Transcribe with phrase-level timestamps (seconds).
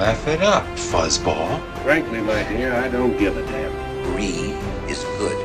[0.00, 1.60] Laugh it up, fuzzball.
[1.82, 3.70] Frankly, my dear, I don't give a damn.
[4.02, 4.54] Brie
[4.88, 5.39] is good.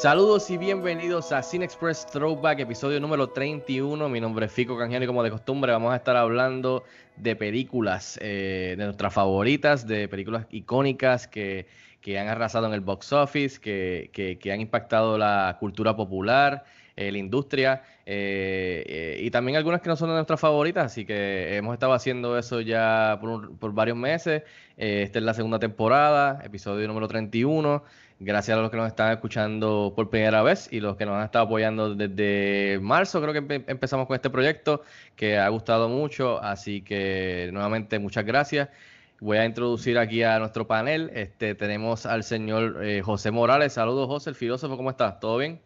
[0.00, 4.08] Saludos y bienvenidos a Cine Express Throwback, episodio número 31.
[4.08, 6.84] Mi nombre es Fico Canjiano y como de costumbre vamos a estar hablando
[7.16, 11.66] de películas, eh, de nuestras favoritas, de películas icónicas que,
[12.00, 16.64] que han arrasado en el box office, que, que- que han impactado la cultura popular,
[16.96, 21.04] eh, la industria eh, eh, y también algunas que no son de nuestras favoritas, así
[21.04, 24.42] que hemos estado haciendo eso ya por, un- por varios meses.
[24.78, 27.82] Eh, esta es la segunda temporada, episodio número 31.
[28.22, 31.24] Gracias a los que nos están escuchando por primera vez y los que nos han
[31.24, 34.82] estado apoyando desde marzo, creo que empe- empezamos con este proyecto
[35.16, 38.68] que ha gustado mucho, así que nuevamente muchas gracias.
[39.20, 41.10] Voy a introducir aquí a nuestro panel.
[41.14, 43.72] Este, tenemos al señor eh, José Morales.
[43.72, 45.18] Saludos, José, el filósofo, ¿cómo estás?
[45.18, 45.58] ¿Todo bien?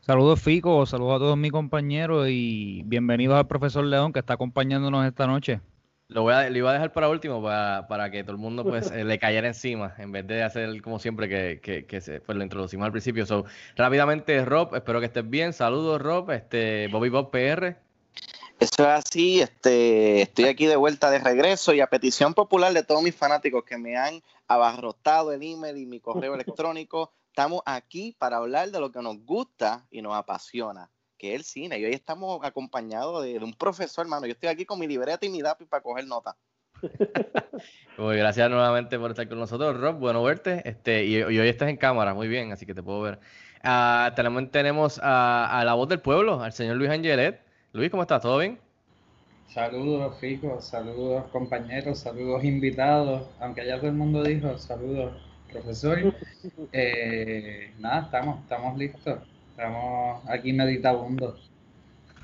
[0.00, 5.06] Saludos Fico, saludos a todos mis compañeros y bienvenidos al profesor León que está acompañándonos
[5.06, 5.62] esta noche.
[6.08, 8.62] Lo voy a, lo iba a dejar para último para, para que todo el mundo
[8.62, 12.20] pues eh, le cayera encima en vez de hacer como siempre que, que, que se,
[12.20, 13.24] pues, lo introducimos al principio.
[13.24, 15.52] So, rápidamente, Rob, espero que estés bien.
[15.52, 16.30] Saludos, Rob.
[16.30, 17.76] Este, Bobby Bob PR.
[18.60, 22.84] Eso es así, este, estoy aquí de vuelta de regreso y a petición popular de
[22.84, 28.14] todos mis fanáticos que me han abarrotado el email y mi correo electrónico, estamos aquí
[28.16, 30.88] para hablar de lo que nos gusta y nos apasiona,
[31.24, 31.78] que es el cine.
[31.78, 34.26] Y hoy estamos acompañados de, de un profesor, hermano.
[34.26, 36.36] Yo estoy aquí con mi libreta y mi lápiz para coger nota.
[37.96, 39.96] Muy gracias nuevamente por estar con nosotros, Rob.
[39.96, 40.60] Bueno verte.
[40.68, 43.20] Este, y, y hoy estás en cámara, muy bien, así que te puedo ver.
[43.62, 47.40] Ah, tenemos tenemos a, a la voz del pueblo, al señor Luis Angelet.
[47.72, 48.20] Luis, ¿cómo estás?
[48.20, 48.60] ¿Todo bien?
[49.46, 53.26] Saludos, Fico, saludos, compañeros, saludos, invitados.
[53.40, 55.14] Aunque ya todo el mundo dijo, saludos,
[55.50, 56.14] profesor.
[56.72, 59.18] Eh, nada, estamos, estamos listos.
[59.56, 61.48] Estamos aquí meditabundos.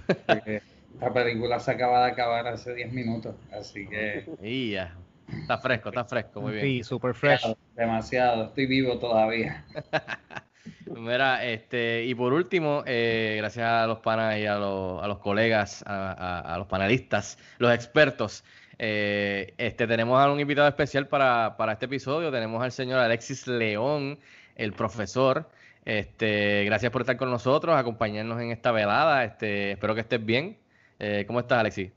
[0.27, 4.97] Esta película se acaba de acabar hace 10 minutos, así que Y ya.
[5.43, 6.65] Está fresco, está fresco, muy bien.
[6.67, 7.41] Sí, super fresh.
[7.43, 9.65] demasiado, demasiado, estoy vivo todavía.
[10.87, 15.19] Mira, este, y por último, eh, gracias a los panas y a los, a los
[15.19, 18.43] colegas, a, a- a los panelistas, los expertos,
[18.79, 22.33] eh, este, tenemos a un invitado especial para, para este episodio.
[22.33, 24.19] Tenemos al señor Alexis León,
[24.57, 25.49] el profesor.
[25.85, 29.25] Este, gracias por estar con nosotros, acompañarnos en esta velada.
[29.25, 30.57] Este, espero que estés bien.
[30.99, 31.93] Eh, ¿cómo estás, Alexis?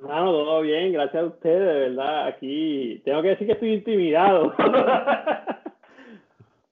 [0.00, 2.28] Mano, todo bien, gracias a ustedes, de verdad.
[2.28, 4.54] Aquí tengo que decir que estoy intimidado.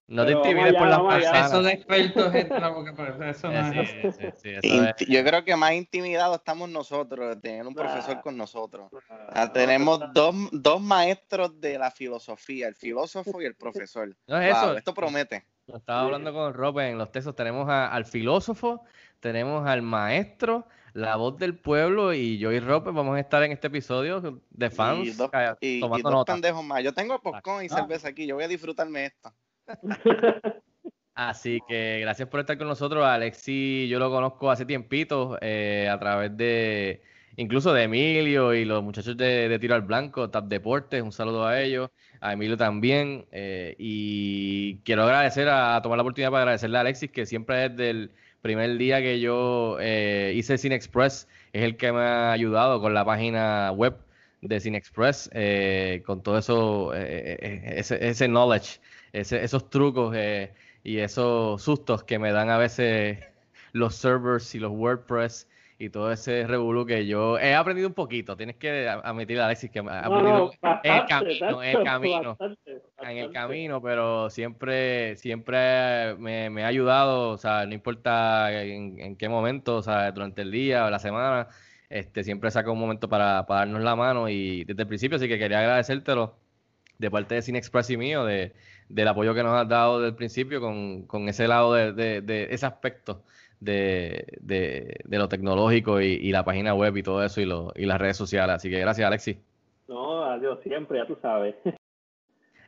[0.08, 1.46] No te Pero intimides por las manzanas.
[1.50, 2.94] Eso de expertos es la boca,
[3.28, 3.90] eso no Eh, es.
[3.90, 4.64] sí, sí, sí, eso es.
[4.64, 8.88] Inti- Yo creo que más intimidados estamos nosotros de tener un profesor con nosotros.
[9.30, 14.16] Ah, tenemos dos, dos maestros de la filosofía, el filósofo y el profesor.
[14.28, 14.76] No es Wow, eso.
[14.78, 15.44] esto promete.
[15.66, 17.34] Lo estaba hablando con Rob en los textos.
[17.34, 18.84] Tenemos a- al filósofo,
[19.18, 23.50] tenemos al maestro, la voz del pueblo y yo y Rob vamos a estar en
[23.50, 26.84] este episodio de fans y dos, eh, y- y dos pendejos más.
[26.84, 27.74] Yo tengo popcorn y Ah.
[27.78, 29.32] cerveza aquí, yo voy a disfrutarme esto.
[31.14, 33.04] Así que gracias por estar con nosotros.
[33.04, 37.02] Alexi, yo lo conozco hace tiempito eh, a través de
[37.36, 41.02] incluso de Emilio y los muchachos de, Tiro al Blanco, Tap Deportes.
[41.02, 41.90] Un saludo a ellos,
[42.20, 43.26] a Emilio también.
[43.32, 47.90] eh, y quiero agradecer a, tomar la oportunidad para agradecerle a Alexis, que siempre desde
[47.90, 48.10] el
[48.42, 52.94] primer día que yo eh, hice Cine Express es el que me ha ayudado con
[52.94, 53.96] la página web
[54.42, 58.80] de Cine Express, eh, con todo eso, ese knowledge,
[59.12, 60.14] ese- esos trucos.
[60.16, 63.18] eh, y esos sustos que me dan a veces
[63.72, 65.48] los servers y los WordPress
[65.80, 68.36] y todo ese revolú que yo he aprendido un poquito.
[68.36, 72.28] Tienes que a- admitir, Alexis, que he aprendido no, en el camino, en el camino,
[72.38, 78.52] bastante, en el camino, pero siempre, siempre me, me ha ayudado, o sea, no importa
[78.62, 81.48] en, en qué momento, o sea, durante el día o la semana,
[81.90, 85.26] este, siempre saco un momento para, para darnos la mano y desde el principio, así
[85.28, 86.36] que quería agradecértelo
[86.98, 88.54] de parte de Cine Express y mío, de,
[88.88, 91.92] del apoyo que nos has dado desde el principio con, con ese lado de,
[92.22, 93.22] de- ese aspecto
[93.60, 97.72] de, de- de lo tecnológico y, y la página web y todo eso y, lo,
[97.74, 98.56] y las redes sociales.
[98.56, 99.36] Así que gracias, Alexis.
[99.88, 101.54] No, adiós siempre, ya tú sabes.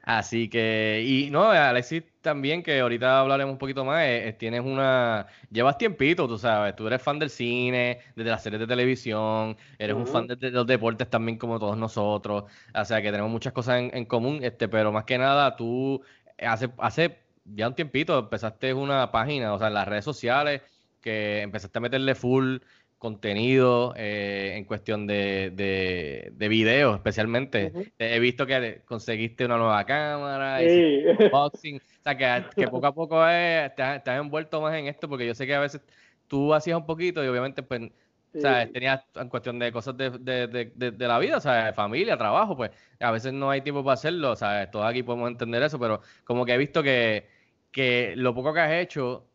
[0.09, 4.63] Así que, y no, Alexis también, que ahorita hablaremos un poquito más, eh, eh, tienes
[4.63, 9.55] una, llevas tiempito, tú sabes, tú eres fan del cine, desde las series de televisión,
[9.79, 12.45] eres un fan de, los deportes también como todos nosotros,
[12.75, 16.03] o sea que tenemos muchas cosas en, en común, este, pero más que nada tú
[16.39, 20.63] hace, hace ya un tiempito empezaste una página, o sea, en las redes sociales,
[21.03, 22.59] que empezaste a meterle full
[22.99, 27.73] contenido eh, en cuestión de, de, de videos, especialmente.
[27.99, 31.05] He visto que conseguiste una nueva cámara, Sí.
[31.25, 34.75] unboxing, o sea, que, que poco a poco eh, te, has, te has envuelto más
[34.75, 35.81] en esto, porque yo sé que a veces
[36.27, 37.83] tú hacías un poquito y obviamente pues,
[38.35, 38.43] Sí.
[38.75, 42.17] tenías en cuestión de cosas de, de, de, de- de la vida, o sea, familia,
[42.19, 45.63] trabajo, pues a veces no hay tiempo para hacerlo, o sea, todos aquí podemos entender
[45.63, 47.27] eso, pero como que he visto que,
[47.73, 49.28] que lo poco que has hecho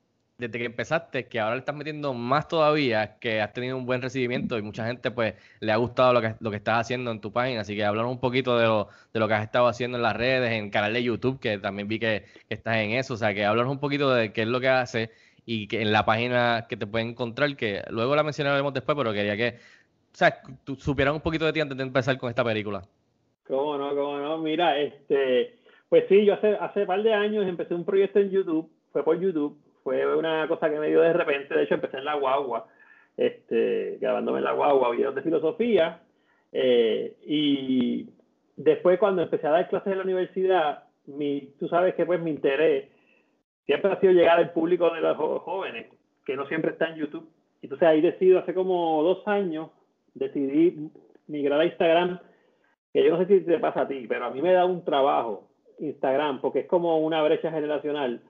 [0.48, 4.02] desde que empezaste, que ahora le estás metiendo más todavía, que has tenido un buen
[4.02, 7.22] recibimiento y mucha gente pues le ha gustado lo que, lo que estás haciendo en
[7.22, 9.98] tu página, así que háblanos un poquito de lo, de lo que has estado haciendo
[9.98, 13.14] en las redes, en el canal de YouTube, que también vi que, estás en eso,
[13.14, 15.10] o sea, que háblanos un poquito de qué es lo que haces
[15.46, 19.14] y que en la página que te pueden encontrar, que luego la mencionaremos después, pero
[19.14, 22.44] quería que, o sea, tú supieras un poquito de ti antes de empezar con esta
[22.44, 22.84] película.
[23.48, 23.90] ¿Cómo no?
[23.96, 24.38] ¿Cómo no?
[24.38, 25.56] Mira, este,
[25.90, 29.20] pues sí, yo hace, hace par de años empecé un proyecto en YouTube, fue por
[29.20, 32.68] YouTube, fue una cosa que me dio de repente, de hecho empecé en la guagua,
[33.18, 36.02] este, grabándome en la guagua, videos de filosofía,
[36.52, 38.10] eh, y
[38.56, 42.32] después cuando empecé a dar clases en la universidad, mi, tú sabes que pues mi
[42.32, 42.90] interés
[43.66, 45.88] siempre ha sido llegar al público de los jóvenes,
[46.26, 47.30] que no siempre está en YouTube.
[47.62, 49.70] Entonces ahí decido, hace como dos años,
[50.14, 50.90] decidí
[51.28, 52.20] migrar a Instagram
[52.94, 54.86] que yo no sé si te pasa a ti, pero a mí me da un
[54.86, 58.22] trabajo Instagram, porque es como una brecha generacional.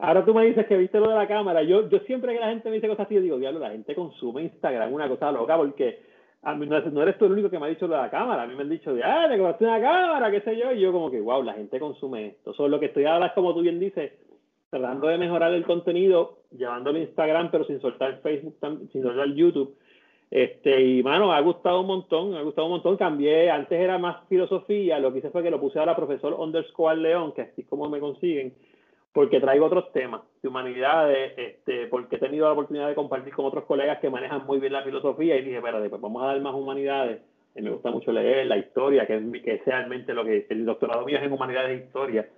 [0.00, 1.62] Ahora tú me dices que viste lo de la cámara.
[1.62, 3.94] Yo, yo siempre que la gente me dice cosas así, yo digo, diablo, la gente
[3.94, 6.00] consume Instagram, una cosa loca, porque
[6.42, 8.42] no, es- no eres tú el único que me ha dicho lo de la cámara.
[8.42, 10.72] A mí me han dicho, de, ah, te compraste una cámara, qué sé yo.
[10.72, 12.52] Y yo como que, wow, la gente consume esto.
[12.52, 14.12] Es lo que estoy ahora, es como tú bien dices,
[14.70, 18.56] tratando de mejorar el contenido, llevándolo a Instagram, pero sin soltar Facebook,
[18.92, 19.76] sin soltar YouTube.
[20.30, 22.96] Este, y mano, me ha gustado un montón, me ha gustado un montón.
[22.96, 26.96] Cambié, antes era más filosofía, lo que hice fue que lo puse ahora profesor underscore
[26.96, 28.54] León, que así como me consiguen,
[29.12, 33.44] porque traigo otros temas de humanidades, este, porque he tenido la oportunidad de compartir con
[33.44, 36.40] otros colegas que manejan muy bien la filosofía y dije, espérate, pues vamos a dar
[36.40, 37.20] más humanidades.
[37.56, 40.64] Y me gusta mucho leer la historia, que es, que es realmente lo que el
[40.64, 42.28] doctorado mío es en humanidades e historia.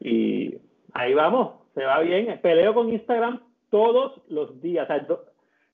[0.00, 0.54] Y
[0.94, 2.40] ahí vamos, se va bien.
[2.40, 4.84] Peleo con Instagram todos los días.
[4.84, 5.06] O sea,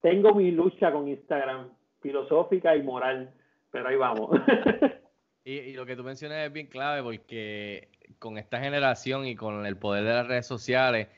[0.00, 1.68] tengo mi lucha con Instagram,
[2.00, 3.30] filosófica y moral,
[3.70, 4.30] pero ahí vamos.
[5.44, 7.88] Y, y lo que tú mencionas es bien clave porque
[8.18, 11.08] con esta generación y con el poder de las redes sociales,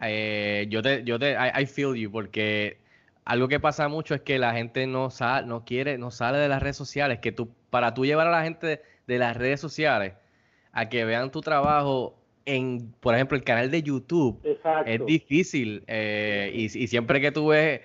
[0.00, 2.78] eh, yo te, yo te, I, I feel you, porque
[3.24, 6.48] algo que pasa mucho es que la gente no sale, no quiere, no sale de
[6.48, 10.14] las redes sociales, que tú, para tú llevar a la gente de las redes sociales
[10.72, 14.90] a que vean tu trabajo en, por ejemplo, el canal de YouTube, Exacto.
[14.90, 15.84] es difícil.
[15.86, 17.80] eh, y, y siempre que tú ves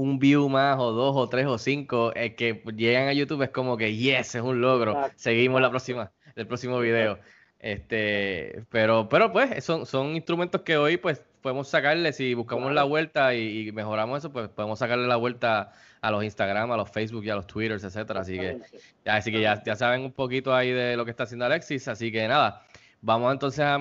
[0.00, 3.50] un view más o dos o tres o cinco eh, que llegan a YouTube es
[3.50, 4.92] como que yes, es un logro.
[4.92, 5.14] Exacto.
[5.16, 7.18] Seguimos la próxima, el próximo video.
[7.60, 12.84] Este, pero, pero pues son, son instrumentos que hoy pues podemos sacarle, si buscamos la
[12.84, 16.90] vuelta y, y mejoramos eso, pues podemos sacarle la vuelta a los Instagram, a los
[16.90, 18.20] Facebook y a los Twitters, etcétera.
[18.20, 18.58] Así que,
[19.04, 21.88] ya, así que ya, ya saben un poquito ahí de lo que está haciendo Alexis.
[21.88, 22.62] Así que nada,
[23.00, 23.76] vamos entonces a-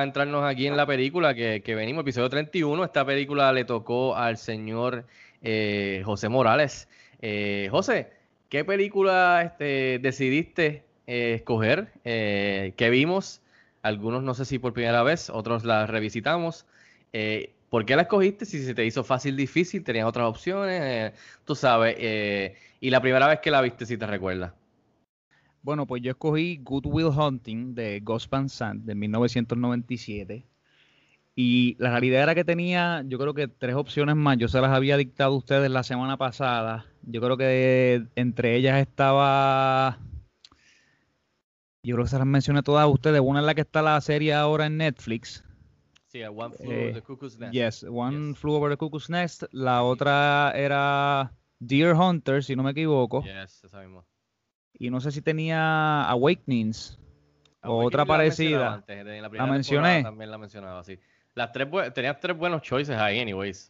[0.00, 2.82] a entrarnos aquí en la película que, que venimos, episodio 31.
[2.84, 5.04] Esta película le tocó al señor
[5.42, 6.88] eh, José Morales.
[7.20, 8.12] Eh, José,
[8.48, 11.92] ¿qué película este, decidiste eh, escoger?
[12.04, 13.42] Eh, ¿Qué vimos?
[13.82, 16.66] Algunos no sé si por primera vez, otros la revisitamos.
[17.12, 18.44] Eh, ¿por qué la escogiste?
[18.44, 21.12] Si se te hizo fácil, difícil, tenías otras opciones, eh,
[21.44, 21.96] tú sabes.
[22.80, 24.52] y la primera vez que la viste, si te recuerdas.
[25.62, 30.46] Bueno, pues yo escogí Good Will Hunting de Gus Van Sant de 1997.
[31.42, 34.36] Y la realidad era que tenía, yo creo que tres opciones más.
[34.36, 36.84] Yo se las había dictado a ustedes la semana pasada.
[37.00, 39.98] Yo creo que entre ellas estaba.
[41.82, 43.22] Yo creo que se las mencioné todas a ustedes.
[43.24, 45.42] Una es la que está la serie ahora en Netflix.
[46.08, 47.54] Sí, One Flew Eh, Over the Cuckoo's Nest.
[47.54, 49.44] Yes, One Flew Over the Cuckoo's Nest.
[49.50, 53.22] La otra era Deer Hunter, si no me equivoco.
[53.22, 54.04] Yes, esa misma.
[54.74, 56.98] Y no sé si tenía Awakenings
[57.62, 58.74] o otra parecida.
[58.74, 60.02] antes, en la La mencioné.
[60.02, 60.98] También la mencionaba, sí.
[61.34, 63.68] Las tres, tenías tres buenos choices ahí, anyways.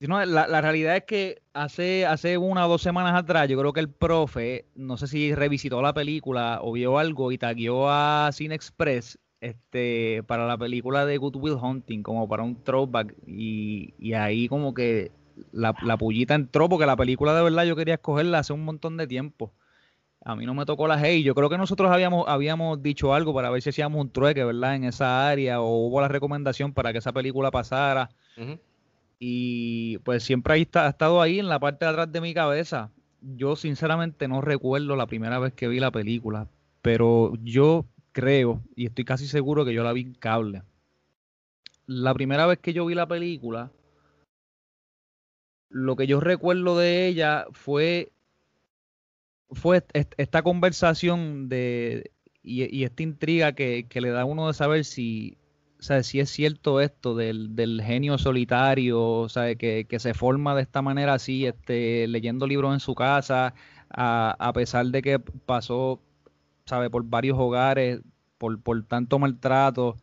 [0.00, 3.80] la, la realidad es que hace, hace una o dos semanas atrás, yo creo que
[3.80, 8.54] el profe, no sé si revisitó la película o vio algo y tagueó a Cine
[8.54, 13.14] Express este, para la película de Good Will Hunting, como para un throwback.
[13.26, 15.12] Y, y ahí como que
[15.52, 18.96] la, la pullita entró, porque la película de verdad yo quería escogerla hace un montón
[18.96, 19.52] de tiempo.
[20.24, 21.22] A mí no me tocó la hey.
[21.22, 24.74] Yo creo que nosotros habíamos, habíamos dicho algo para ver si hacíamos un trueque, ¿verdad?
[24.74, 28.10] En esa área, o hubo la recomendación para que esa película pasara.
[29.18, 32.34] Y pues siempre ahí está, ha estado ahí en la parte de atrás de mi
[32.34, 32.90] cabeza.
[33.20, 36.46] Yo sinceramente no recuerdo la primera vez que vi la película,
[36.82, 40.62] pero yo creo y estoy casi seguro que yo la vi en cable.
[41.86, 43.70] La primera vez que yo vi la película,
[45.70, 48.12] lo que yo recuerdo de ella fue,
[49.50, 52.12] fue esta conversación de,
[52.42, 55.38] y, esta intriga que, le da a uno de saber si,
[55.78, 59.26] si es cierto esto del, genio solitario,
[59.58, 63.54] Que, que, se forma de esta manera así, este, leyendo libros en su casa,
[63.90, 66.00] a, a pesar de que pasó,
[66.66, 66.90] ¿sabe?
[66.90, 68.00] Por varios hogares,
[68.38, 69.96] por, por tanto maltrato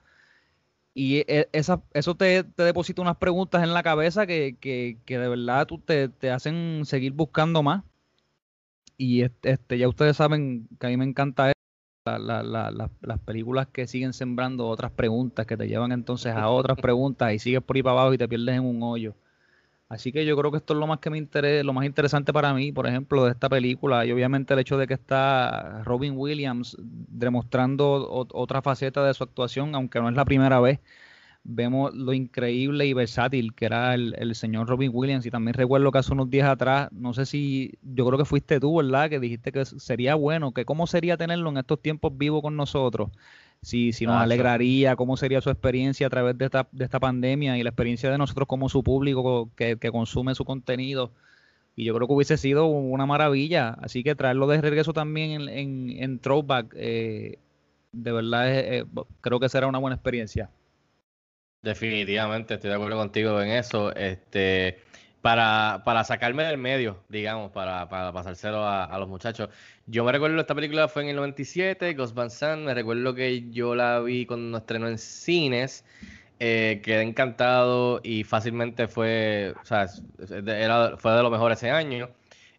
[0.96, 4.58] y e, esa, eso te, deposita unas preguntas en la cabeza que,
[5.06, 7.84] de verdad tú te, hacen seguir buscando más.
[8.98, 11.52] Y este, ya ustedes saben que a mí me encanta
[12.06, 17.40] las películas que siguen sembrando otras preguntas, que te llevan entonces a otras preguntas y
[17.40, 19.16] sigues por ahí para abajo y te pierdes en un hoyo.
[19.90, 22.34] Así que yo creo que esto es lo más que me interesa, lo más interesante
[22.34, 24.06] para mí, por ejemplo, de esta película.
[24.06, 29.76] Y obviamente el hecho de que está Robin Williams demostrando otra faceta de su actuación,
[29.76, 30.80] aunque no es la primera vez.
[31.48, 35.26] Vemos lo increíble y versátil que era el, señor Robin Williams.
[35.26, 38.60] Y también recuerdo que hace unos días atrás, no sé si, yo creo que fuiste
[38.60, 39.10] tú, ¿verdad?
[39.10, 43.12] Que dijiste que sería bueno, que cómo sería tenerlo en estos tiempos vivo con nosotros
[43.66, 47.58] si, si nos alegraría, cómo sería su experiencia a través de esta, de esta pandemia
[47.58, 51.12] y la experiencia de nosotros como su público que, consume su contenido.
[51.76, 53.70] Y yo creo que hubiese sido una maravilla.
[53.82, 57.40] Así que traerlo de regreso también en, en, Throwback, eh,
[57.92, 58.86] de verdad eh,
[59.22, 60.52] creo que será una buena experiencia.
[61.66, 63.92] Definitivamente, estoy de acuerdo contigo en eso.
[63.96, 64.78] Este,
[65.22, 69.50] para, para sacarme del medio, digamos, para, para pasárselo a, los muchachos.
[69.88, 73.50] Yo me recuerdo, esta película fue en el 97, Ghost Van Sant, me recuerdo que
[73.50, 75.84] yo la vi cuando estrenó en cines,
[76.40, 79.88] eh, quedé encantado y fácilmente fue, o sea,
[80.46, 82.12] era, fue de lo mejor ese año.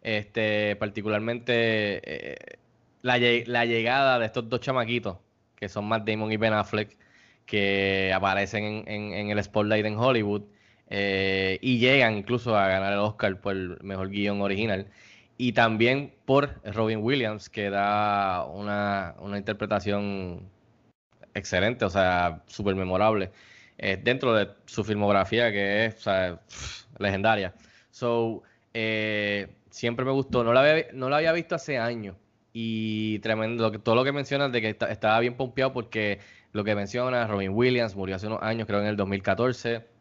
[0.02, 2.58] Este, particularmente eh,
[3.02, 5.18] la, la llegada de estos dos chamaquitos,
[5.54, 6.96] que son Matt Damon y Ben Affleck,
[7.46, 10.42] que aparecen en, en, en el Spotlight en Hollywood
[10.88, 14.86] eh, y llegan incluso a ganar el Oscar por el mejor guion original.
[15.38, 20.48] Y también por Robin Williams, que da una, interpretación
[21.34, 23.30] excelente, o sea, súper memorable,
[23.78, 26.06] eh, dentro de su filmografía que es
[26.98, 27.54] legendaria.
[27.90, 32.16] So, eh, siempre me gustó, no la, había, no la había visto hace años.
[32.52, 36.20] Y tremendo, todo lo que mencionas de que estaba bien pompeado porque
[36.56, 39.96] lo que menciona, Robin Williams murió hace unos años, creo en el 2014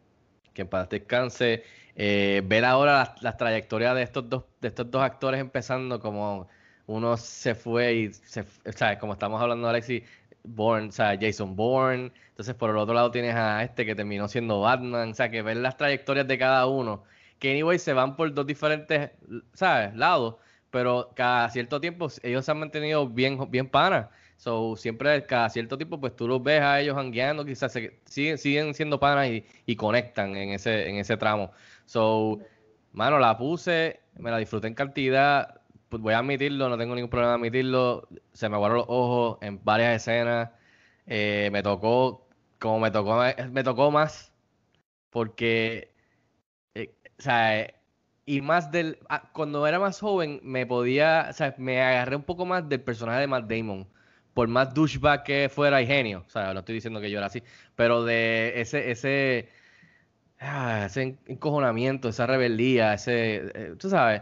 [0.56, 1.62] que en paz descanse.
[1.94, 6.48] Eh, ver ahora las, trayectorias de estos dos, de estos dos actores empezando como
[6.86, 10.02] uno se fue y se, o sea, como estamos hablando Alexi
[10.44, 14.28] Bourne, o sea, Jason Bourne, entonces por el otro lado tienes a este que terminó
[14.28, 17.04] siendo Batman, o sea, que ver las trayectorias de cada uno,
[17.38, 19.10] que anyway se van por dos diferentes,
[19.54, 19.94] ¿sabes?
[19.94, 20.36] lados,
[20.70, 24.08] pero cada cierto tiempo ellos se han mantenido bien, bien panas.
[24.36, 27.72] So, siempre cada cierto tiempo, pues tú los ves a ellos hangueando, quizás
[28.04, 29.28] siguen, siguen siendo panas
[29.66, 31.52] y, conectan en ese, en ese tramo.
[31.86, 32.38] So,
[32.92, 37.10] mano, la puse, me la disfruté en cantidad, pues voy a admitirlo, no tengo ningún
[37.10, 38.08] problema en admitirlo.
[38.32, 40.50] Se me guardaron los ojos en varias escenas.
[41.06, 42.28] Eh, me tocó,
[42.58, 44.32] como me tocó, me tocó más,
[45.10, 45.94] porque,
[46.74, 47.74] eh, o sea,
[48.26, 52.24] y más del, ah, cuando era más joven, me podía, o sea, me agarré un
[52.24, 53.88] poco más del personaje de Matt Damon
[54.36, 57.28] por más douchebag que fuera y genio, o sea, no estoy diciendo que yo era
[57.28, 57.42] así,
[57.74, 59.48] pero de ese, ese,
[60.38, 64.20] ah, ese encojonamiento, esa rebeldía, ese, eh, tú sabes,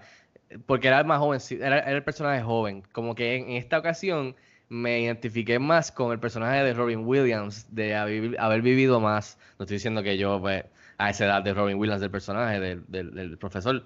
[0.67, 4.37] porque era más joven, era, el personaje joven, como que en, esta ocasión
[4.69, 9.79] me identifiqué más con el personaje de Robin Williams, de haber, vivido más, no estoy
[9.79, 10.65] diciendo que yo, pues,
[10.97, 13.85] a esa edad de Robin Williams, del personaje, del, del profesor,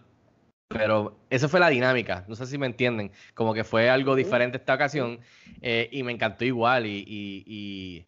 [0.68, 4.58] pero esa fue la dinámica, no sé si me entienden, como que fue algo diferente
[4.58, 5.18] esta ocasión
[5.62, 8.06] eh, y me encantó igual y, y,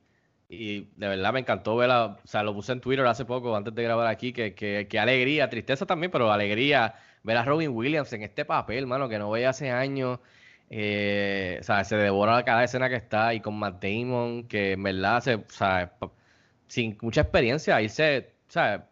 [0.49, 3.75] y, de verdad me encantó verla, o sea, lo puse en Twitter hace poco antes
[3.75, 8.23] de grabar aquí, que, que, alegría, tristeza también, pero alegría ver a Robin Williams en
[8.23, 10.19] este papel, mano, que no veía hace años,
[10.71, 14.83] eh, o sea, se devora cada escena que está y con Matt Damon, que en
[14.83, 15.93] verdad, se, o sea,
[16.67, 18.89] sin mucha experiencia, irse, o sea,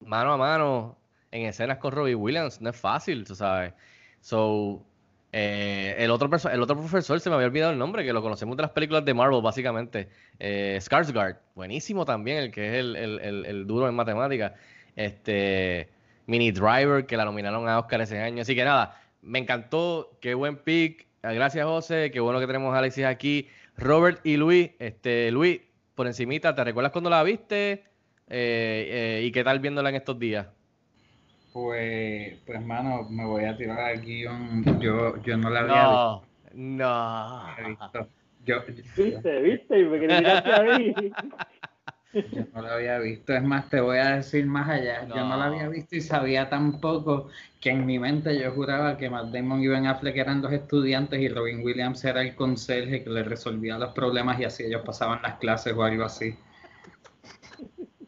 [0.00, 0.99] mano a mano
[1.30, 3.72] en escenas con Robbie Williams no es fácil, tú sabes.
[4.20, 4.84] So,
[5.32, 8.56] eh, el, otro el otro profesor, se me había olvidado el nombre, que lo conocemos
[8.56, 10.08] de las películas de Marvel, básicamente.
[10.38, 14.52] Eh, Skarsgård, buenísimo también, el que es el, el, el, duro en matemáticas.
[14.96, 15.88] Este,
[16.26, 18.42] Mini Driver, que la nominaron a Oscar ese año.
[18.42, 21.06] Así que nada, me encantó, qué buen pick.
[21.22, 22.10] Ah, Gracias, José.
[22.10, 23.48] Qué bueno que tenemos a Alexis aquí.
[23.76, 24.70] Robert y Luis.
[24.78, 25.60] Este, Luis,
[25.94, 27.84] por encimita, ¿te recuerdas cuando la viste?
[28.28, 30.46] Eh, eh, ¿Y qué tal viéndola en estos días?
[31.52, 34.64] Pues, pues, mano, me voy a tirar aquí un...
[34.80, 36.22] Yo, yo no la había No,
[36.54, 37.42] no.
[37.68, 38.08] visto.
[38.44, 38.62] Yo,
[38.96, 39.42] ¿Viste?
[39.42, 39.78] ¿Viste?
[39.80, 39.98] Y me
[40.30, 40.94] a mí.
[42.12, 45.06] Yo no la había visto, es más, te voy a decir más allá.
[45.08, 47.28] Yo no la había visto y sabía tan poco
[47.60, 51.20] que en mi mente yo juraba que Matt Damon y Ben Affleck eran dos estudiantes
[51.20, 55.22] y Robin Williams era el conserje que le resolvía los problemas y así ellos pasaban
[55.22, 56.34] las clases o algo así.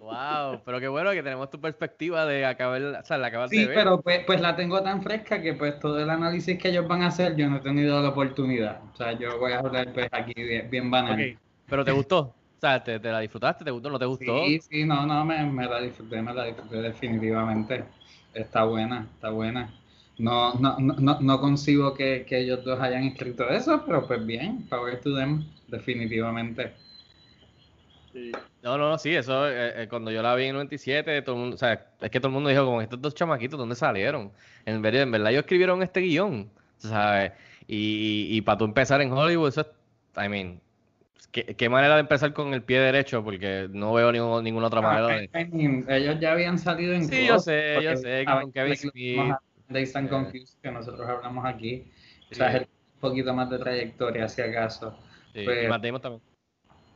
[0.02, 3.58] Wow, pero qué bueno que tenemos tu perspectiva de acabar, o sea, la acabas Sí,
[3.58, 3.76] de ver.
[3.76, 7.02] pero pues, pues la tengo tan fresca que pues todo el análisis que ellos van
[7.02, 8.80] a hacer yo no he tenido la oportunidad.
[8.92, 11.38] O sea, yo voy a hablar pues aquí bien, bien banal.
[11.68, 12.18] Pero ¿te gustó?
[12.20, 13.64] O sea, ¿te, te la disfrutaste?
[13.64, 13.90] ¿Te gustó?
[13.90, 14.34] ¿No te gustó?
[14.44, 17.84] Sí, sí, no, no, me, me la disfruté, me la disfruté definitivamente.
[18.34, 19.72] Está buena, está buena.
[20.18, 24.68] No, no, no, no, concibo que, que ellos dos hayan escrito eso, pero pues bien,
[24.68, 26.72] power to them, definitivamente.
[28.62, 31.40] No, no, no, sí, eso, eh, eh, cuando yo la vi en 97, todo el
[31.40, 34.30] mundo, o sea, es que todo el mundo dijo, como estos dos chamaquitos, ¿dónde salieron?
[34.64, 37.32] En verdad, en verdad ellos escribieron este guion, ¿sabes?
[37.66, 39.66] Y, y, para tú empezar en Hollywood, eso es,
[40.24, 40.60] I mean,
[41.30, 43.24] ¿qué, qué manera de empezar con el pie derecho?
[43.24, 45.24] Porque no veo ningún- ninguna otra manera de...
[45.34, 49.32] I mean, ellos ya habían salido en Sí, yo sé, yo sé, con Kevin Smith,
[49.94, 51.84] and eh, Confused, que nosotros hablamos aquí.
[52.30, 52.36] O Sí.
[52.36, 54.98] sea, es un poquito más de trayectoria, si acaso.
[55.32, 56.31] Sí, Pues, y Matt Damon también.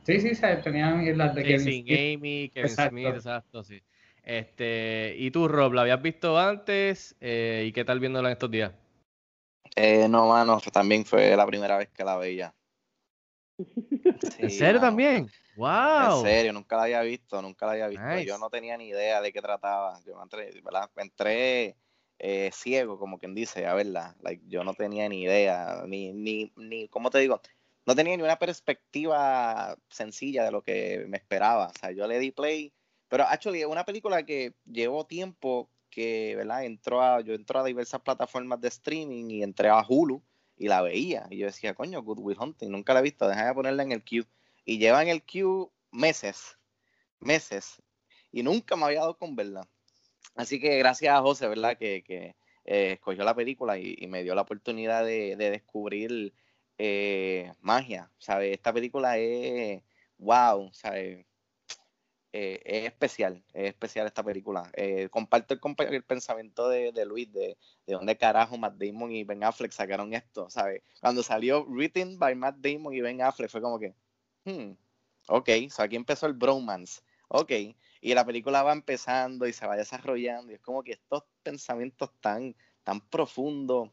[0.07, 2.15] Sí, sí, se tenían las de Kevin Smith.
[2.15, 2.89] Amy, Kevin Exacto.
[2.91, 3.81] Smith, exacto, sí.
[4.23, 7.15] Este, y tú, Rob, ¿la habías visto antes?
[7.19, 8.71] Eh, ¿Y qué tal viéndola en estos días?
[9.75, 12.53] Eh, no, mano, también fue la primera vez que la veía.
[14.39, 14.81] ¿En serio mano.
[14.81, 15.29] también?
[15.55, 16.21] ¡Wow!
[16.21, 18.05] En serio, nunca la había visto, nunca la había visto.
[18.07, 18.25] Nice.
[18.25, 19.99] Yo no tenía ni idea de qué trataba.
[20.05, 20.89] Yo entré, ¿verdad?
[20.95, 21.75] entré
[22.19, 24.15] eh, ciego, como quien dice, a verla.
[24.21, 27.41] Like, yo no tenía ni idea, ni, ni, ni, ¿cómo te digo?
[27.87, 31.67] No tenía ni una perspectiva sencilla de lo que me esperaba.
[31.67, 32.73] O sea, yo le di play,
[33.07, 36.65] pero actually es una película que llevó tiempo que, ¿verdad?
[36.65, 40.21] Entró a, yo entró a diversas plataformas de streaming y entré a Hulu
[40.57, 41.27] y la veía.
[41.29, 44.03] Y yo decía, coño, Good Will Hunting, nunca la he visto, déjame ponerla en el
[44.03, 44.27] queue.
[44.65, 46.57] Y lleva en el queue meses,
[47.21, 47.81] meses.
[48.33, 49.65] Y nunca me había dado con verla.
[50.35, 51.77] Así que gracias a José, ¿verdad?
[51.77, 56.33] Que, que eh, escogió la película y, y me dio la oportunidad de, de descubrir
[56.77, 58.53] eh, magia, ¿sabes?
[58.53, 59.83] Esta película es,
[60.17, 61.25] wow, ¿sabes?
[62.33, 64.69] Eh, es especial, es especial esta película.
[64.73, 69.23] Eh, comparto el, el pensamiento de, de Luis, de, de dónde carajo Matt Damon y
[69.23, 70.83] Ben Affleck sacaron esto, ¿sabes?
[71.01, 73.95] Cuando salió Written by Matt Damon y Ben Affleck fue como que,
[74.45, 74.73] hmm,
[75.29, 77.51] ok, so aquí empezó el bromance, ok,
[78.01, 82.11] y la película va empezando y se va desarrollando y es como que estos pensamientos
[82.21, 83.89] tan, tan profundos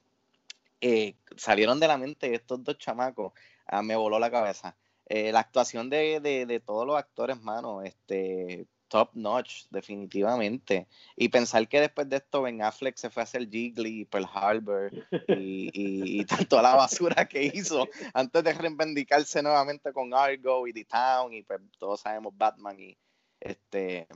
[0.87, 3.33] eh, salieron de la mente estos dos chamacos,
[3.67, 4.77] ah, me voló la cabeza.
[5.07, 10.87] Eh, la actuación de, de, todos los actores, mano, este, top notch, definitivamente.
[11.17, 14.93] Y pensar que después de esto Ben Affleck se fue a hacer Jiggly Pearl Harbor
[15.29, 20.75] y, y, y toda la basura que hizo antes de reivindicarse nuevamente con Argo y
[20.75, 22.97] The Town y pues todos sabemos Batman y
[23.41, 24.07] este...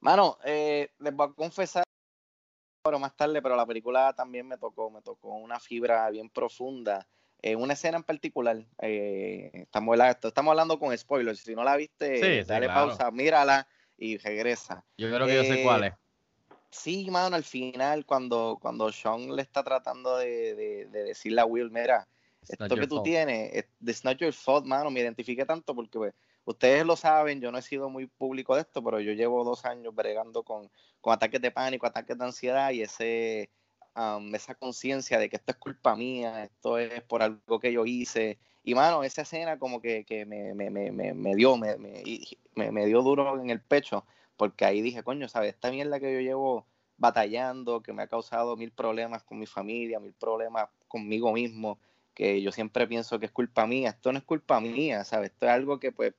[0.00, 1.84] Mano, eh, les voy a confesar
[2.84, 7.08] pero más tarde, pero la película también me tocó, me tocó una fibra bien profunda.
[7.40, 11.40] En una escena en particular, eh, estamos, estamos hablando con spoilers.
[11.40, 12.90] Si no la viste, Sí, sí, dale claro.
[12.90, 13.66] pausa, mírala
[13.96, 14.84] y regresa.
[14.98, 15.94] Yo creo que yo sé Eh, cuál es.
[16.70, 21.44] Sí, mano, al final, cuando, cuando Sean le está tratando de, de, de decirle a
[21.46, 22.06] Will, mira,
[22.42, 23.04] It's esto que tú fault.
[23.04, 26.14] tienes, es- it's not your fault, mano, me identifiqué tanto porque pues,
[26.44, 29.64] ustedes lo saben, yo no he sido muy público de esto, pero yo llevo dos
[29.64, 33.50] años bregando con, con ataques de pánico, ataques de ansiedad y ese,
[33.96, 37.86] um, esa conciencia de que esto es culpa mía, esto es por algo que yo
[37.86, 38.38] hice.
[38.62, 41.76] Y mano, esa escena como que, que me, me, me, me, dio, me,
[42.54, 45.54] me dio duro en el pecho, porque ahí dije, coño, ¿sabes?
[45.54, 50.00] Esta mierda que yo llevo batallando, que me ha causado mil problemas con mi familia,
[50.00, 51.78] mil problemas conmigo mismo,
[52.14, 53.90] que yo siempre pienso que es culpa mía.
[53.90, 55.30] Esto no es culpa mía, ¿sabes?
[55.30, 56.14] Esto es algo que pues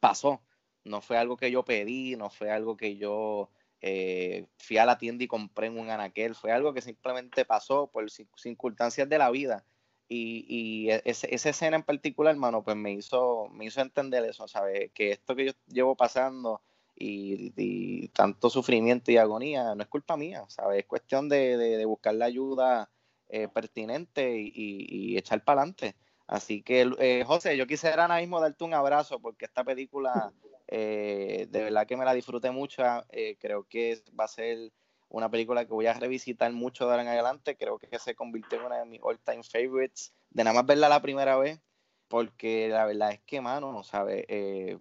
[0.00, 0.42] pasó.
[0.84, 4.98] No fue algo que yo pedí, no fue algo que yo eh, fui a la
[4.98, 9.18] tienda y compré en un anaquel, fue algo que simplemente pasó por cir- circunstancias de
[9.18, 9.64] la vida.
[10.08, 14.24] Y, y e- ese- esa escena en particular, hermano, pues me hizo, me hizo entender
[14.24, 14.90] eso, ¿sabes?
[14.94, 16.62] Que esto que yo llevo pasando
[16.96, 20.80] y, tanto sufrimiento y agonía no es culpa mía, ¿sabes?
[20.80, 22.90] Es cuestión de, de- buscar la ayuda
[23.28, 25.94] eh, pertinente y- y echar para adelante.
[26.28, 30.30] Así que, eh, José, yo quisiera ahora mismo darte un abrazo porque esta película,
[30.66, 32.82] eh, de verdad que me la disfruté mucho.
[33.08, 34.70] eh, creo que va a ser
[35.08, 37.56] una película que voy a revisitar mucho de ahora en adelante.
[37.56, 40.12] Creo que se convirtió en una de mis all-time favorites.
[40.28, 41.60] De nada más verla la primera vez,
[42.08, 44.26] porque la verdad es que, mano, no sabe.
[44.28, 44.78] Eh,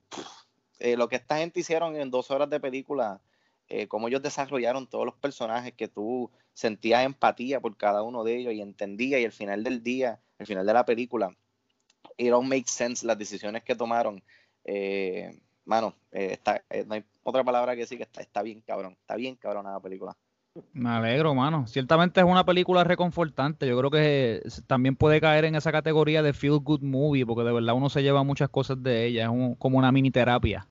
[0.79, 3.21] eh, lo que esta gente hicieron en dos horas de película,
[3.69, 8.37] eh, cómo ellos desarrollaron todos los personajes que tú sentías empatía por cada uno de
[8.37, 11.35] ellos y entendías, y al final del día, al final de la película,
[12.17, 14.23] it all makes sense las decisiones que tomaron.
[14.63, 18.61] Eh, mano, eh, está, eh, no hay otra palabra que decir que está, está bien
[18.61, 20.15] cabrón, está bien cabrón la película.
[20.73, 21.67] Me alegro, mano.
[21.67, 23.67] Ciertamente es una película reconfortante.
[23.67, 27.53] Yo creo que también puede caer en esa categoría de feel good movie, porque de
[27.53, 29.23] verdad uno se lleva muchas cosas de ella.
[29.23, 30.67] Es un- como una mini terapia.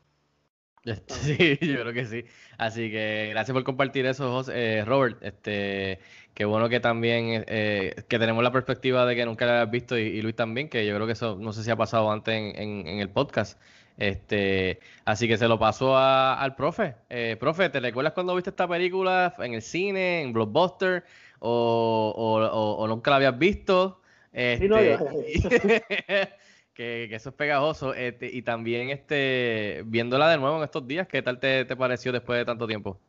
[1.08, 2.24] Sí, yo creo que sí.
[2.58, 5.22] Así que gracias por compartir eso, José- eh, Robert.
[5.22, 5.98] Este,
[6.34, 9.98] qué bueno que también eh, que tenemos la perspectiva de que nunca la habías visto
[9.98, 12.34] y, y Luis también, que yo creo que eso no sé si ha pasado antes
[12.34, 13.60] en, en- en el podcast.
[13.98, 16.94] Este, así que se lo pasó a- al profe.
[17.10, 21.04] Eh, profe, ¿te recuerdas cuando viste esta película en el cine, en Blockbuster,
[21.40, 24.00] o, o- o- o nunca la habías visto?
[24.32, 25.82] Sí, no, Este,
[26.76, 27.94] que, eso es pegajoso.
[27.94, 32.38] Este, y también este, viéndola de nuevo en estos días, ¿qué tal te, pareció después
[32.38, 33.00] de tanto tiempo?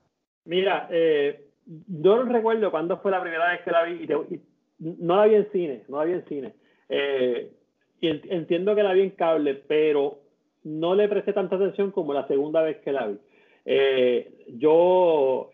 [0.45, 4.41] Mira, eh, yo no recuerdo cuándo fue la primera vez que la vi y,
[4.79, 6.53] no la vi en cine, no la vi en cine.
[6.89, 7.51] Eh,
[7.99, 10.19] y en- entiendo que la vi en cable, pero
[10.63, 13.17] no le presté tanta atención como la segunda vez que la vi.
[13.65, 15.51] Eh, yo,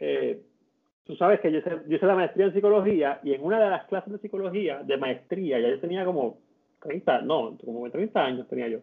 [1.06, 4.13] tú sabes que yo hice la maestría en psicología y en una de las clases
[4.13, 6.38] de psicología, de maestría, ya yo tenía como
[6.83, 8.79] 30, no, como 30 años tenía yo,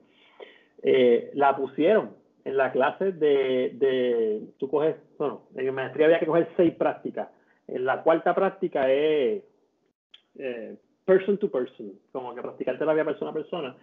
[0.82, 2.10] eh, la pusieron
[2.44, 7.28] en la clase de, de, tú coges, bueno, en maestría había que coger seis prácticas.
[7.68, 9.42] En la cuarta práctica es
[10.38, 13.76] eh, person to person, como que practicar terapia persona a persona.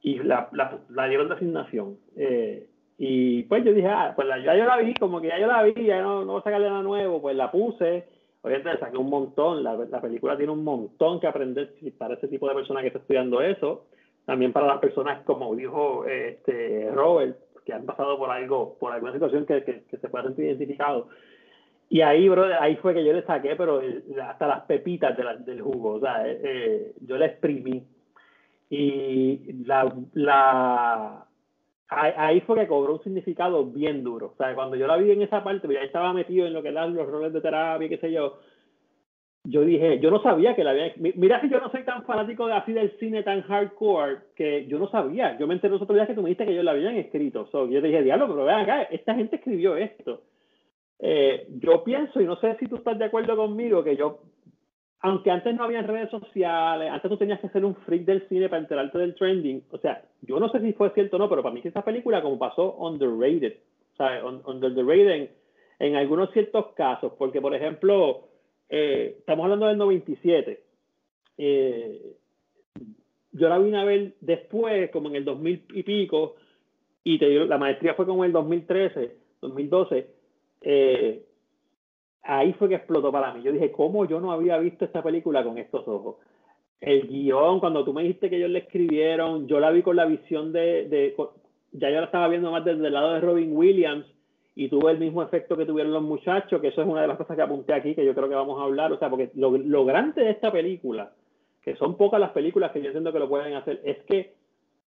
[0.00, 1.96] Y la, la, la dieron de asignación.
[2.16, 2.66] Eh,
[2.98, 5.46] y pues yo dije, ah, pues la- ya yo la vi, como que ya yo
[5.46, 8.04] la vi, ya no, no voy a sacarle nada nuevo, pues la puse.
[8.42, 12.48] Obviamente saqué un montón, la, la película tiene un montón que aprender para ese tipo
[12.48, 13.86] de persona que está estudiando eso.
[14.24, 19.12] También para las personas, como dijo este Robert, que han pasado por algo, por alguna
[19.12, 21.08] situación que, que, que se pueda sentir identificado.
[21.88, 23.80] Y ahí, bro, ahí fue que yo le saqué, pero
[24.26, 27.84] hasta las pepitas de la- del jugo, o sea, eh, eh, yo la exprimí.
[28.70, 31.26] Y la, la,
[31.94, 34.32] ahí, fue que cobró un significado bien duro.
[34.34, 36.68] O sea, cuando yo la vi en esa parte, ya estaba metido en lo que
[36.68, 38.38] eran los roles de terapia, qué sé yo,
[39.44, 40.92] yo dije, yo no sabía que la había...
[40.96, 44.66] mi- Mira que yo no soy tan fanático de así del cine tan hardcore que
[44.66, 45.36] yo no sabía.
[45.38, 47.46] Yo me enteré los otros días que tú me dijiste que ellos la habían escrito.
[47.50, 50.22] So, yo dije, diablo, pero vean acá, esta gente escribió esto.
[51.00, 54.20] Eh, yo pienso, y no sé si tú estás de acuerdo conmigo, que yo,
[55.02, 58.48] aunque antes no había redes sociales, antes tú tenías que ser un freak del cine
[58.48, 61.42] para enterarte del trending, o sea, yo no sé si fue cierto o no, pero
[61.42, 63.56] para mí que esta película como pasó underrated,
[63.96, 65.30] sea, un- underrated en,
[65.80, 68.28] en algunos ciertos casos, porque por ejemplo,
[68.68, 70.62] eh, estamos hablando del 97,
[71.38, 72.16] eh,
[73.32, 76.36] yo la vine a ver después, como en el 2000 y pico,
[77.04, 80.06] y te la maestría fue como en el 2013, 2012,
[80.60, 81.24] eh,
[82.22, 83.42] ahí fue que explotó para mí.
[83.42, 86.16] Yo dije, ¿cómo yo no había visto esta película con estos ojos?
[86.80, 90.04] El guion, cuando tú me dijiste que ellos le escribieron, yo la vi con la
[90.04, 91.14] visión de, de
[91.72, 94.06] ya yo la estaba viendo más desde el lado de Robin Williams
[94.54, 97.16] y tuve el mismo efecto que tuvieron los muchachos, que eso es una de las
[97.16, 99.56] cosas que apunté aquí, que yo creo que vamos a hablar, o sea, porque lo,
[99.56, 101.12] lo grande de esta película,
[101.62, 104.34] que son pocas las películas que yo entiendo que lo pueden hacer, es que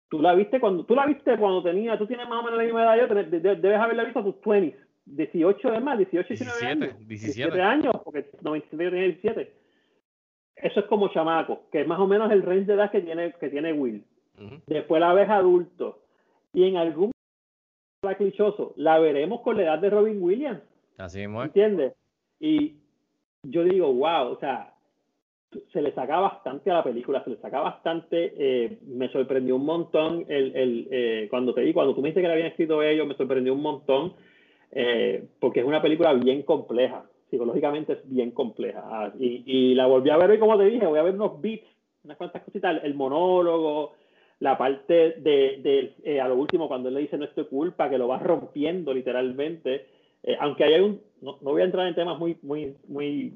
[0.09, 2.63] tú la viste cuando tú la viste cuando tenía, tú tienes más o menos la
[2.63, 7.07] misma edad yo, debes haberla visto a tus 20s, 18 además, 18, 19 17, años,
[7.07, 7.61] 17.
[7.61, 9.53] años, porque 97 yo tenía 17.
[10.55, 13.33] Eso es como chamaco, que es más o menos el range de edad que tiene,
[13.33, 14.05] que tiene Will.
[14.67, 16.03] Después la ves adulto.
[16.53, 17.11] Y en algún
[18.03, 20.61] la clichoso, la veremos con la edad de Robin Williams.
[20.97, 21.29] Así es.
[21.29, 21.93] ¿Entiendes?
[22.39, 22.77] Y
[23.43, 24.73] yo digo, wow, o sea,
[25.71, 29.65] se le saca bastante a la película, se le saca bastante, eh, me sorprendió un
[29.65, 32.81] montón el, el, eh, cuando te di, cuando tú me dijiste que la habían escrito
[32.81, 34.13] ellos, me sorprendió un montón,
[34.71, 38.81] eh, porque es una película bien compleja, psicológicamente es bien compleja.
[38.85, 41.41] Ah, y, y la volví a ver hoy, como te dije, voy a ver unos
[41.41, 41.67] beats,
[42.03, 43.93] unas cuantas cositas, el monólogo,
[44.39, 47.47] la parte de, de eh, a lo último cuando él le dice no es tu
[47.47, 49.85] culpa, que lo va rompiendo literalmente,
[50.23, 53.33] eh, aunque hay un, no, no voy a entrar en temas muy, muy, muy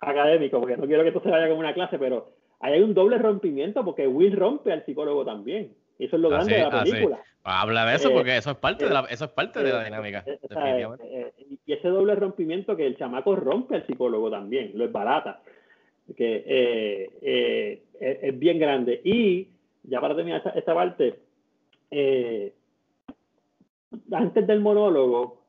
[0.00, 2.30] académicos, porque no quiero que esto se vaya como una clase, pero
[2.60, 5.74] ahí hay un doble rompimiento porque Will rompe al psicólogo también.
[5.98, 6.90] Y eso es lo grande Así, de la así.
[6.90, 7.22] película.
[7.42, 9.72] Habla de eso Eh, porque eso es parte de la, eh, eso es parte de
[9.72, 11.32] la Eh, dinámica, definitivamente.
[11.66, 15.40] y ese doble rompimiento que el chamaco rompe al psicólogo también, lo es barata,
[16.16, 17.80] que es,
[18.22, 19.00] es bien grande.
[19.04, 19.48] Y
[19.84, 21.18] ya para terminar esta, esta parte,
[24.12, 25.40] antes del monólogo,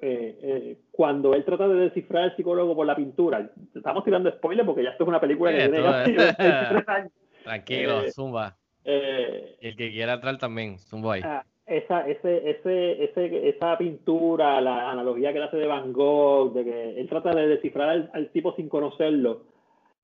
[0.00, 3.50] eh, eh, cuando él trata de descifrar al psicólogo por la pintura.
[3.74, 6.88] Estamos tirando spoiler porque ya esto es una película que Sí, tiene ya es- 23
[6.88, 7.12] años.
[7.44, 8.56] Tranquilo, Eh, zumba.
[8.90, 11.20] Eh, El que quiera entrar también, zumba ahí.
[11.22, 16.54] ah, esa, ese, ese, ese, esa pintura, la analogía que él hace de Van Gogh,
[16.54, 19.42] de que él trata de descifrar al, al tipo sin conocerlo,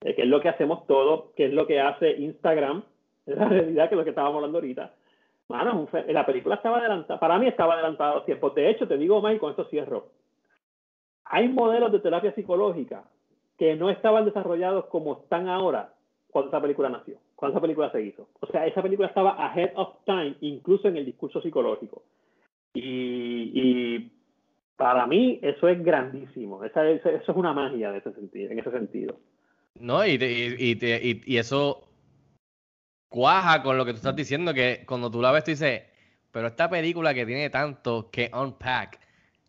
[0.03, 2.83] eh, que es lo que hacemos todos, que es lo que hace Instagram,
[3.27, 4.93] es la realidad que es lo que estábamos hablando ahorita.
[5.49, 8.55] Mano, la película estaba adelantada, para mí estaba adelantada a los tiempos.
[8.55, 10.09] De hecho, te digo, Mike, con esto cierro.
[11.25, 13.05] Hay modelos de terapia psicológica
[13.59, 15.93] que no estaban desarrollados como están ahora
[16.31, 17.17] cuando esa película nació,
[17.51, 18.29] esa película se hizo.
[18.41, 22.03] O sea, esa película estaba ahead of time, incluso en el discurso psicológico.
[22.75, 24.11] Y,
[24.77, 26.65] para mí eso es grandísimo.
[26.65, 29.17] Eso es una magia en ese sentido.
[29.79, 30.19] No, y,
[31.37, 31.89] eso
[33.09, 35.83] cuaja con lo que tú estás diciendo, que cuando tú la ves, tú dices,
[36.31, 38.99] pero esta película que tiene tanto que unpack,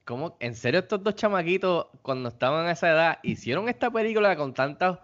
[0.03, 4.53] ¿cómo, en serio estos dos chamaquitos, cuando estaban a esa edad, hicieron esta película con
[4.53, 4.99] tantas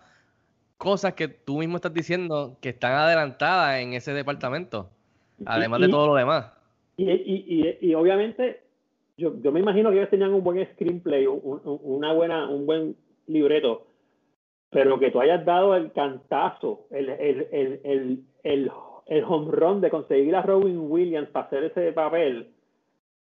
[0.81, 4.89] cosas que tú mismo estás diciendo que están adelantadas en ese departamento,
[5.45, 6.51] además de todo lo demás?
[6.97, 8.61] Y, y, y, y obviamente,
[9.15, 12.65] yo, yo me imagino que ellos tenían un buen screenplay, un, un- una buena, un
[12.65, 12.95] buen
[13.27, 13.85] libreto,
[14.71, 18.71] pero que tú hayas dado el cantazo, el, el, el, el, el,
[19.05, 22.49] el home run de conseguir a Robin Williams para hacer ese papel,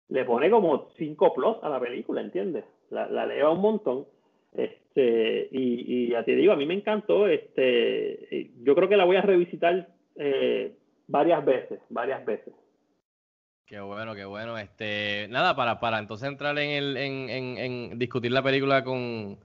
[0.09, 2.65] le pone como 5 plus a la película, ¿entiendes?
[2.91, 4.05] La, la eleva un montón.
[4.57, 7.27] Este, y, y ya te digo, a mí me encantó.
[7.27, 10.73] Este, yo creo que la voy a revisitar eh,
[11.07, 12.53] varias veces, varias veces.
[13.65, 14.57] Qué bueno, qué bueno.
[14.57, 19.37] Este, nada, para, para entonces entrar en el, en, en, en discutir la película con,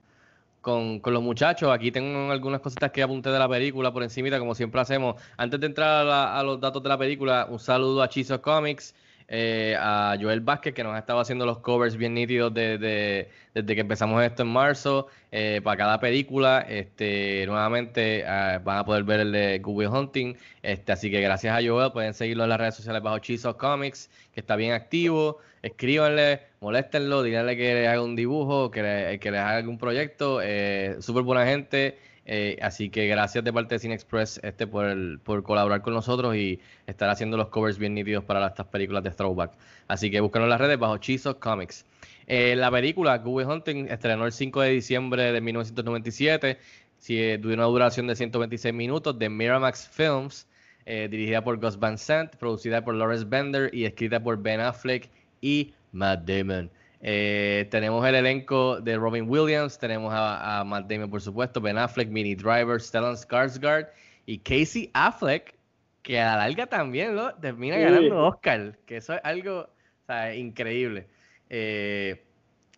[0.61, 1.69] con, con los muchachos.
[1.71, 5.21] Aquí tengo algunas cositas que apunté de la película por encimita, como siempre hacemos.
[5.37, 8.41] Antes de entrar a, la- a los datos de la película, un saludo a Chizo
[8.41, 8.95] Comics,
[9.27, 13.29] eh, a Joel Vázquez, que nos ha estado haciendo los covers bien nítidos de- de-
[13.53, 16.65] desde que empezamos esto en marzo, eh, para cada película.
[16.67, 20.35] Este, nuevamente eh, van a poder ver el de Google Hunting.
[20.61, 24.09] Este, así que gracias a Joel, pueden seguirlo en las redes sociales bajo Chizo Comics,
[24.33, 25.39] que está bien activo.
[25.61, 30.39] Escríbanle, moléstenlo, díganle que les haga un dibujo, que, que les haga algún proyecto.
[30.43, 31.97] Eh, Súper buena gente.
[32.25, 35.93] Eh, así que gracias de parte de Cine Express este, por, el- por colaborar con
[35.93, 39.51] nosotros y estar haciendo los covers bien nítidos para estas películas de Throwback.
[39.87, 41.85] Así que búsquenlo en las redes bajo Chizo Comics.
[42.27, 46.57] Eh, la película Google Hunting estrenó el 5 de diciembre de 1997.
[46.97, 50.47] Sí, eh, de una duración de 126 minutos de Miramax Films,
[50.85, 55.09] eh, dirigida por Gus Van Sant, producida por Lawrence Bender y escrita por Ben Affleck
[55.41, 56.69] y Matt Damon.
[57.05, 61.77] Eh, tenemos el elenco de Robin Williams, tenemos a, a Matt Damon, por supuesto, Ben
[61.77, 63.89] Affleck, Minnie Driver, Stellan Skarsgård
[64.25, 65.53] y Casey Affleck,
[66.01, 67.33] que a la larga también ¿no?
[67.35, 67.81] termina Sí.
[67.83, 71.07] ganando Oscar, que eso es algo o sea, increíble.
[71.49, 72.23] Eh,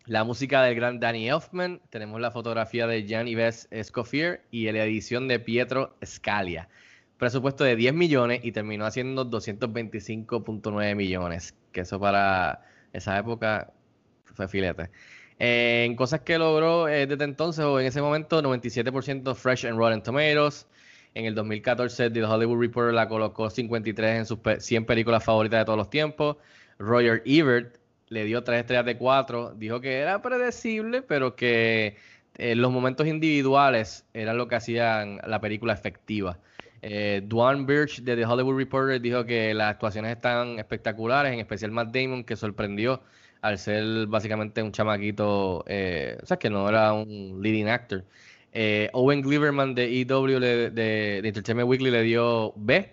[0.06, 4.84] la música del gran Danny Elfman, tenemos la fotografía de Jan Yves Escoffier y la
[4.84, 6.68] edición de Pietro Scalia.
[7.16, 13.72] Presupuesto de 10 millones y terminó haciendo 225.9 millones, que eso para esa época
[14.36, 14.46] fue
[15.38, 20.02] en cosas que logró eh, desde entonces o en ese momento, 97% Fresh and Rotten
[20.02, 20.66] Tomatoes.
[21.14, 25.60] En el 2014, The Hollywood Reporter la colocó 53 en sus pe- 100 películas favoritas
[25.60, 26.36] de todos los tiempos.
[26.78, 27.76] Roger Ebert
[28.08, 29.54] le dio 3 estrellas de 4.
[29.56, 31.96] Dijo que era predecible, pero que
[32.36, 36.38] eh, los momentos individuales eran lo que hacían la película efectiva.
[36.82, 41.70] Eh, Dwan Birch de The Hollywood Reporter dijo que las actuaciones están espectaculares, en especial
[41.72, 43.00] Matt Damon, que sorprendió
[43.40, 48.04] al ser básicamente un chamaquito, eh, o sea, que no era un leading actor.
[48.52, 52.92] Eh, Owen Gleiberman de EW de, de Entertainment Weekly le dio B.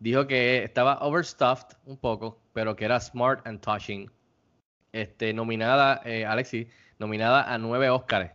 [0.00, 4.10] Dijo que estaba overstuffed un poco, pero que era smart and touching.
[4.92, 8.30] Este, nominada, eh, Alexis, nominada a nueve Oscars,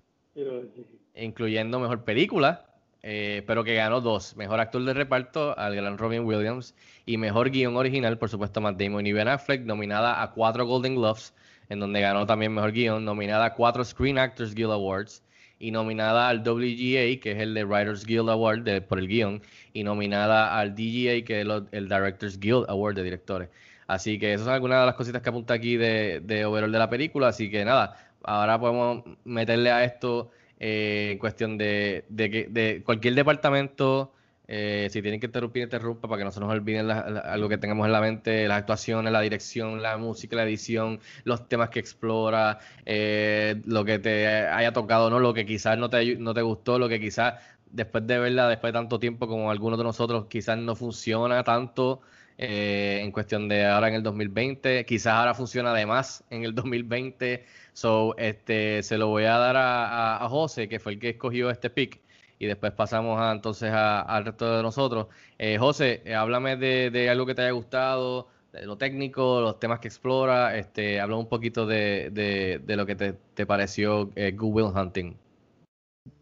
[1.15, 2.65] incluyendo mejor película,
[3.01, 7.49] eh, pero que ganó dos: mejor actor de reparto al gran Robin Williams y mejor
[7.49, 11.33] guion original, por supuesto, Matt Damon y Ben Affleck, nominada a cuatro Golden Gloves,
[11.69, 15.23] en donde ganó también mejor guion, nominada a cuatro Screen Actors Guild Awards
[15.59, 19.41] y nominada al WGA, que es el de Writers Guild Award por el guion,
[19.73, 23.49] y nominada al DGA, que es lo- el Directors Guild Award de directores.
[23.87, 26.79] Así que esas son algunas de las cositas que apunta aquí de, de overall de
[26.79, 27.27] la película.
[27.29, 33.15] Así que nada, ahora podemos meterle a esto eh, en cuestión de, de de cualquier
[33.15, 34.13] departamento,
[34.51, 37.57] eh, si tienen que interrumpir, interrumpa para que no se nos olviden la- algo que
[37.59, 41.79] tengamos en la mente, las actuaciones, la dirección, la música, la edición, los temas que
[41.79, 45.19] explora, eh, lo que te haya tocado, ¿no?
[45.19, 47.35] Lo que quizás no te, no te gustó, lo que quizás
[47.71, 52.01] después de verla, después de tanto tiempo como algunos de nosotros, quizás no funciona tanto
[52.37, 54.85] eh, en cuestión de ahora en el 2020.
[54.85, 57.45] Quizás ahora funciona además en el 2020.
[57.73, 61.69] So, este, se lo voy a dar a, José, que fue el que escogió este
[61.69, 62.01] pick.
[62.39, 65.07] Y después pasamos a, entonces al resto de nosotros.
[65.37, 69.79] Eh, José, eh, háblame de, algo que te haya gustado, de lo técnico, los temas
[69.79, 70.57] que explora.
[70.57, 75.15] Este, habla un poquito de, lo que te, te pareció Good Will Hunting.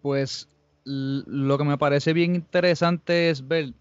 [0.01, 0.49] Pues
[0.87, 3.73] lo que me parece bien interesante es ver,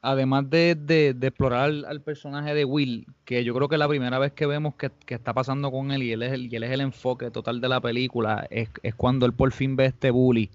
[0.00, 4.46] además de, explorar al, personaje de Will, que yo creo que la primera vez que
[4.46, 7.30] vemos que, está pasando con él y él es el, y él es el enfoque
[7.30, 10.50] total de la película, es, cuando él por fin ve este bully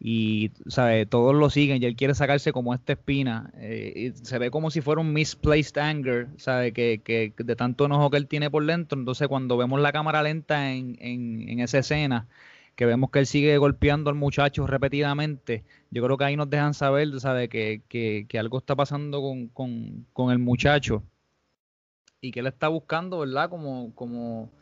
[0.00, 4.38] y sabe todos lo siguen y él quiere sacarse como esta espina eh, y se
[4.38, 8.28] ve como si fuera un misplaced anger sabe que, que, de tanto enojo que él
[8.28, 12.28] tiene por dentro entonces cuando vemos la cámara lenta en, en, en esa escena
[12.78, 16.74] que vemos que él sigue golpeando al muchacho repetidamente, yo creo que ahí nos dejan
[16.74, 17.48] saber, ¿sabe?
[17.48, 19.20] Que, que, algo está pasando
[19.52, 21.02] con, el muchacho
[22.20, 23.50] y que él está buscando, ¿verdad?
[23.50, 24.52] Como, como,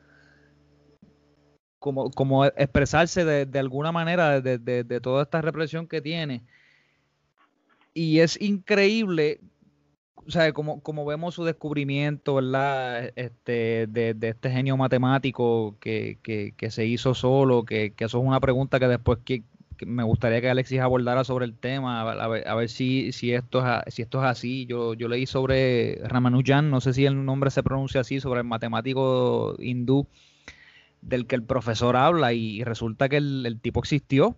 [1.86, 6.42] como, como expresarse de, alguna manera de, de, toda esta represión que tiene.
[7.94, 9.38] Y es increíble
[10.26, 13.12] o sea, como, como vemos su descubrimiento, ¿verdad?
[13.14, 16.18] Este, de, este genio matemático que,
[16.68, 19.44] se hizo solo, que, eso es una pregunta que después que,
[19.86, 24.02] me gustaría que Alexis abordara sobre el tema, a ver, si, si, esto es, si
[24.02, 24.66] esto es así.
[24.66, 28.46] Yo, yo leí sobre Ramanujan, no sé si el nombre se pronuncia así, sobre el
[28.46, 30.08] matemático hindú
[31.06, 34.36] del que el profesor habla y resulta que el, tipo existió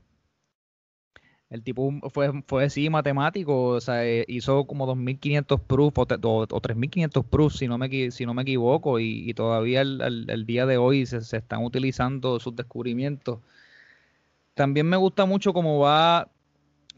[1.50, 6.60] el tipo fue, fue sí matemático, o sea, eh, hizo como 2.500 proofs o, o,
[6.60, 11.06] 3.500 proofs, si no me, si no me equivoco, y, todavía el, día de hoy
[11.06, 13.38] se, se, están utilizando sus descubrimientos.
[14.52, 16.28] También me gusta mucho cómo va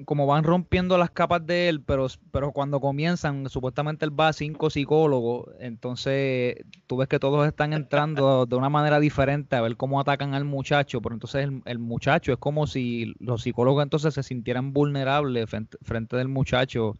[0.04, 4.32] como van rompiendo las capas de él, pero, pero cuando comienzan, supuestamente él va a
[4.32, 9.76] cinco psicólogos, entonces tú ves que todos están entrando de una manera diferente a ver
[9.76, 14.22] cómo atacan al muchacho, pero entonces el, muchacho es como si los psicólogos entonces se
[14.22, 16.96] sintieran vulnerables frente, del muchacho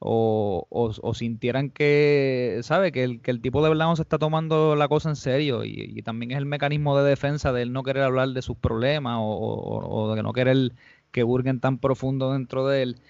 [0.00, 2.92] o, o, sintieran que, ¿sabe?
[2.92, 5.92] Que el, que el tipo de verdad se está tomando la cosa en serio y,
[5.96, 9.16] y también es el mecanismo de defensa de él no querer hablar de sus problemas
[9.18, 10.72] o, o de no querer
[11.10, 13.00] que burguen tan profundo dentro de él.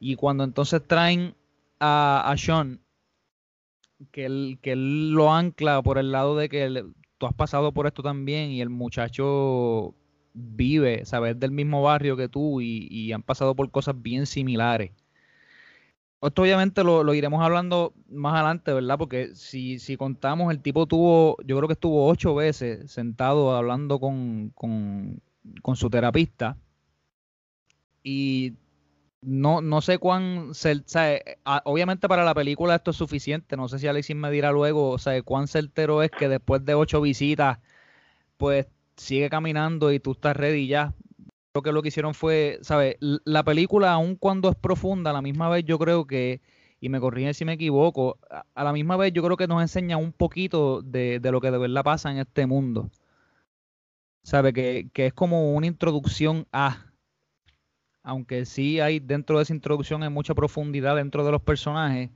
[0.00, 1.34] Y cuando entonces traen
[1.80, 2.80] a, a Sean,
[4.10, 6.84] que él, que él lo ancla por el lado de que
[7.18, 9.94] tú has pasado por esto también y el muchacho
[10.34, 14.92] vive, sabes, del mismo barrio que tú y, han pasado por cosas bien similares.
[16.20, 18.98] Esto obviamente lo, iremos hablando más adelante, ¿verdad?
[18.98, 24.00] Porque si, si contamos, el tipo tuvo, yo creo que estuvo ocho veces sentado hablando
[24.00, 25.20] con, con,
[25.62, 26.56] con su terapista
[28.06, 28.54] y
[29.20, 30.52] no, no sé cuán,
[31.64, 34.98] obviamente para la película esto es suficiente, no sé si Alexis me dirá luego, o
[34.98, 37.58] sea, cuán certero es que después de ocho visitas,
[38.36, 40.94] pues sigue caminando y tú estás ready ya.
[41.52, 42.96] Creo que lo que hicieron fue, ¿sabes?
[43.00, 46.40] La película, aun cuando es profunda, a la misma vez yo creo que,
[46.80, 49.96] y me corrigen si me equivoco, a, la misma vez yo creo que nos enseña
[49.96, 52.88] un poquito de, de lo que de verdad pasa en este mundo.
[54.22, 54.52] ¿Sabe?
[54.52, 56.85] Que, que es como una introducción a
[58.06, 62.10] aunque sí hay dentro de esa introducción hay mucha profundidad dentro de los personajes,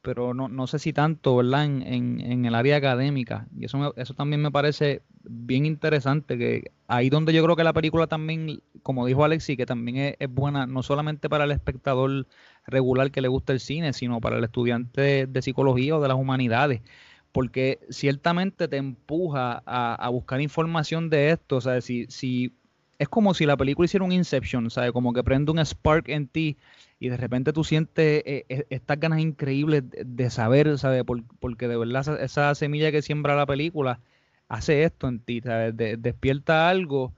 [0.00, 1.66] pero no, no sé si tanto, ¿verdad?
[1.66, 1.82] En,
[2.20, 3.46] en, el área académica.
[3.54, 7.74] Y eso, eso también me parece bien interesante, que ahí donde yo creo que la
[7.74, 12.26] película también, como dijo Alexi, que también es, buena no solamente para el espectador
[12.66, 16.16] regular que le gusta el cine, sino para el estudiante de, psicología o de las
[16.16, 16.80] humanidades
[17.32, 21.56] porque ciertamente te empuja a, a, buscar información de esto.
[21.56, 22.52] O sea, si, si
[22.98, 24.92] es como si la película hiciera un Inception, ¿sabes?
[24.92, 26.56] Como que prende un spark en ti
[26.98, 31.04] y de repente tú sientes eh, eh, estas ganas increíbles de, saber, ¿sabes?
[31.40, 34.00] porque de verdad esa, semilla que siembra la película
[34.48, 35.76] hace esto en ti, ¿sabes?
[35.76, 37.12] despierta algo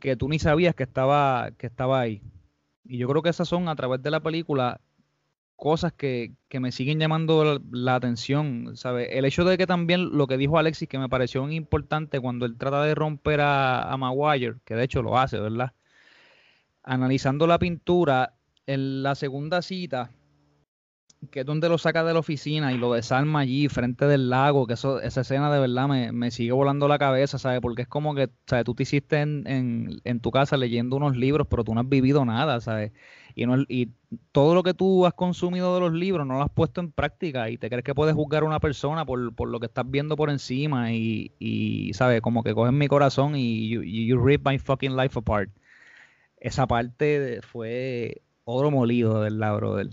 [0.00, 2.22] que tú ni sabías que estaba, que estaba ahí.
[2.84, 4.80] Y yo creo que esas son a través de la película
[5.56, 9.18] cosas que, me siguen llamando la, atención, ¿sabe?
[9.18, 12.56] El hecho de que también lo que dijo Alexis, que me pareció importante cuando él
[12.58, 15.72] trata de romper a, a Maguire, que de hecho lo hace, ¿verdad?
[16.82, 18.34] Analizando la pintura,
[18.66, 20.10] en la segunda cita,
[21.30, 24.66] que es donde lo saca de la oficina y lo desarma allí frente del lago,
[24.66, 27.60] que eso, esa escena de verdad me, me sigue volando la cabeza, ¿sabes?
[27.60, 28.64] Porque es como que, ¿sabes?
[28.64, 31.88] Tú te hiciste en, en, en, tu casa leyendo unos libros, pero tú no has
[31.88, 32.92] vivido nada, ¿sabes?
[33.34, 33.92] Y, no, y
[34.32, 37.50] todo lo que tú has consumido de los libros no lo has puesto en práctica
[37.50, 40.16] y te crees que puedes juzgar a una persona por, por lo que estás viendo
[40.16, 42.20] por encima y, y ¿sabes?
[42.20, 45.50] Como que cogen mi corazón y you, you rip my fucking life apart.
[46.38, 49.90] Esa parte fue oro molido, del ¿verdad, brother?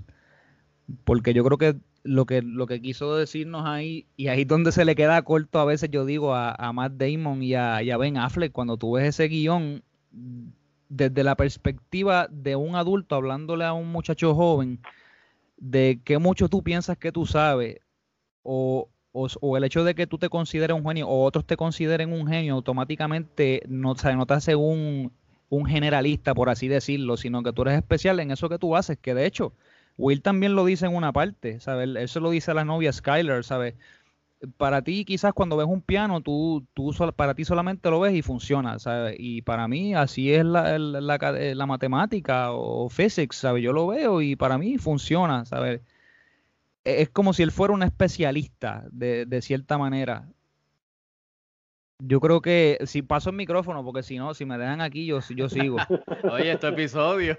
[1.03, 4.71] Porque yo creo que lo que, lo que quiso decirnos ahí, y ahí es donde
[4.71, 7.97] se le queda corto a veces, yo digo, a, a Matt Damon y a, a
[7.97, 9.83] Ben Affleck, cuando tú ves ese guion,
[10.89, 14.79] desde la perspectiva de un adulto hablándole a un muchacho joven,
[15.57, 17.79] de qué mucho tú piensas que tú sabes,
[18.43, 21.55] o, o, o el hecho de que tú te consideres un genio, o otros te
[21.57, 25.11] consideren un genio, automáticamente no, o sea, no te hace un,
[25.49, 28.97] un generalista, por así decirlo, sino que tú eres especial en eso que tú haces,
[28.97, 29.53] que de hecho,
[29.97, 31.83] Will también lo dice en una parte, ¿sabes?
[32.15, 33.75] Él, lo dice a la novia Skyler, ¿sabes?
[34.57, 38.21] Para ti, quizás cuando ves un piano, tú, tú para ti solamente lo ves y
[38.23, 39.15] funciona, ¿sabes?
[39.19, 43.63] Y para mí, así es la, la, ca- eh, la matemática o physics, ¿sabes?
[43.63, 45.81] Yo lo veo y para mí funciona, ¿sabes?
[46.83, 50.27] E- Es como si él fuera un especialista, de, de cierta manera.
[51.99, 55.19] Yo creo que si paso el micrófono, porque si no, si me dejan aquí, yo,
[55.35, 55.77] yo sigo.
[56.31, 57.37] Oye, este episodio.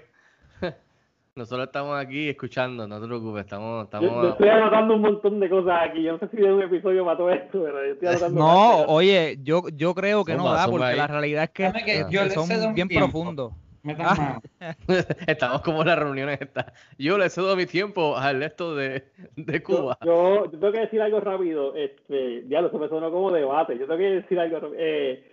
[1.35, 4.27] Nosotros estamos aquí escuchando, no te preocupes, estamos, Yo, yo estamos.
[4.33, 6.03] estoy anotando un montón de cosas aquí.
[6.03, 8.39] Yo no sé si de un episodio para todo esto, pero yo estoy anotando.
[8.39, 10.97] No, oye, yo, yo creo que no da, porque ahí.
[10.97, 13.07] la realidad es que, que que yo le cedo son bien tiempo.
[13.07, 13.53] profundos.
[13.97, 14.39] Ah.
[15.27, 16.67] Estamos como en las reuniones estas.
[16.99, 19.03] Yo le cedo mi tiempo al esto de,
[19.35, 19.97] de Cuba.
[20.05, 21.75] yo, yo tengo que decir algo rápido.
[21.75, 23.73] Este, ya lo se me sonó como debate.
[23.73, 24.59] Yo tengo que decir algo.
[24.59, 24.75] rápido.
[24.79, 25.27] Eh,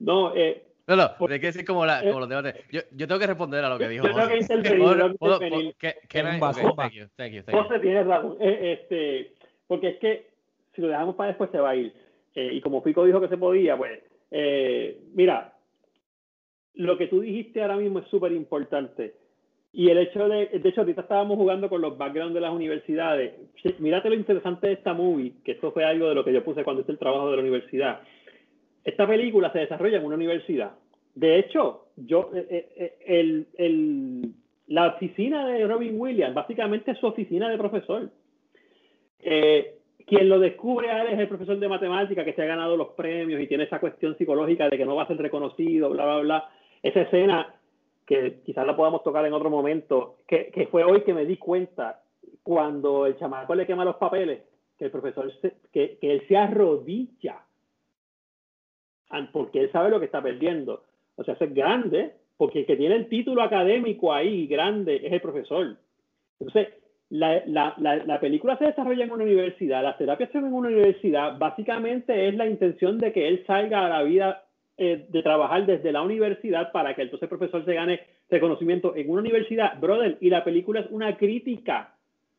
[0.00, 2.54] no, eh, No, no, hay que decir como, la, como los debates.
[2.72, 4.54] Yo, yo tengo que responder a lo que dijo yo tengo que José.
[4.54, 5.74] intervenir, ¿Puedo- yo tengo que puedo- intervenir.
[5.78, 6.82] puedo- que- que no- Zumba, ok, zumba.
[6.84, 7.62] thank you, thank you, thank you.
[7.62, 8.36] José tiene razón.
[8.40, 9.32] Eh, este,
[9.66, 10.26] porque es que
[10.74, 11.92] si lo dejamos para después se va a ir.
[12.34, 15.52] Eh, y como Fico dijo que se podía, pues, eh, mira,
[16.74, 19.14] lo que tú dijiste ahora mismo es súper importante.
[19.72, 23.34] Y el hecho de, de hecho, ahorita estábamos jugando con los backgrounds de las universidades.
[23.78, 26.64] Mírate lo interesante de esta movie, que esto fue algo de lo que yo puse
[26.64, 28.00] cuando hice el trabajo de la universidad.
[28.84, 30.72] Esta película se desarrolla en una universidad.
[31.14, 34.32] De hecho, yo, eh, eh, eh, el, el-
[34.68, 38.10] la oficina de Robin Williams, básicamente es su oficina de profesor.
[39.20, 39.74] Eh,
[40.06, 42.88] quien lo descubre a él es el profesor de matemática que se ha ganado los
[42.88, 46.18] premios y tiene esa cuestión psicológica de que no va a ser reconocido, bla, bla,
[46.20, 46.50] bla.
[46.82, 47.54] Esa escena
[48.06, 51.36] que quizás la podamos tocar en otro momento, que, que fue hoy que me di
[51.36, 52.00] cuenta
[52.42, 54.40] cuando el chamaco le quema los papeles,
[54.78, 57.40] que el profesor, se- que, que él se arrodilla
[59.32, 60.84] porque él sabe lo que está perdiendo.
[61.16, 65.20] O sea, es grande, porque el que tiene el título académico ahí, grande, es el
[65.20, 65.76] profesor.
[66.38, 66.68] Entonces,
[67.10, 70.68] la, la, la, la película se desarrolla en una universidad, las terapias se en una
[70.68, 74.44] universidad, básicamente es la intención de que él salga a la vida
[74.76, 78.00] eh, de trabajar desde la universidad para que entonces el profesor se gane
[78.30, 81.94] reconocimiento en una universidad, brother, y la película es una crítica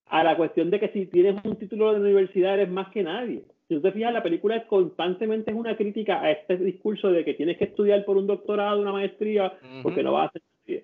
[0.05, 3.43] a la cuestión de que si tienes un título de universidad eres más que nadie.
[3.69, 7.23] Si tú te fijas, la película es constantemente es una crítica a este discurso de
[7.23, 9.53] que tienes que estudiar por un doctorado, una maestría,
[9.83, 10.83] porque no vas a hacer.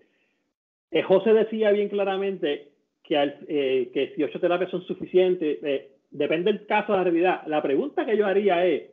[0.92, 2.70] Eh, José decía bien claramente
[3.04, 7.04] que, al- eh, que si ocho terapias son suficientes, eh, depende del caso de la
[7.04, 7.42] realidad.
[7.48, 8.84] La pregunta que yo haría es,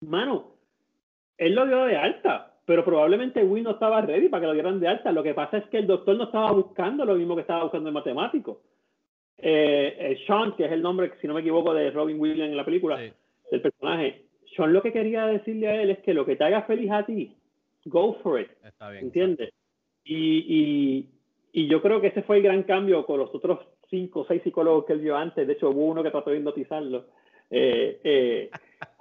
[0.00, 0.52] mano,
[1.38, 4.80] él lo dio de alta, pero probablemente Will no estaba ready para que lo dieran
[4.80, 5.12] de alta.
[5.12, 7.88] Lo que pasa es que el doctor no estaba buscando lo mismo que estaba buscando
[7.88, 8.60] el matemático.
[9.38, 12.56] Eh, eh, Sean, que es el nombre, si no me equivoco, de Robin Williams en
[12.56, 12.96] la película,
[13.50, 14.24] del personaje,
[14.54, 17.06] Sean lo que quería decirle a él es que lo que te haga feliz a
[17.06, 17.36] ti,
[17.84, 18.50] go for it.
[18.64, 19.04] Está bien.
[19.04, 19.50] ¿Entiendes?
[20.04, 21.08] Y, y,
[21.52, 24.42] y yo creo que ese fue el gran cambio con los otros cinco o seis
[24.42, 25.46] psicólogos que él vio antes.
[25.46, 27.06] De hecho, hubo uno que trató de hipnotizarlo.
[27.50, 28.50] Eh, eh,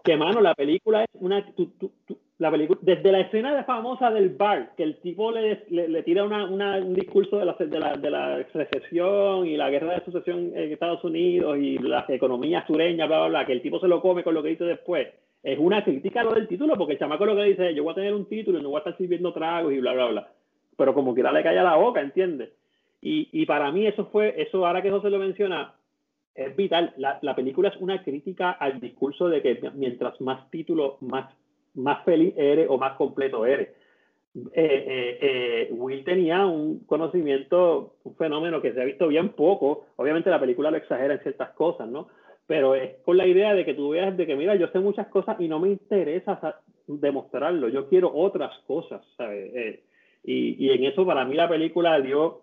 [0.03, 1.45] que, mano, la película es una...
[1.53, 5.65] tú- tú- tú- la película, desde la escena famosa del bar, que el tipo le,
[5.69, 9.69] le, tira una, una- un discurso de la, de, la, de la recesión y la
[9.69, 13.61] guerra de sucesión en Estados Unidos y la economía sureña, bla, bla, bla, que el
[13.61, 15.07] tipo se lo come con lo que dice después.
[15.43, 17.83] Es una crítica a lo del título, porque el chamaco lo que dice es, yo
[17.83, 20.05] voy a tener un título y no voy a estar sirviendo tragos y bla, bla,
[20.07, 20.27] bla.
[20.77, 22.49] Pero como quiera le calla la boca, ¿entiendes?
[23.01, 25.73] Y, y para mí eso fue, eso ahora que José lo menciona,
[26.35, 26.93] es vital.
[26.97, 31.33] La, la película es una crítica al discurso de que mientras más títulos, más,
[31.75, 33.69] más feliz eres o más completo eres.
[34.35, 39.87] Eh, eh, eh, Will tenía un conocimiento, un fenómeno que se ha visto bien poco.
[39.95, 42.07] Obviamente la película lo exagera en ciertas cosas, ¿no?
[42.45, 45.07] Pero es con la idea de que tú veas de que, mira, yo sé muchas
[45.07, 47.69] cosas y no me interesa sa- demostrarlo.
[47.69, 49.51] Yo quiero otras cosas, ¿sabes?
[49.55, 49.83] Eh,
[50.23, 52.41] y, y en eso para mí la película dio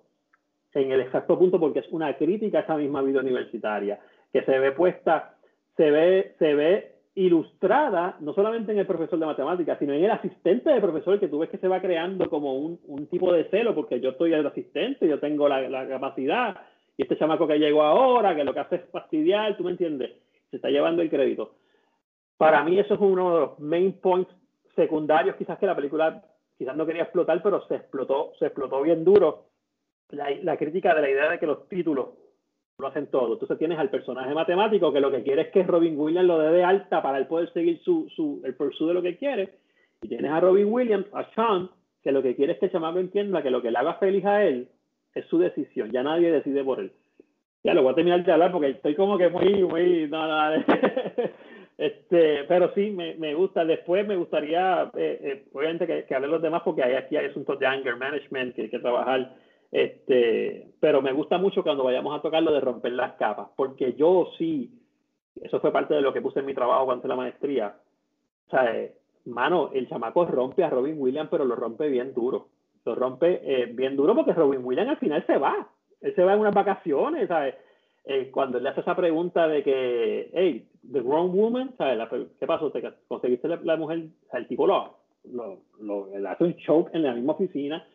[0.75, 3.99] en el exacto punto porque es una crítica a esa misma vida universitaria
[4.33, 5.37] que se ve puesta,
[5.77, 10.11] se ve, se ve ilustrada no solamente en el profesor de matemáticas, sino en el
[10.11, 13.45] asistente del profesor que tú ves que se va creando como un, un tipo de
[13.45, 16.61] celo porque yo estoy el asistente, yo tengo la, la capacidad
[16.95, 20.13] y este chamaco que llegó ahora, que lo que hace es fastidiar, tú me entiendes,
[20.51, 21.55] se está llevando el crédito.
[22.37, 24.31] Para mí eso es uno de los main points
[24.75, 26.23] secundarios quizás que la película
[26.59, 29.47] quizás no quería explotar, pero se explotó, se explotó bien duro
[30.11, 32.09] la, la crítica de la idea de que los títulos
[32.79, 33.35] lo hacen todo.
[33.35, 36.51] Entonces tienes al personaje matemático que lo que quiere es que Robin Williams lo dé
[36.51, 39.55] de alta para él poder seguir su, su, el pursuit de lo que quiere.
[40.03, 41.71] Y tienes a Robin Williams, a Sean,
[42.03, 44.25] que lo que quiere es que el chamaco entienda que lo que le haga feliz
[44.27, 44.69] a él
[45.15, 45.91] es su decisión.
[45.91, 46.93] Ya nadie decide por él.
[47.65, 50.65] Ya lo voy a terminar de hablar porque estoy como que muy, muy, no, no,
[51.79, 53.65] este, pero sí, me, me gusta.
[53.65, 57.27] Después me gustaría, eh, eh, obviamente, que, que hable los demás porque hay, aquí hay
[57.27, 59.35] asuntos de anger management que hay que trabajar.
[59.77, 63.93] Este, pero me gusta mucho cuando vayamos a tocar lo de romper las capas, porque
[63.93, 64.71] yo sí,
[65.43, 67.77] eso fue parte de lo que puse en mi trabajo cuando hice la maestría.
[68.47, 68.95] O sea, eh,
[69.27, 72.49] mano, el chamaco rompe a Robin Williams, pero lo rompe bien duro.
[72.87, 75.69] Lo rompe eh, bien duro porque Robin Williams al final se va.
[76.01, 77.55] Él se va en unas vacaciones, ¿sabes?
[78.07, 81.99] Eh, cuando le hace esa pregunta de que, hey, the wrong woman, ¿sabes?
[81.99, 82.71] La, ¿Qué pasó?
[82.71, 84.07] ¿Te conseguiste la, la mujer?
[84.27, 84.97] O sea, el tipo lo,
[85.31, 87.87] lo, lo, hace un choke en la misma oficina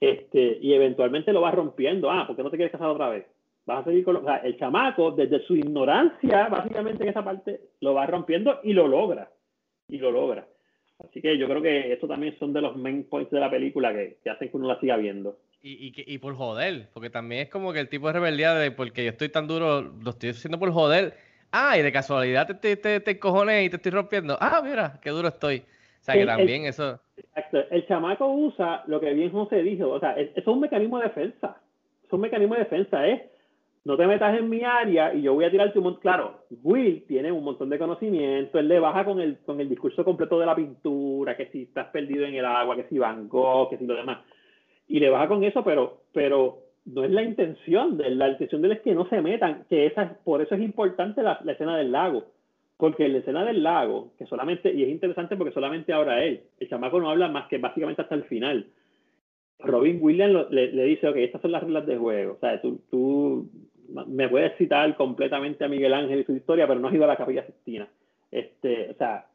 [0.00, 2.10] este, y eventualmente lo va rompiendo.
[2.10, 3.26] Ah, ¿por qué no te quieres casar otra vez?
[3.64, 8.06] Vas a seguir con el chamaco, desde su ignorancia, básicamente en esa parte, lo va
[8.06, 9.28] rompiendo y lo logra.
[9.88, 10.46] Y lo logra.
[10.98, 13.92] Así que yo creo que esto también son de los main points de la película
[13.92, 15.38] que, que hacen que uno la siga viendo.
[15.62, 18.70] Y, y, y, por joder, porque también es como que el tipo de rebeldía de
[18.70, 21.14] porque yo estoy tan duro, lo estoy haciendo por joder.
[21.50, 24.38] Ah, y de casualidad te, te, te, te cojones y te estoy rompiendo.
[24.40, 25.64] Ah, mira, qué duro estoy.
[26.06, 27.00] Sea, que El- también el- eso...
[27.16, 27.58] Exacto.
[27.70, 29.88] El chamaco usa lo que bien José dijo.
[29.90, 31.60] O sea, es, es un mecanismo de defensa.
[32.04, 33.06] Es un mecanismo de defensa.
[33.06, 33.22] Es
[33.84, 36.02] no te metas en mi área y yo voy a tirarte un montón.
[36.02, 38.58] Claro, Will tiene un montón de conocimiento.
[38.58, 41.86] Él le baja con el, con el discurso completo de la pintura, que si estás
[41.88, 44.18] perdido en el agua, que si Van Gogh, que si lo demás.
[44.88, 48.18] Y le baja con eso, pero, pero no es la intención de él.
[48.18, 49.64] La intención de él es que no se metan.
[49.68, 52.24] Que esa, por eso es importante la, la escena del lago.
[52.76, 56.42] Porque en la escena del lago, que solamente, y es interesante porque solamente ahora él,
[56.60, 58.66] el chamaco no habla más que básicamente hasta el final.
[59.60, 62.34] Robin Williams lo- le, le dice, ok, estas son las reglas de juego.
[62.34, 63.48] O sea, tú, tú
[64.06, 67.08] me puedes citar completamente a Miguel Ángel y su historia, pero no has ido a
[67.08, 67.88] la Capilla Sistina.
[68.30, 69.26] Este, o sea,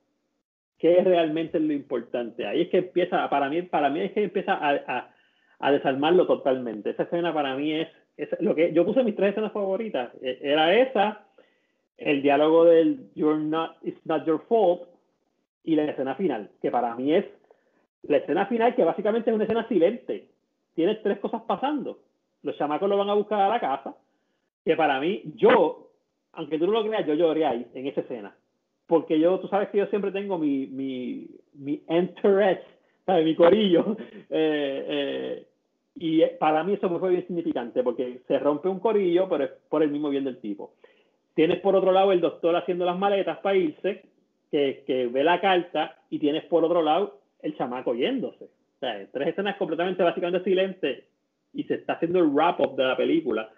[0.78, 2.46] ¿qué es realmente lo importante?
[2.46, 5.12] Ahí es que empieza, para mí, para mí es que empieza a, a,
[5.60, 6.92] a desarmarlo totalmente.
[6.92, 7.88] Esa escena para mí es,
[8.18, 10.12] es lo que yo puse mis tres escenas favoritas.
[10.22, 11.26] E- Era esa,
[12.02, 14.84] el diálogo del You're not, it's not your fault
[15.64, 17.26] y la escena final, que para mí es
[18.04, 20.28] la escena final, que básicamente es una escena silente.
[20.74, 22.00] Tienes tres cosas pasando.
[22.44, 23.96] Los chamacos lo van a buscar a la casa,
[24.66, 25.90] que para mí, yo,
[26.34, 28.36] aunque tú no lo creas, yo lloré ahí, en esa escena.
[28.88, 32.64] Porque yo, tú sabes que yo siempre tengo mi, mi, mi interest,
[33.06, 33.26] ¿sabes?
[33.26, 33.98] mi corillo.
[34.34, 35.48] Eh, eh,
[35.96, 39.84] y para mí eso fue bien significante, porque se rompe un corillo, pero es por
[39.84, 40.72] el mismo bien del tipo.
[41.34, 44.04] Tienes por otro lado el doctor haciendo las maletas para irse,
[44.52, 48.46] que, que ve la carta, y tienes por otro lado el chamaco yéndose.
[48.46, 51.04] O sea, tres escenas completamente, básicamente silentes,
[51.54, 53.50] y se está haciendo el wrap-up de la película.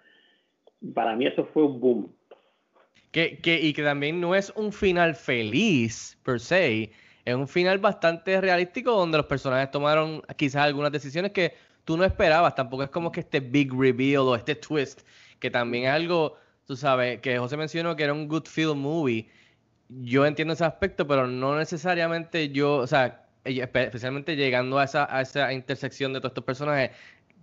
[0.94, 2.14] Para mí eso fue un boom.
[3.10, 6.90] Que, que, y que también no es un final feliz, per se.
[7.24, 11.54] Es un final bastante realístico donde los personajes tomaron quizás algunas decisiones que
[11.84, 12.54] tú no esperabas.
[12.54, 15.06] Tampoco es como que este big reveal o este twist,
[15.38, 16.36] que también es algo,
[16.66, 19.28] tú sabes, que José mencionó que era un good feel movie.
[19.88, 25.06] Yo entiendo ese aspecto, pero no necesariamente yo, o sea, espe- especialmente llegando a esa,
[25.14, 26.90] a esa intersección de todos estos personajes,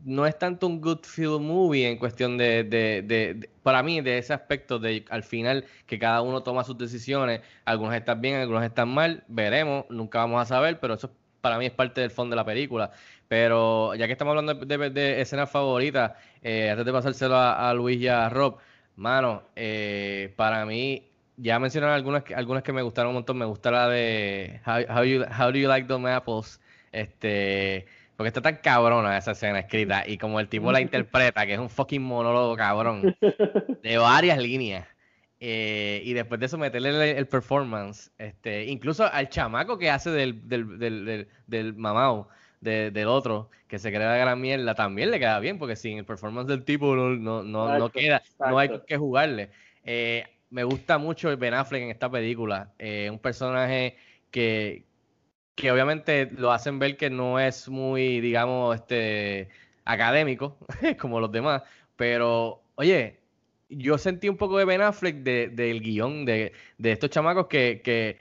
[0.04, 4.18] no es tanto un good feel movie en cuestión de, de, de- para mí, de
[4.18, 8.64] ese aspecto de al final que cada uno toma sus decisiones, algunos están bien, algunos
[8.64, 11.12] están mal, veremos, nunca vamos a saber, pero eso
[11.42, 12.92] para mí es parte del fondo de la película.
[13.28, 18.08] Pero ya que estamos hablando de, escenas favoritas, eh, antes de pasárselo a Luis y
[18.08, 18.58] a Rob,
[18.96, 23.46] mano, eh, para mí, ya mencionaron algunas, que- algunas que me gustaron un montón, me
[23.46, 26.60] gusta la de How, how, you, how do you like them apples?
[26.92, 27.86] Este,
[28.18, 31.60] porque está tan cabrona esa escena escrita y como el tipo la interpreta, que es
[31.60, 33.16] un fucking monólogo cabrón,
[33.82, 34.88] de varias líneas.
[35.44, 40.12] Eh, y después de eso meterle el, el performance, este, incluso al chamaco que hace
[40.12, 42.28] del, del, del, del, del mamao,
[42.62, 45.98] de- del otro, que se crea la gran mierda, también le queda bien, porque sin
[45.98, 49.52] el performance del tipo no, no, no, no Exacto, queda, no hay que jugarle.
[49.84, 53.98] Eh, me gusta mucho el Ben Affleck en esta película, eh, un personaje
[54.32, 54.86] que,
[55.56, 59.50] que obviamente lo hacen ver que no es muy, digamos, este
[59.86, 60.58] académico,
[61.00, 61.64] como los demás,
[61.96, 63.20] pero oye,
[63.70, 67.82] yo sentí un poco de Ben Affleck de- del guion de, de estos chamacos que,
[67.84, 68.18] que,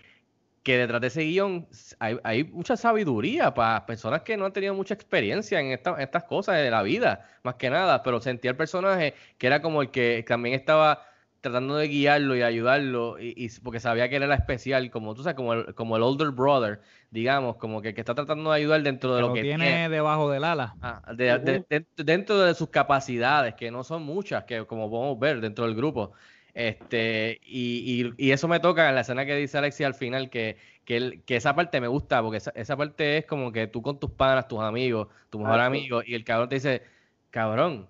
[0.62, 1.66] que detrás de ese guion
[1.98, 6.00] hay, hay mucha sabiduría para personas que no han tenido mucha experiencia en esta- en
[6.00, 9.80] estas cosas de la vida, más que nada, pero sentí al personaje que era como
[9.82, 11.02] el que también estaba
[11.40, 15.22] tratando de guiarlo y ayudarlo, y, y porque sabía que él era especial, como tú
[15.22, 16.80] sabes, como el, como el older brother,
[17.10, 19.88] digamos, como que, que está tratando de ayudar dentro de Que lo lo que tiene
[19.88, 20.74] debajo del ala.
[20.82, 25.18] Ah, de- de- de- dentro de sus capacidades, que no son muchas, que como podemos
[25.18, 26.12] ver dentro del grupo.
[26.54, 30.30] Este, y, y- y eso me toca en la escena que dice Alexi al final,
[30.30, 33.66] que, que, él- que esa parte me gusta, porque esa, esa parte es como que
[33.66, 36.82] tú con tus panas, tus amigos, tu mejor Ah, amigo, y el cabrón te dice,
[37.30, 37.88] cabrón,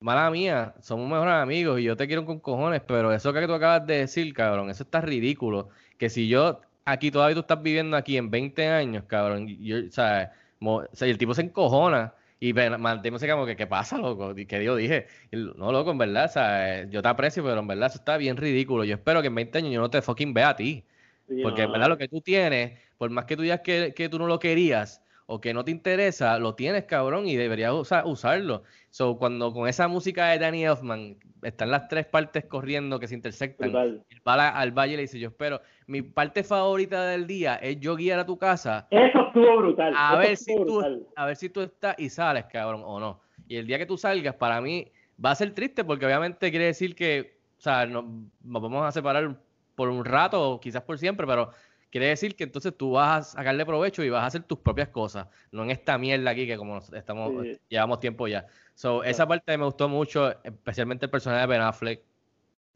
[0.00, 3.52] mala mía, somos mejores amigos y yo te quiero con cojones, pero eso que tú
[3.54, 5.68] acabas de decir, cabrón, eso está ridículo.
[5.98, 9.90] Que si yo aquí todavía tú estás viviendo aquí en 20 años, cabrón, yo, o
[9.90, 13.98] sea, mo- o sea, y el tipo se encojona y mantenemos como que, ¿qué pasa,
[13.98, 14.34] loco?
[14.34, 17.88] Que yo dije, no, loco, en verdad, o sea, yo te aprecio, pero en verdad
[17.88, 18.84] eso está bien ridículo.
[18.84, 20.86] Yo espero que en 20 años yo no te fucking vea a ti.
[21.28, 24.08] Sí, Porque en verdad lo que tú tienes, por más que tú digas que, que
[24.08, 25.02] tú no lo querías
[25.32, 28.64] o que no te interesa, lo tienes, cabrón, y deberías usa- usarlo.
[28.90, 33.14] So, cuando con esa música de Danny Elfman están las tres partes corriendo que se
[33.14, 34.04] intersectan, Brutal.
[34.10, 37.78] él va al valle y le dice, yo espero, mi parte favorita del día es
[37.78, 39.94] yo guiar a tu casa Eso estuvo brutal.
[39.96, 41.06] a eso ver si estuvo tú, brutal.
[41.14, 43.20] a ver si tú estás y sales, cabrón, o no.
[43.46, 44.90] Y el día que tú salgas, para mí,
[45.24, 48.04] va a ser triste porque obviamente quiere decir que, o sea, nos,
[48.42, 49.36] nos vamos a separar
[49.76, 51.50] por un rato o quizás por siempre, pero
[51.90, 54.88] quiere decir que entonces tú vas a sacarle provecho y vas a hacer tus propias
[54.88, 57.58] cosas, no en esta mierda aquí que como nos- estamos, Sí.
[57.68, 58.46] llevamos tiempo ya.
[58.74, 62.00] So, esa parte me gustó mucho, especialmente el personaje de Ben Affleck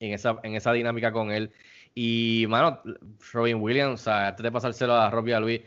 [0.00, 1.50] en esa, en esa dinámica con él.
[1.94, 2.80] Y, mano,
[3.32, 5.60] Robin Williams, o sea, antes de pasárselo a Robbie a Luis,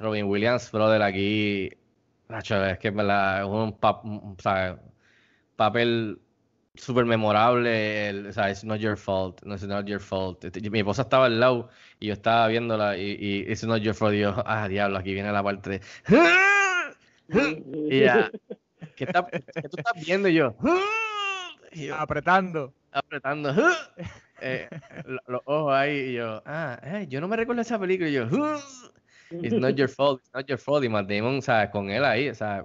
[0.00, 1.70] Robin Williams, brother, aquí,
[2.28, 4.78] es que verdad es un, pap- un- o sea,
[5.56, 6.18] papel
[6.80, 10.44] súper memorable, el- o sea, it's not your fault, no it's not your fault.
[10.44, 11.68] Este, Mi esposa estaba al lado
[11.98, 15.12] y yo estaba viéndola y, y it's not your fault, y yo, ah, diablo, aquí
[15.14, 15.80] viene la parte de...
[17.90, 18.30] Y ya,
[18.96, 20.28] ¿qué, está- qué tú estás viendo?
[20.28, 20.56] Y yo,
[21.72, 22.72] y yo, Apretando.
[22.92, 23.54] apretando
[24.40, 24.68] eh,
[25.04, 28.12] lo- los ojos ahí y yo, ah, eh, yo no me recuerdo esa película y
[28.14, 28.26] yo,
[29.42, 32.04] it's not your fault, it's not your fault y Matt Damon, o sea, con él
[32.04, 32.64] ahí, o sea,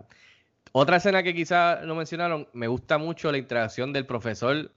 [0.78, 4.72] otra escena que quizás no mencionaron, me gusta mucho la interacción del profesor,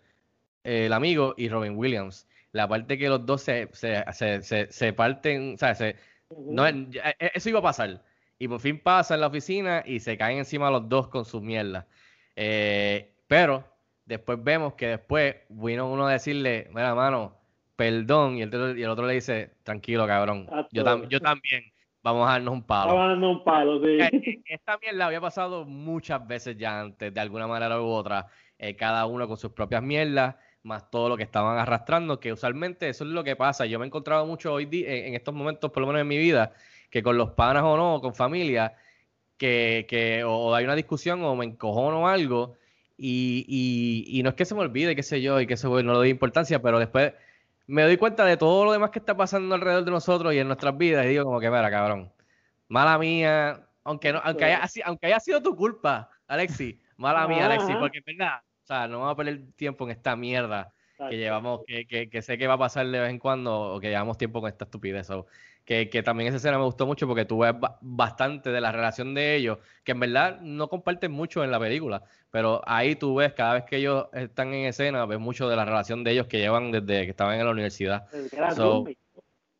[0.62, 4.04] eh, el amigo y Robin Williams, la parte que los dos se, se,
[4.42, 5.96] se, se, parten, o sea, se,
[6.30, 8.02] no, ya- e- eso iba a pasar.
[8.38, 11.42] Y por fin pasa en la oficina y se caen encima los dos con sus
[11.42, 11.84] mierdas.
[12.36, 13.64] Eh, pero
[14.04, 17.36] después vemos que después vino uno a decirle, mira, mano,
[17.74, 18.36] perdón.
[18.38, 20.46] Y el, otro- y el otro le dice, tranquilo, cabrón.
[20.70, 21.64] Yo, tam- yo también.
[22.12, 22.90] Vamos a darnos un palo.
[22.90, 24.42] Estaba dando un palo, sí.
[24.46, 28.26] Esta mierda había pasado muchas veces ya antes, de alguna manera u otra,
[28.58, 32.88] eh, cada uno con sus propias mierdas, más todo lo que estaban arrastrando, que usualmente
[32.88, 33.66] eso es lo que pasa.
[33.66, 36.52] Yo me he encontrado mucho hoy en estos momentos, por lo menos en mi vida,
[36.90, 38.74] que con los panas o no, con familia,
[39.36, 42.54] que, que o, o hay una discusión o me encojono o algo,
[42.96, 45.68] y, y, y no es que se me olvide, qué sé yo, y que eso
[45.68, 47.12] no le doy importancia, pero después
[47.68, 50.46] me doy cuenta de todo lo demás que está pasando alrededor de nosotros y en
[50.46, 52.10] nuestras vidas, y digo como que, mira, cabrón,
[52.66, 57.74] mala mía, aunque no, aunque haya, aunque haya sido tu culpa, Alexi, mala mía, Alexi,
[57.78, 60.72] porque en verdad, o sea, no vamos a perder tiempo en esta mierda
[61.10, 63.80] que llevamos, que, que, que sé que va a pasar de vez en cuando, o
[63.80, 65.06] que llevamos tiempo con esta estupidez.
[65.06, 65.26] so,
[65.68, 68.72] que, que también esa escena me gustó mucho porque tú ves ba- bastante de la
[68.72, 73.16] relación de ellos, que en verdad no comparten mucho en la película, pero ahí tú
[73.16, 76.26] ves, cada vez que ellos están en escena, ves mucho de la relación de ellos
[76.26, 78.06] que llevan desde que estaban en la universidad.
[78.56, 78.86] So.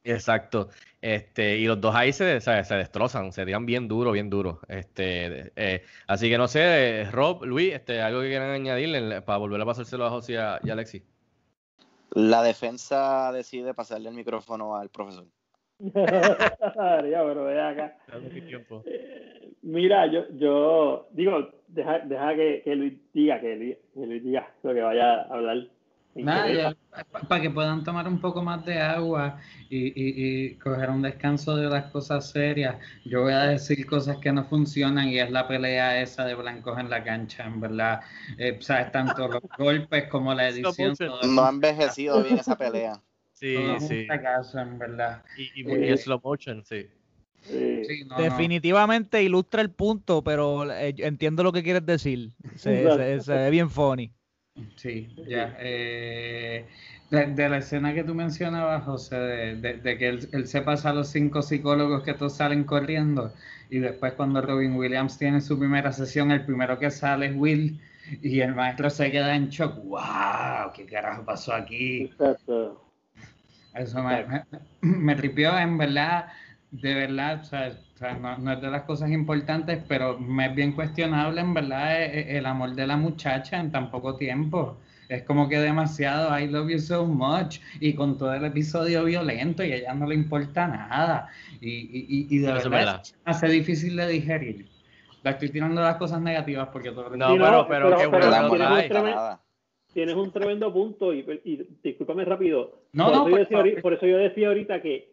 [0.03, 0.71] Exacto.
[1.03, 4.61] Este, y los dos ahí se, se, se destrozan, se tiran bien duro, bien duro.
[4.67, 9.61] Este, eh, así que no sé, Rob, Luis, este, algo que quieran añadirle para volver
[9.61, 11.05] a pasárselo a José y a, y a Alexi.
[12.13, 15.27] La defensa decide pasarle el micrófono al profesor.
[15.79, 17.97] María, pero ve acá.
[18.85, 24.25] Eh, Mira, yo, yo digo, deja, deja que, que Luis diga, que Luis, que Luis
[24.25, 25.67] diga lo que vaya a hablar.
[26.15, 26.75] Nada,
[27.29, 31.55] para que puedan tomar un poco más de agua y, y, y coger un descanso
[31.55, 35.47] de las cosas serias, yo voy a decir cosas que no funcionan y es la
[35.47, 38.01] pelea esa de blancos en la cancha, en verdad.
[38.37, 40.97] Eh, sabes, tanto los golpes como la edición.
[40.97, 43.01] todo No ha envejecido bien esa pelea.
[43.39, 44.05] Sí, un sí.
[44.07, 45.23] fracaso, en verdad.
[45.37, 46.87] Y, y, y el slow motion, sí.
[47.41, 48.23] Sí, no, no.
[48.25, 52.33] Definitivamente ilustra el punto, pero eh, entiendo lo que quieres decir.
[52.57, 54.13] Se, se- se ve bien funny.
[54.77, 55.57] Sí, ya.
[55.61, 56.67] eh,
[57.11, 60.63] de, de la escena que tú mencionabas, José, de, de- de que él, él se
[60.63, 63.33] pasa a los cinco psicólogos que todos salen corriendo
[63.71, 67.81] y después cuando Robin Williams tiene su primera sesión, el primero que sale es Will
[68.23, 69.77] y el maestro se queda en shock.
[69.85, 70.73] ¡Wow!
[70.75, 72.03] ¿Qué carajo pasó aquí?
[72.03, 72.88] Exacto.
[73.79, 74.45] Eso me, me,
[74.81, 76.27] me tripió, en verdad,
[76.71, 80.47] de verdad, o sea, o sea, no, no es de las cosas importantes, pero me
[80.47, 84.17] es bien cuestionable, en verdad, e- e- el, amor de la muchacha en tan poco
[84.17, 84.79] tiempo.
[85.09, 89.65] Es como que demasiado, I love you so much, y con todo el episodio violento
[89.65, 91.29] y a ella no le importa nada.
[91.61, 93.03] Y, y, y de verdad verdad.
[93.25, 94.67] hace difícil de digerir.
[95.23, 99.48] La estoy tirando las cosas negativas porque todo lo que No, pero, pero, qué bueno
[99.99, 102.79] tienes un tremendo punto y, y discúlpame rápido.
[102.93, 105.11] No, por, no, eso por decía, ahori- por eso yo decía ahorita que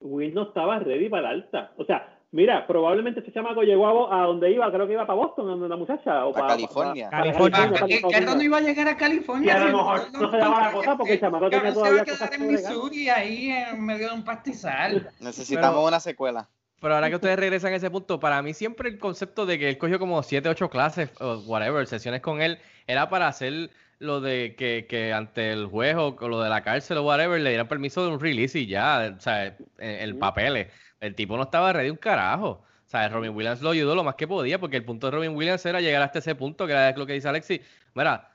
[0.00, 1.72] Will no estaba ready para el alta.
[1.76, 5.46] O sea, mira, probablemente ese chamaco llegó a, donde iba, creo que iba para Boston,
[5.46, 6.24] donde la muchacha.
[6.24, 7.10] O A para, California.
[7.10, 7.58] para- para California.
[7.58, 9.54] California, ¿Para para no iba a llegar a Y California?
[9.54, 11.84] a lo mejor no se daba la cosa porque el chamaco tenía Cabrón, se va
[11.84, 12.46] todavía a quedar cosas en.
[12.48, 15.10] Missouri, ahí en medio de un pastizal.
[15.20, 16.48] Necesitamos Pero- una secuela.
[16.80, 19.68] Pero ahora que ustedes regresan a ese punto, para mí siempre el concepto de que
[19.68, 22.58] él cogió como 7, 8 clases o whatever, sesiones con él,
[22.88, 23.70] era para hacer
[24.02, 27.40] lo de que, que ante el juez o con lo de la cárcel o whatever
[27.40, 30.68] le dieran permiso de un release y ya, o sea, el, el papel.
[31.00, 32.48] El tipo no estaba ready un carajo.
[32.86, 35.34] O sea, Robin Williams lo ayudó lo más que podía, porque el punto de Robin
[35.34, 37.60] Williams era llegar hasta ese punto, que era lo que dice Alexis.
[37.94, 38.30] Mira,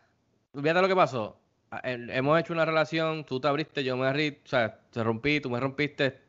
[0.53, 1.39] fíjate lo que pasó.
[1.83, 5.49] Hemos hecho una relación, tú te abriste, yo me abrí, o sea, te rompí, tú
[5.49, 6.19] me rompiste,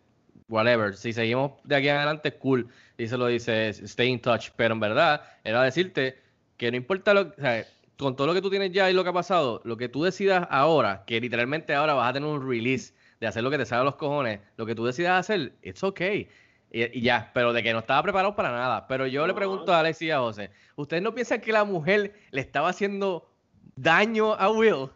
[0.48, 0.96] whatever.
[0.96, 2.68] Si seguimos de aquí en adelante, cool.
[2.98, 4.50] Y se lo dice, stay in touch.
[4.56, 6.18] Pero en verdad, era decirte
[6.56, 7.64] que no importa lo, o sea,
[7.98, 10.04] con todo lo que tú tienes ya y lo que ha pasado, lo que tú
[10.04, 13.66] decidas ahora, que literalmente ahora vas a tener un release de hacer lo que te
[13.66, 16.28] salga a los cojones, lo que tú decidas hacer, it's okay.
[16.70, 18.86] Y, y ya, pero de que no estaba preparado para nada.
[18.86, 22.12] Pero yo le pregunto a Alex y a José, ¿ustedes no piensan que la mujer
[22.30, 23.28] le estaba haciendo
[23.74, 24.90] daño a Will?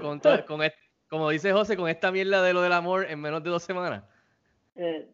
[0.00, 0.74] Con todo- con est-
[1.08, 4.02] como dice José, con esta mierda de lo del amor en menos de dos semanas.
[4.74, 5.08] Eh,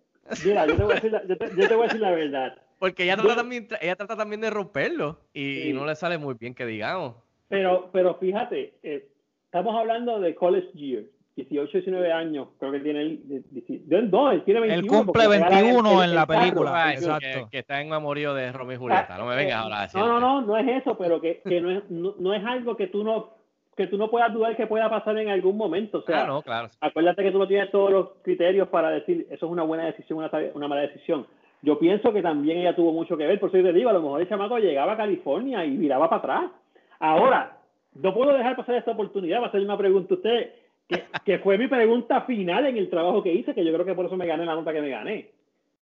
[0.44, 2.10] mira, yo te, voy a decir la, yo, te, yo te voy a decir la
[2.12, 2.62] verdad.
[2.80, 5.72] Porque ella trata, también, ella trata también de romperlo y, y Sí.
[5.72, 7.14] no le sale muy bien, que digamos.
[7.48, 9.06] Pero, pero fíjate, eh,
[9.44, 11.04] estamos hablando de college year,
[11.36, 14.74] 18, 19 años, creo que tiene de- no, él tiene 21.
[14.82, 16.40] Él cumple porque regala el- 21 el- en la el carro.
[16.40, 16.84] película.
[16.86, 17.20] Ay, exacto.
[17.20, 19.16] Que, que está en amorío de Romeo y Julieta.
[19.18, 20.00] No me vengas ahora a decir.
[20.02, 22.44] Ah, No, no, no, no es eso, pero que, que no, es, no, no es
[22.44, 23.38] algo que tú no
[23.76, 25.98] que tú no puedas dudar que pueda pasar en algún momento.
[25.98, 26.68] O sea, Ah, no, claro.
[26.80, 30.18] acuérdate que tú no tienes todos los criterios para decir eso es una buena decisión,
[30.18, 31.26] una, una mala decisión.
[31.62, 33.92] Yo pienso que también ella tuvo mucho que ver, por eso yo te digo, a
[33.92, 36.50] lo mejor el chamaco llegaba a California y viraba para atrás.
[36.98, 37.58] Ahora,
[37.94, 40.50] no puedo dejar pasar esta oportunidad para hacerle una pregunta a usted,
[40.88, 43.94] que, que fue mi pregunta final en el trabajo que hice, que yo creo que
[43.94, 45.30] por eso me gané la nota que me gané.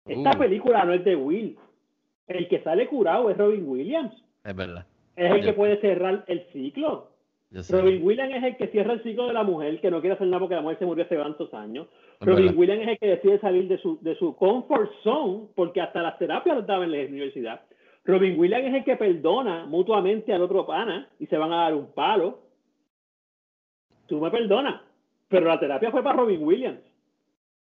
[0.05, 0.39] Esta Uh.
[0.39, 1.57] película no es de Will.
[2.27, 4.13] El que sale curado es Robin Williams.
[4.43, 4.85] Es verdad.
[5.15, 7.10] Es el que puede cerrar el ciclo.
[7.69, 10.27] Robin Williams es el que cierra el ciclo de la mujer, que no quiere hacer
[10.27, 11.87] nada porque la mujer se murió hace tantos años.
[12.19, 12.57] Es Robin verdad.
[12.59, 16.17] Williams es el que decide salir de su, de su comfort zone, porque hasta las
[16.17, 17.61] terapias las daba en la universidad.
[18.05, 21.73] Robin Williams es el que perdona mutuamente al otro pana y se van a dar
[21.75, 22.39] un palo.
[24.07, 24.81] Tú me perdonas,
[25.27, 26.79] pero la terapia fue para Robin Williams.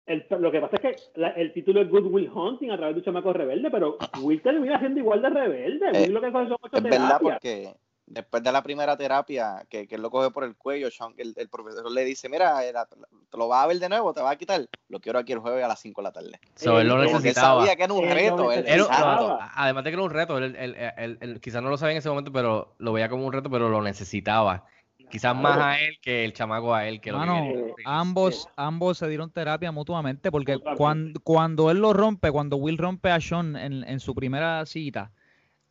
[0.07, 2.95] El- lo que pasa es que la- el título es Good Will Hunting a través
[2.97, 5.86] de un chamaco rebelde, pero Will termina siendo igual de rebelde.
[5.93, 7.18] Eh, Will lo que son ocho Es verdad terapias.
[7.41, 7.68] porque
[8.11, 11.32] después de la primera terapia, que, que él lo coge por el cuello, Sean, el,
[11.36, 12.96] el profesor le dice, mira, era- te
[13.38, 14.68] lo vas a ver de nuevo, te vas a quitar.
[14.88, 16.40] Lo quiero aquí el jueves a las 5 de la tarde.
[16.56, 17.61] So, él lo Eh, Porque él necesitaba.
[17.61, 18.52] sabía que era un Él reto.
[18.52, 19.16] él- necesitaba.
[19.16, 21.92] no, además de que era un reto, él, él- él- él quizás no lo sabía
[21.92, 24.64] en ese momento, pero lo veía como un reto, pero lo necesitaba.
[25.11, 27.00] Quizás más a él que el chamaco a él.
[27.00, 27.48] Que lo que Mano,
[27.84, 33.11] ambos, ambos se dieron terapia mutuamente porque cuando, cuando él lo rompe, cuando Will rompe
[33.11, 35.11] a Sean en, en su primera cita,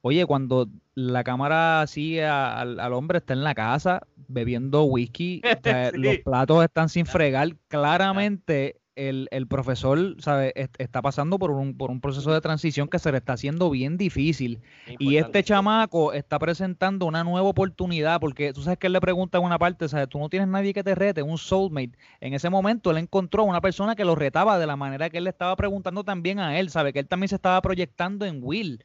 [0.01, 5.41] oye, cuando la cámara sigue a- al, al hombre, está en la casa bebiendo whisky,
[5.43, 5.97] o sea, Sí.
[5.97, 10.51] los platos están sin fregar, claramente el, el profesor, ¿sabe?
[10.55, 13.69] est- está pasando por un, por un proceso de transición que se le está haciendo
[13.69, 14.59] bien difícil.
[14.99, 19.37] Y este chamaco está presentando una nueva oportunidad, porque tú sabes que él le pregunta
[19.37, 20.09] en una parte, ¿sabes?
[20.09, 21.93] Tú no tienes nadie que te rete, un soulmate.
[22.19, 25.23] En ese momento él encontró una persona que lo retaba de la manera que él
[25.23, 26.91] le estaba preguntando también a él, ¿sabe?
[26.91, 28.83] Que él también se estaba proyectando en Will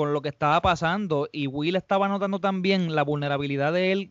[0.00, 4.10] con lo que estaba pasando y Will estaba notando también la vulnerabilidad de él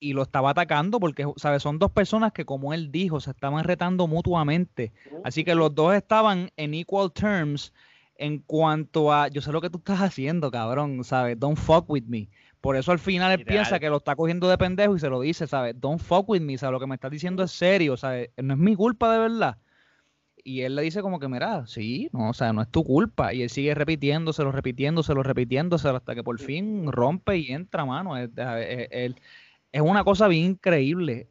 [0.00, 1.62] y lo estaba atacando porque, ¿sabes?
[1.62, 4.94] Son dos personas que, como él dijo, se estaban retando mutuamente.
[5.24, 7.74] Así que los dos estaban en equal terms
[8.16, 11.38] en cuanto a, yo sé lo que tú estás haciendo, cabrón, ¿sabes?
[11.38, 12.30] Don't fuck with me.
[12.62, 15.20] Por eso al final él piensa que lo está cogiendo de pendejo y se lo
[15.20, 15.78] dice, ¿sabes?
[15.78, 16.72] Don't fuck with me, ¿sabes?
[16.72, 18.30] Lo que me estás diciendo es serio, ¿sabes?
[18.38, 19.58] No es mi culpa de verdad.
[20.48, 23.34] Y él le dice como que, mira, sí, no, o sea, no es tu culpa.
[23.34, 28.16] Y él sigue repitiéndoselo, repitiéndoselo, repitiéndoselo hasta que por fin rompe y entra, mano.
[28.16, 29.14] Es, es-
[29.82, 31.28] una cosa bien increíble.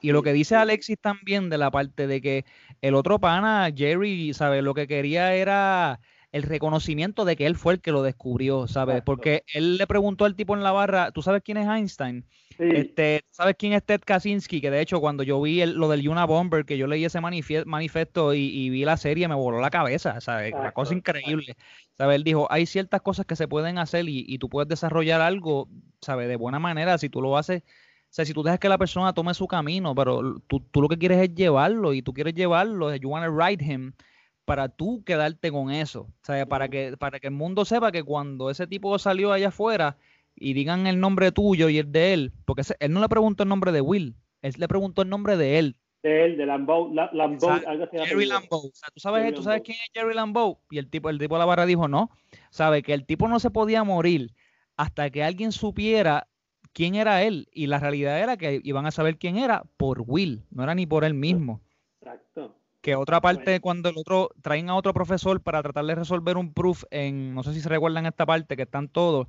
[0.00, 2.44] Y lo que dice Alexis también de la parte de que
[2.80, 4.62] el otro pana, Jerry, ¿sabes?
[4.64, 6.00] Lo que quería era
[6.32, 8.94] el reconocimiento de que él fue el que lo descubrió, ¿sabes?
[8.94, 9.04] Exacto.
[9.04, 12.26] Porque él le preguntó al tipo en la barra, ¿tú sabes quién es Einstein?
[12.56, 12.64] Sí.
[12.74, 14.60] Este, ¿sabes quién es Ted Kaczynski?
[14.60, 17.20] Que de hecho cuando yo vi el- lo del Yuna Bomber, que yo leí ese
[17.20, 20.52] manifie- manifiesto y, y vi la serie, me voló la cabeza, ¿sabes?
[20.54, 21.56] Una cosa increíble.
[21.96, 22.16] ¿Sabes?
[22.16, 25.68] Él dijo, hay ciertas cosas que se pueden hacer y, y tú puedes desarrollar algo,
[26.00, 26.28] ¿sabes?
[26.28, 29.12] De buena manera si tú lo haces O sea, si tú dejas que la persona
[29.12, 32.94] tome su camino, pero tú, tú lo que quieres es llevarlo y tú quieres llevarlo,
[32.96, 33.92] you want to ride him
[34.44, 36.02] para tú quedarte con eso.
[36.02, 39.48] O sea, para que, para que el mundo sepa que cuando ese tipo salió allá
[39.48, 39.96] afuera
[40.34, 43.42] y digan el nombre tuyo y el de él, porque ese- él no le preguntó
[43.42, 45.76] el nombre de Will, él le preguntó el nombre de él.
[46.02, 47.98] De él, de Lambeau, La- Lambeau, algo así.
[47.98, 48.24] Jerry.
[48.26, 48.60] Lambeau.
[48.68, 49.64] O sea, ¿tú sabes, Jerry ¿tú sabes Lambeau.
[49.64, 50.58] quién es Jerry Lambeau?
[50.70, 52.10] Y el tipo, el tipo de la barra dijo, no.
[52.50, 54.32] Sabe que el tipo no se podía morir
[54.78, 56.26] hasta que alguien supiera
[56.72, 57.48] quién era él.
[57.52, 60.86] Y la realidad era que iban a saber quién era por Will, no era ni
[60.86, 61.60] por él mismo.
[62.00, 62.56] Exacto.
[62.80, 66.54] Que otra parte, cuando el otro traen a otro profesor para tratar de resolver un
[66.54, 69.28] proof en, no sé si se recuerdan esta parte, que están todos,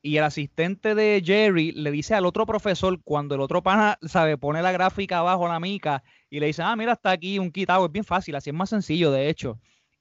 [0.00, 4.38] y el asistente de Jerry le dice al otro profesor, cuando el otro pana, sabe,
[4.38, 7.86] pone la gráfica abajo, la mica, y le dice, ah, mira, está aquí un quitado,
[7.86, 9.58] es bien fácil, así es más sencillo, de hecho.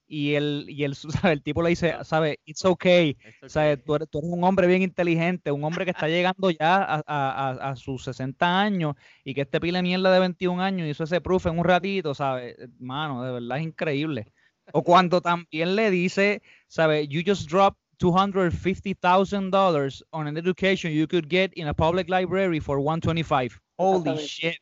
[0.09, 1.33] Y el, y el, ¿sabe?
[1.33, 3.75] el tipo le dice, sabe, it's okay, ¿sabe?
[3.77, 7.03] Tú, eres, tú eres un hombre bien inteligente, un hombre que está llegando ya a,
[7.05, 8.95] a- a- a sus 60 años
[9.25, 12.55] y que este pile mierda de 21 años hizo ese proof en un ratito, ¿sabes?
[12.79, 14.31] Mano, de verdad es increíble.
[14.73, 17.07] O cuando también le dice, ¿sabe?
[17.07, 22.79] You just dropped $250,000 on an education you could get in a public library for
[22.79, 23.59] 125.
[23.77, 24.27] Holy Exactamente.
[24.27, 24.55] shit.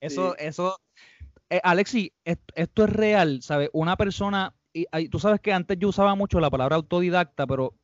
[0.00, 0.44] Eso, Sí.
[0.46, 0.76] eso,
[1.50, 3.68] eh, Alexi, est- esto es real, ¿sabes?
[3.72, 7.74] Una persona, y, ay, tú sabes que antes yo usaba mucho la palabra autodidacta, pero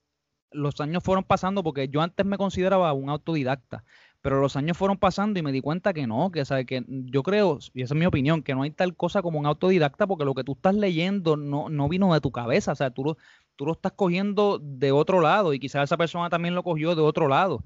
[0.52, 3.84] los años fueron pasando porque yo antes me consideraba un autodidacta,
[4.22, 6.66] pero los años fueron pasando y me di cuenta que no, que, ¿sabe?
[6.66, 9.46] que yo creo, y esa es mi opinión, que no hay tal cosa como un
[9.46, 12.90] autodidacta porque lo que tú estás leyendo no, no vino de tu cabeza, o sea,
[12.90, 13.16] tú lo,
[13.56, 17.02] tú lo estás cogiendo de otro lado y quizás esa persona también lo cogió de
[17.02, 17.64] otro lado.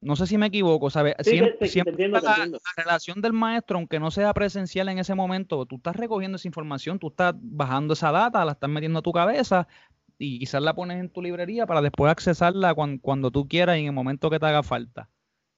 [0.00, 1.14] No sé si me equivoco, ¿sabes?
[1.20, 2.58] Sí, siempre te- te siempre entiendo, te la, entiendo.
[2.76, 6.46] la relación del maestro, aunque no sea presencial en ese momento, tú estás recogiendo esa
[6.48, 9.66] información, tú estás bajando esa data, la estás metiendo a tu cabeza
[10.16, 13.80] y quizás la pones en tu librería para después accesarla cuan- cuando, tú quieras y
[13.80, 15.08] en el momento que te haga falta.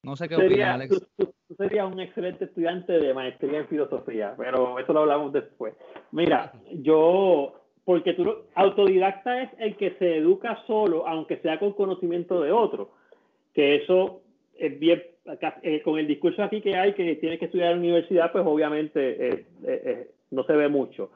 [0.03, 0.89] No sé qué opinas, Sería, Alex.
[0.99, 5.35] tú, tú- tú serías un excelente estudiante de maestría en filosofía, pero eso lo hablamos
[5.35, 5.75] después.
[6.13, 7.53] Mira, yo,
[7.85, 8.25] porque tú,
[8.55, 12.93] autodidacta es el que se educa solo, aunque sea con conocimiento de otro,
[13.53, 14.23] que eso
[14.61, 15.03] es bien,
[15.63, 18.45] eh, con el discurso aquí que hay, que tienes que estudiar en la universidad, pues
[18.47, 21.11] obviamente eh, eh, eh, no se ve mucho.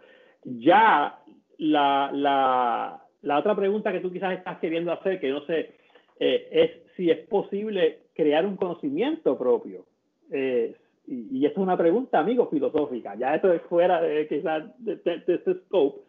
[0.45, 1.19] Ya
[1.59, 5.71] la, la, la otra pregunta que tú quizás estás queriendo hacer, que no sé,
[6.21, 9.85] eh, es si es posible crear un conocimiento propio.
[11.07, 13.15] Y, y esto es una pregunta, amigo, filosófica.
[13.15, 16.01] Ya esto es fuera de, quizás de, de- de este scope,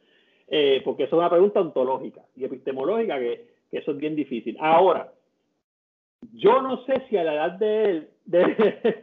[0.84, 4.56] porque eso es una pregunta ontológica y epistemológica, que, que eso es bien difícil.
[4.60, 5.12] Ahora,
[6.34, 8.96] yo no sé si a la edad de él, de,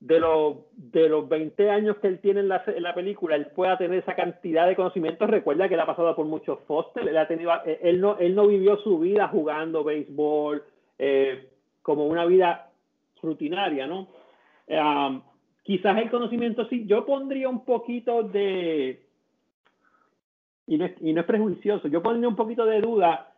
[0.20, 4.14] los, de los 20 años que él tiene en la, película, él pueda tener esa
[4.14, 5.28] cantidad de conocimientos.
[5.28, 8.78] Recuerda que él ha pasado por muchos foster, él, eh, él, no, él no vivió
[8.78, 10.62] su vida jugando béisbol
[10.98, 11.48] eh,
[11.82, 12.70] como una vida
[13.22, 14.08] rutinaria, ¿no?
[14.68, 15.22] Um,
[15.62, 19.02] quizás el conocimiento sí, yo pondría un poquito de,
[20.66, 23.29] y no, es, y no es prejuicioso, yo pondría un poquito de duda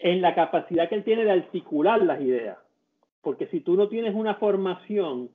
[0.00, 2.58] en la capacidad que él tiene de articular las ideas.
[3.22, 5.30] Porque si tú no tienes una formación,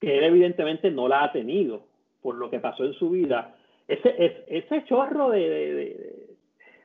[0.00, 1.84] que él evidentemente no la ha tenido
[2.22, 3.54] por lo que pasó en su vida,
[3.88, 6.26] ese, es- ese chorro de, de, de,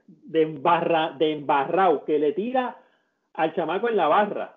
[0.08, 2.78] de, embarra, de embarrao que le tira
[3.34, 4.56] al chamaco en la barra,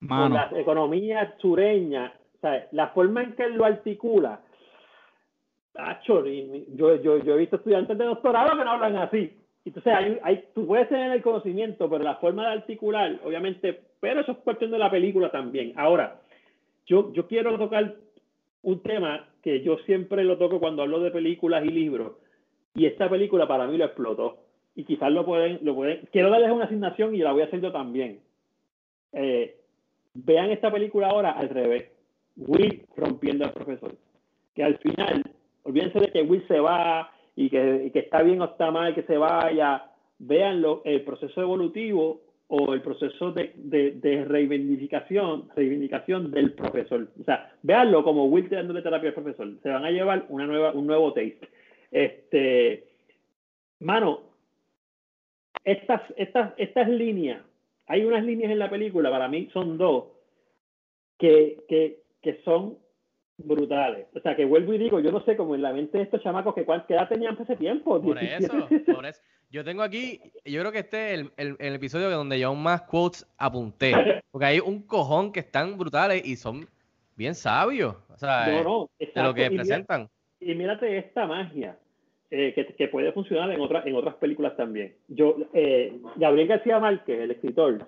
[0.00, 4.40] con Mano, la economía sureña, sea, la forma en que él lo articula,
[6.74, 9.32] yo, yo, yo he visto estudiantes de doctorado que no hablan así.
[9.66, 14.20] Entonces, hay, hay, tú puedes tener el conocimiento, pero la forma de articular, obviamente, pero
[14.20, 15.72] eso es cuestión de la película también.
[15.76, 16.20] Ahora,
[16.86, 17.96] yo, yo quiero tocar
[18.62, 22.12] un tema que yo siempre lo toco cuando hablo de películas y libros,
[22.76, 24.38] y esta película para mí lo explotó.
[24.76, 27.60] Y quizás lo pueden, lo pueden, quiero darles una asignación y la voy a hacer
[27.60, 28.20] yo también.
[29.12, 29.56] Eh,
[30.14, 31.90] vean esta película ahora al revés.
[32.36, 33.96] Will rompiendo al profesor.
[34.54, 35.24] Que al final,
[35.64, 38.94] olvídense de que Will se va y que, y que está bien o está mal
[38.94, 39.84] que se vaya.
[40.18, 47.08] Véanlo, el proceso evolutivo o el proceso de, de, de reivindicación, reivindicación del profesor.
[47.20, 49.52] O sea, véanlo como Will dándole terapia al profesor.
[49.62, 51.48] Se van a llevar una nueva, un nuevo taste.
[51.90, 52.84] Este,
[53.80, 54.20] mano,
[55.64, 57.42] estas, estas, estas líneas,
[57.86, 60.04] hay unas líneas en la película, para mí son dos,
[61.18, 62.78] que, que, que son
[63.38, 64.06] brutales.
[64.14, 66.22] O sea, que vuelvo y digo, yo no sé cómo en la mente de estos
[66.22, 68.00] chamacos que cuál- edad tenían ese tiempo.
[68.00, 68.44] Por 17.
[68.46, 69.20] eso, por eso.
[69.50, 72.82] Yo tengo aquí, yo creo que este es el, el- el episodio donde yo más
[72.82, 73.92] quotes apunté.
[74.30, 76.66] Porque hay un cojón que están brutales y son
[77.16, 77.94] bien sabios.
[78.12, 80.08] O sea, No, no, de lo que Y presentan.
[80.40, 81.78] Y mírate esta magia
[82.30, 84.94] eh, que, que puede funcionar en, otras en otras películas también.
[85.08, 87.86] Yo, eh, Gabriel García Márquez, el escritor,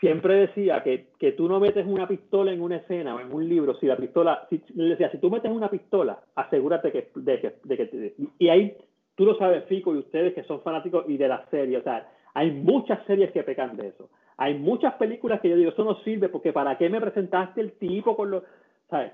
[0.00, 3.48] siempre decía que, que tú no metes una pistola en una escena o en un
[3.48, 7.50] libro, si la pistola, si, decía, si tú metes una pistola, asegúrate que, de que,
[7.62, 8.76] de y ahí
[9.14, 12.08] tú lo sabes, Fico, y ustedes que son fanáticos y de la serie, o sea,
[12.34, 14.08] hay muchas series que pecan de eso.
[14.38, 17.72] Hay muchas películas que yo digo, eso no sirve porque ¿para qué me presentaste el
[17.72, 18.42] tipo con los...
[18.88, 19.12] ¿Sabes?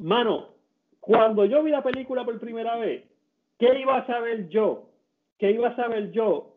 [0.00, 0.48] Mano,
[1.00, 3.04] cuando yo vi la película por primera vez,
[3.58, 4.90] ¿qué iba a saber yo?
[5.38, 6.51] ¿Qué iba a saber yo?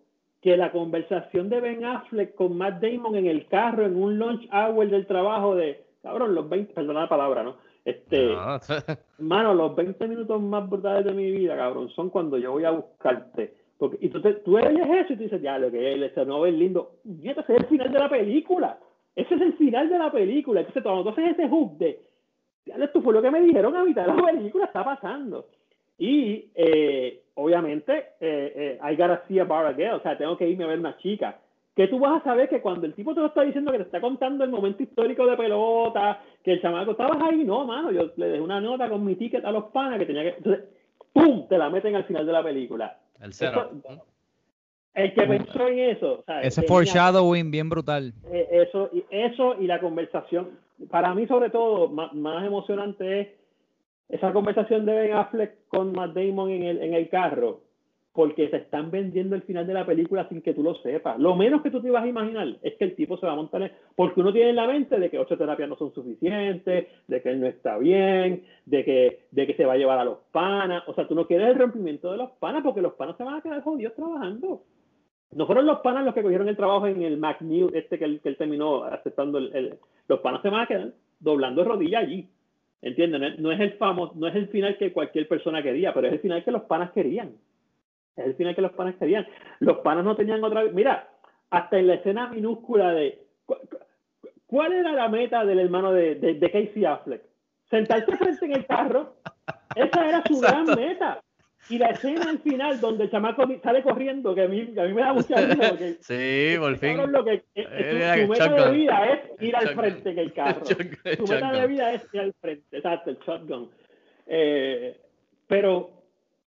[0.45, 4.47] Que la conversación de Ben Affleck con Matt Damon en el carro, en un lunch
[4.53, 7.55] hour del trabajo de, cabrón, los 20, perdona la palabra, ¿no?
[7.83, 8.29] Este,
[9.17, 12.69] mano, los 20 minutos más brutales de mi vida, cabrón, son cuando yo voy a
[12.69, 13.55] buscarte.
[13.79, 16.45] Porque, y tú, te, tú eso y tú dices, ya, lo que es, ese no
[16.45, 16.91] es lindo.
[17.03, 18.77] Y ese es el final de la película.
[19.15, 20.59] Ese es el final de la película.
[20.59, 22.01] Entonces, cuando tú haces ese hook de,
[22.67, 25.47] ya, esto fue lo que me dijeron a mitad de la película, está pasando.
[25.97, 30.49] Y, eh, obviamente, eh, eh, I gotta see a bar again, o sea, tengo que
[30.49, 31.39] irme a ver una chica
[31.75, 33.83] que tú vas a saber que cuando el tipo te lo está diciendo que te
[33.83, 38.11] está contando el momento histórico de pelota, que el chamaco estabas ahí, no, mano, yo
[38.15, 40.37] le dejé una nota con mi ticket a los panas que tenía que.
[40.37, 40.65] Entonces,
[41.11, 41.47] ¡pum!
[41.49, 42.97] Te la meten al final de la película.
[43.21, 43.71] El cero.
[44.93, 46.23] el que pensó en eso.
[46.41, 48.13] Ese foreshadowing bien brutal.
[48.31, 50.51] Eh, eso, eso y la conversación.
[50.89, 53.27] Para mí, sobre todo, más, más emocionante es
[54.09, 57.65] esa conversación de Ben Affleck con Matt Damon en el, en el carro
[58.15, 61.19] porque se están vendiendo el final de la película sin que tú lo sepas.
[61.19, 63.35] Lo menos que tú te ibas a imaginar es que el tipo se va a
[63.35, 67.21] montar, porque uno tiene en la mente de que ocho terapias no son suficientes, de
[67.21, 70.19] que él no está bien, de que, de que se va a llevar a los
[70.31, 70.83] panas.
[70.87, 73.35] O sea, tú no quieres el rompimiento de los panas porque los panas se van
[73.35, 74.61] a quedar jodidos trabajando.
[75.33, 78.21] No fueron los panas los que cogieron el trabajo en el McNeil, este que él,
[78.21, 79.39] que él terminó aceptando.
[79.39, 79.77] El,
[80.07, 82.29] los panas se van a quedar doblando rodillas allí.
[82.81, 83.39] ¿Entiendes?
[83.39, 86.19] No es, el famoso, no es el final que cualquier persona quería, pero es el
[86.19, 87.33] final que los panas querían.
[88.15, 89.27] Es el final que los panas querían.
[89.59, 90.63] Los panas no tenían otra.
[90.65, 91.09] Mira,
[91.49, 93.25] hasta en la escena minúscula de.
[94.45, 97.23] ¿Cuál era la meta del hermano de, de, Casey Affleck?
[97.69, 99.15] Sentarse frente en el carro.
[99.75, 101.21] Esa era su gran meta.
[101.69, 104.93] Y la escena al final, donde el chamaco sale corriendo, que a mí, a mí
[104.93, 105.69] me da mucha risa.
[105.69, 107.11] Porque, sí, por fin.
[107.11, 110.65] Lo que, eh, meta de vida es ir al frente en el carro.
[110.65, 112.77] su meta de vida es ir al frente.
[112.77, 113.69] Exacto, el shotgun.
[114.27, 114.95] Eh,
[115.47, 115.95] pero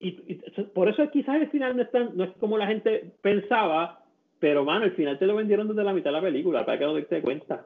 [0.00, 0.34] y,
[0.74, 4.02] por eso quizás el final no es, no es como la gente pensaba,
[4.38, 6.84] pero mano, el final te lo vendieron desde la mitad de la película, para que
[6.84, 7.64] no te cuenta.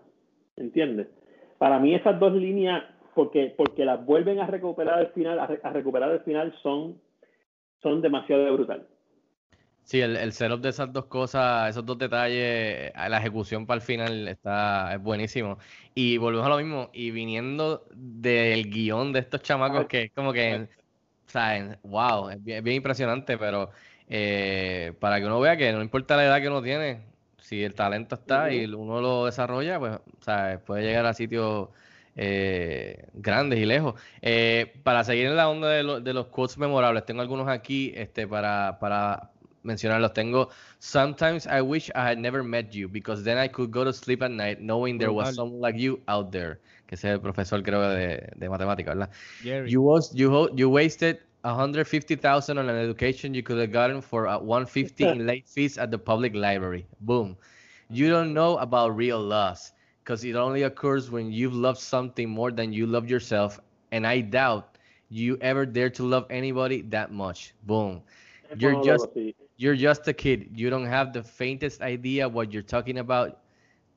[0.56, 1.08] ¿Entiendes?
[1.58, 2.84] Para mí esas dos líneas,
[3.14, 7.00] porque, porque las vuelven a recuperar al final, a, recuperar el final, son,
[7.82, 8.86] son demasiado brutal.
[9.82, 13.82] Sí, el, el setup de esas dos cosas, esos dos detalles, la ejecución para el
[13.82, 15.56] final está es buenísimo.
[15.94, 20.32] Y volvemos a lo mismo, y viniendo del guion de estos chamacos que es como
[20.34, 20.68] que
[21.26, 23.70] sea, wow, es bien, impresionante, pero
[24.08, 27.06] eh, para que uno vea que no importa la edad que uno tiene,
[27.38, 31.68] si el talento está y uno lo desarrolla, pues o puede llegar a sitios
[32.20, 33.94] eh, grandes y lejos.
[34.20, 38.26] Eh, para seguir en la onda de, de, los quotes memorables, tengo algunos aquí este,
[38.26, 39.30] para, para
[39.62, 40.12] mencionarlos.
[40.12, 40.48] Tengo,
[40.80, 44.22] sometimes I wish I had never met you because then I could go to sleep
[44.22, 46.58] at night knowing there was someone like you out there
[46.88, 49.10] que es el profesor creo de, de matemáticas, ¿verdad?
[49.68, 55.04] You, was, you, you wasted 150,000 on an education you could have gotten for 150
[55.04, 56.86] in late fees at the public library.
[57.00, 57.36] Boom.
[57.90, 59.72] You don't know about real loss
[60.08, 63.60] because it only occurs when you've loved something more than you love yourself.
[63.92, 64.78] And I doubt
[65.10, 67.52] you ever dare to love anybody that much.
[67.64, 68.00] Boom.
[68.56, 69.08] You're just
[69.58, 70.48] you're just a kid.
[70.54, 73.40] You don't have the faintest idea what you're talking about.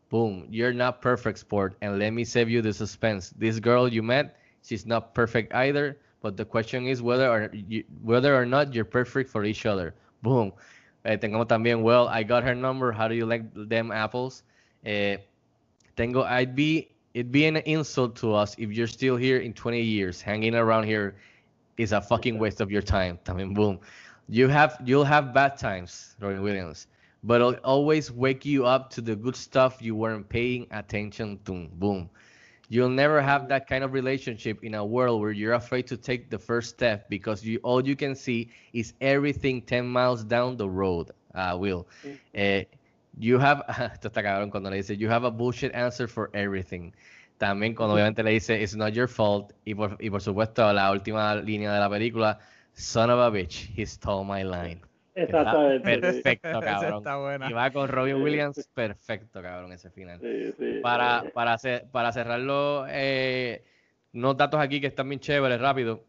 [0.10, 1.78] Boom, you're not perfect, sport.
[1.80, 3.32] And let me save you the suspense.
[3.38, 5.98] This girl you met, she's not perfect either.
[6.20, 9.96] But the question is whether or you, whether or not you're perfect for each other.
[10.22, 10.52] Boom.
[11.06, 12.92] Eh, tengo también, well, I got her number.
[12.92, 14.44] How do you like them apples?
[14.84, 15.18] Eh,
[15.96, 19.82] tengo, I'd be, it'd be an insult to us if you're still here in 20
[19.82, 20.22] years.
[20.22, 21.16] Hanging around here
[21.78, 23.20] is a fucking waste of your time.
[23.26, 23.80] También, boom.
[24.30, 26.88] You have, you'll have bad times, Robin Williams
[27.24, 31.68] but it'll always wake you up to the good stuff you weren't paying attention to.
[31.74, 32.10] Boom.
[32.70, 36.30] You'll never have that kind of relationship in a world where you're afraid to take
[36.30, 40.70] the first step because you all you can see is everything 10 miles down the
[40.70, 41.12] road.
[41.36, 41.88] Uh, Will.
[42.38, 42.62] Uh,
[43.18, 46.92] you have, esto está cabrón cuando le dice, you have a bullshit answer for everything.
[47.38, 49.54] También cuando obviamente le dice, it's not your fault.
[49.66, 52.40] Y por, y por supuesto, la última línea de la película,
[52.74, 54.82] son of a bitch, he stole my line.
[55.16, 56.00] Exactamente.
[56.00, 57.04] Perfecto, cabrón.
[57.50, 60.22] Y va con Robin Williams, perfecto, cabrón, ese final.
[60.82, 61.58] para, para,
[61.92, 63.64] para cerrarlo, eh,
[64.14, 66.04] unos datos aquí que están bien chéveres, rápido.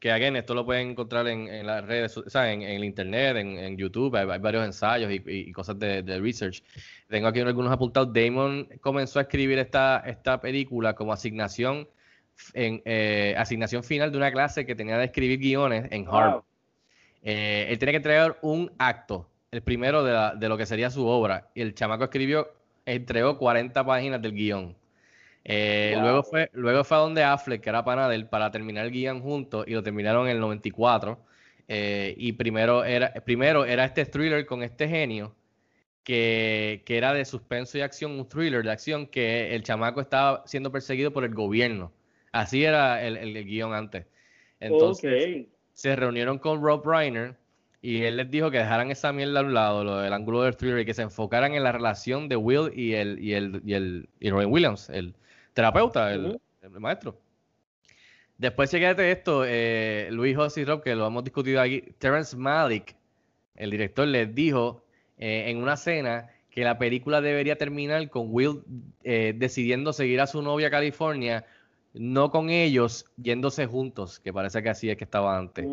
[0.00, 2.84] Que again, esto lo pueden encontrar en, en las redes, o sea, en, en el
[2.84, 6.62] internet, en, en YouTube, hay, hay varios ensayos y, y cosas de, de, research.
[7.06, 8.10] Tengo aquí algunos apuntados.
[8.12, 11.86] Damon comenzó a escribir esta, esta película como asignación
[12.54, 16.42] en eh, asignación final de una clase que tenía de escribir guiones en Harvard.
[17.22, 20.90] Eh, él tenía que entregar un acto, el primero de, la, de, lo que sería
[20.90, 22.48] su obra, y el chamaco escribió,
[22.86, 24.74] entregó 40 páginas del guion.
[25.44, 26.02] Eh, wow.
[26.02, 28.92] luego, fue, luego fue a donde Affleck, que era pana de él, para terminar el
[28.92, 31.18] guion juntos, y lo terminaron en el 94.
[31.68, 35.34] Eh, y primero era, primero era este thriller con este genio,
[36.02, 40.42] que, que, era de suspenso y acción, un thriller de acción, que el chamaco estaba
[40.46, 41.92] siendo perseguido por el gobierno.
[42.32, 44.06] Así era el, el, el guion antes.
[44.60, 45.48] Entonces, okay.
[45.72, 47.36] se reunieron con Rob Reiner
[47.82, 50.56] y él les dijo que dejaran esa mierda a un lado, lo del ángulo del
[50.56, 53.72] thriller, y que se enfocaran en la relación de Will y el, y el, y
[53.72, 55.14] el y Robin Williams, el
[55.52, 56.40] terapeuta, el, uh -huh.
[56.62, 57.18] el maestro.
[58.38, 62.96] Después, de esto, eh, Luis José y Rob, que lo hemos discutido aquí, Terrence Malick,
[63.54, 64.82] el director, les dijo
[65.18, 68.62] eh, en una cena que la película debería terminar con Will
[69.04, 71.44] eh, decidiendo seguir a su novia a California
[71.92, 75.66] no con ellos yéndose juntos, que parece que así es que estaba antes.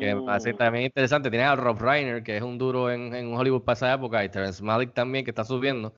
[0.00, 1.30] Que me parece también interesante.
[1.30, 4.28] Tienes a Rob Reiner, que es un duro en, en Hollywood para esa época, y
[4.28, 5.94] Terrence Malick también, que está subiendo.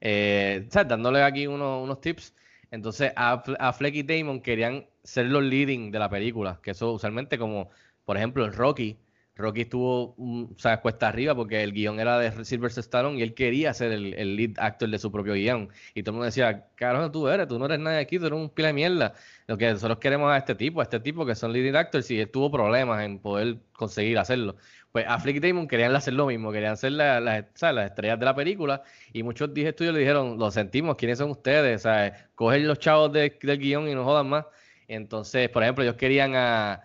[0.00, 0.88] Eh, ¿sabes?
[0.88, 2.34] Dándole aquí uno, unos tips.
[2.70, 6.92] Entonces, a, a Fleck y Damon querían ser los leading de la película, que eso
[6.92, 7.70] usualmente como,
[8.04, 8.98] por ejemplo, en Rocky,
[9.36, 13.22] Rocky estuvo, um, o sea, cuesta arriba porque el guion era de Sylvester Stallone y
[13.22, 15.68] él quería ser el, lead actor de su propio guion.
[15.94, 18.38] Y todo el mundo decía, carajo, tú eres, tú no eres nadie aquí, tú eres
[18.38, 19.12] un pila de mierda.
[19.46, 22.18] Lo que nosotros queremos a este tipo, a este tipo que son leading actors y
[22.18, 24.56] él tuvo problemas en poder conseguir hacerlo.
[24.90, 28.24] Pues Affleck y Damon querían hacer lo mismo, querían ser las la, la estrellas de
[28.24, 28.82] la película
[29.12, 31.80] y muchos dije estudios le dijeron, lo sentimos, ¿quiénes son ustedes?
[31.80, 34.46] O sea, cogen los chavos de, del guion y no jodan más.
[34.88, 36.82] Entonces, por ejemplo, ellos querían a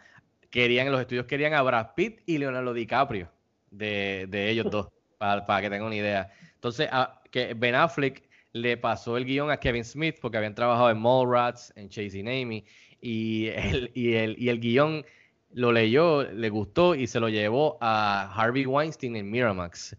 [0.52, 3.32] querían, los estudios querían a Brad Pitt y Leonardo DiCaprio,
[3.72, 6.32] de, de ellos dos, para, para, que tengan una idea.
[6.54, 10.91] Entonces, a, que Ben Affleck le pasó el guion a Kevin Smith, porque habían trabajado
[10.91, 12.66] en Mallrats, en Chasing Amy,
[13.02, 15.06] y el, y, el, y el guion
[15.54, 19.95] lo leyó, le gustó y se lo llevó a Harvey Weinstein en Miramax.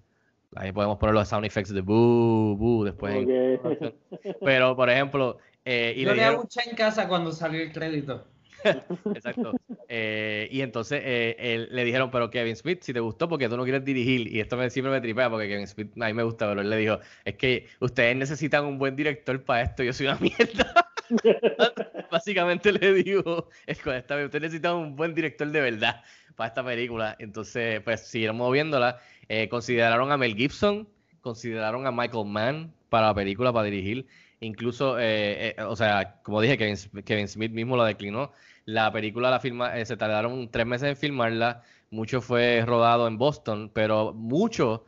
[0.55, 3.25] Ahí podemos poner los sound effects de boo, boo, después.
[3.25, 3.59] Okay.
[3.65, 4.37] En...
[4.45, 5.39] Pero, por ejemplo...
[5.65, 6.41] Eh, y Yo le dieron...
[6.41, 8.27] mucha en casa cuando salió el crédito.
[9.15, 9.53] Exacto.
[9.89, 13.57] Eh, y entonces eh, él, le dijeron, pero Kevin Smith, si te gustó, porque tú
[13.57, 14.27] no quieres dirigir.
[14.29, 16.71] Y esto me, siempre me tripea porque Kevin Smith a mí me gusta, pero él
[16.71, 20.93] le dijo, es que ustedes necesitan un buen director para esto, yo soy una mierda.
[22.11, 26.03] Básicamente le digo, es con esta, ustedes necesitan un buen director de verdad
[26.37, 27.17] para esta película.
[27.19, 28.99] Entonces, pues siguieron moviéndola.
[29.29, 30.89] Eh, consideraron a Mel Gibson,
[31.21, 34.07] consideraron a Michael Mann para la película, para dirigir.
[34.41, 38.33] Incluso, o sea, como dije, Kevin, Kevin, Smith mismo la declinó.
[38.65, 41.63] La película la firma, eh, se tardaron tres meses en filmarla.
[41.91, 44.85] Mucho fue rodado en Boston, pero mucho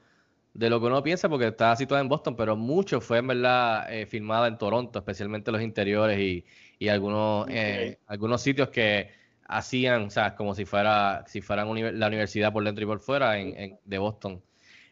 [0.54, 3.92] de lo que uno piensa, porque está situada en Boston, pero mucho fue en verdad
[3.92, 6.44] eh, filmada en Toronto, especialmente los interiores y,
[6.78, 7.96] y algunos, okay.
[8.06, 9.10] algunos sitios que
[9.46, 13.00] hacían, o sea, como si fuera, si fueran uni la universidad por dentro y por
[13.00, 14.42] fuera en, en, de Boston.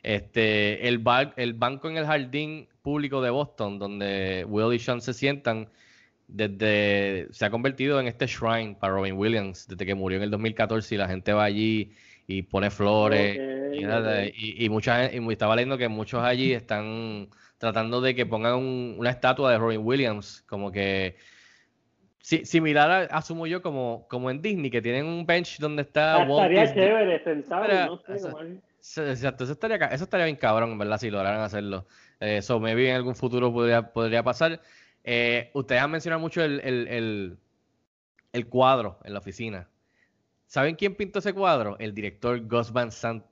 [0.03, 5.01] Este, el, bar, el banco en el jardín público de Boston, donde Will y Sean
[5.01, 5.68] se sientan,
[6.33, 10.30] desde se ha convertido en este shrine para Robin Williams, desde que murió en el
[10.30, 11.93] 2014 y la gente va allí
[12.26, 13.37] y pone flores.
[13.37, 14.33] Okay, y, okay.
[14.35, 17.28] y, y, mucha, y estaba leyendo que muchos allí están
[17.59, 21.16] tratando de que pongan un, una estatua de Robin Williams, como que
[22.22, 26.22] Sí, similar a, asumo yo como, como en Disney, que tienen un bench donde está
[26.22, 28.18] ah, Estaría chévere, sentado, Pero, no sé, o
[28.78, 30.99] sea, Exacto, eso estaría, eso estaría bien cabrón, ¿verdad?
[30.99, 31.87] Si lograran hacerlo.
[32.20, 34.61] Eso, eh, en algún futuro podría, podría pasar.
[35.05, 37.38] Eh, ustedes han mencionado mucho el, el, el,
[38.32, 39.68] el, cuadro en la oficina.
[40.46, 41.76] ¿Saben quién pintó ese cuadro?
[41.78, 43.24] El director Gus Van Sant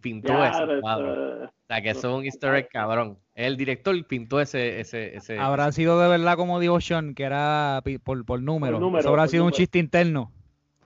[0.00, 1.44] pintó ya, ese cuadro.
[1.44, 3.18] O sea, que eso es un easter egg cabrón.
[3.34, 4.80] El director pintó ese...
[4.80, 5.76] ese, ese habrá ese...
[5.76, 8.74] sido de verdad como dijo Sean, que era por, por número.
[8.74, 9.54] Por número eso habrá sido número.
[9.54, 10.32] un chiste interno.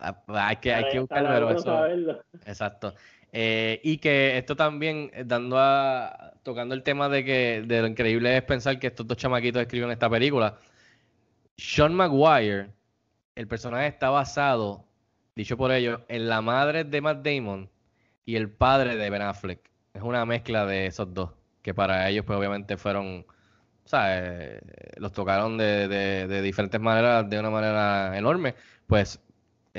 [0.00, 1.86] Ah, hay que, hay que buscarlo, pero eso...
[2.46, 2.94] Exacto.
[3.32, 8.36] Eh, y que esto también, dando a, tocando el tema de que de lo increíble
[8.36, 10.58] es pensar que estos dos chamaquitos escriben esta película.
[11.56, 12.70] Sean Maguire,
[13.34, 14.86] el personaje está basado,
[15.34, 17.68] dicho por ellos, en la madre de Matt Damon
[18.24, 19.60] y el padre de Ben Affleck.
[19.92, 21.30] Es una mezcla de esos dos,
[21.62, 23.26] que para ellos pues obviamente fueron,
[23.84, 24.60] sea, eh,
[24.96, 28.54] los tocaron de, de, de diferentes maneras, de una manera enorme.
[28.86, 29.20] Pues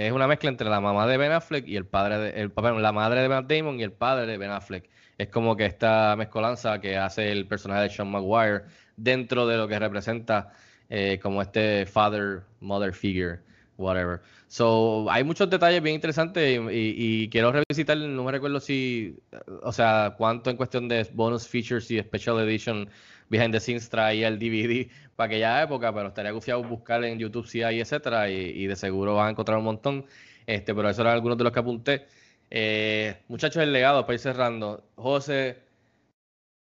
[0.07, 2.91] es una mezcla entre la mamá de Ben Affleck y el padre de, el, la
[2.93, 4.89] madre de Matt Damon y el padre de Ben Affleck.
[5.17, 8.63] Es como que esta mezcolanza que hace el personaje de Sean Maguire
[8.95, 10.53] dentro de lo que representa
[10.89, 13.39] eh, como este father, mother figure,
[13.77, 14.21] whatever.
[14.47, 19.19] So, hay muchos detalles bien interesantes y, y, quiero revisitar, no me recuerdo si,
[19.63, 22.89] o sea, cuánto en cuestión de bonus features y special edition
[23.29, 27.47] behind the scenes traía el DVD para aquella época, pero estaría gufiado buscar en YouTube
[27.47, 30.05] si hay, etcétera, y, de seguro van a encontrar un montón.
[30.45, 32.07] Este, pero esos eran algunos de los que apunté.
[32.49, 34.83] Eh, muchachos, el legado, para ir cerrando.
[34.95, 35.59] José,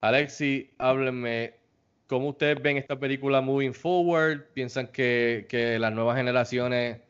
[0.02, 1.56] Alexi, háblenme.
[2.08, 4.46] ¿Cómo ustedes ven esta película moving forward?
[4.54, 7.02] ¿Piensan que, que las nuevas generaciones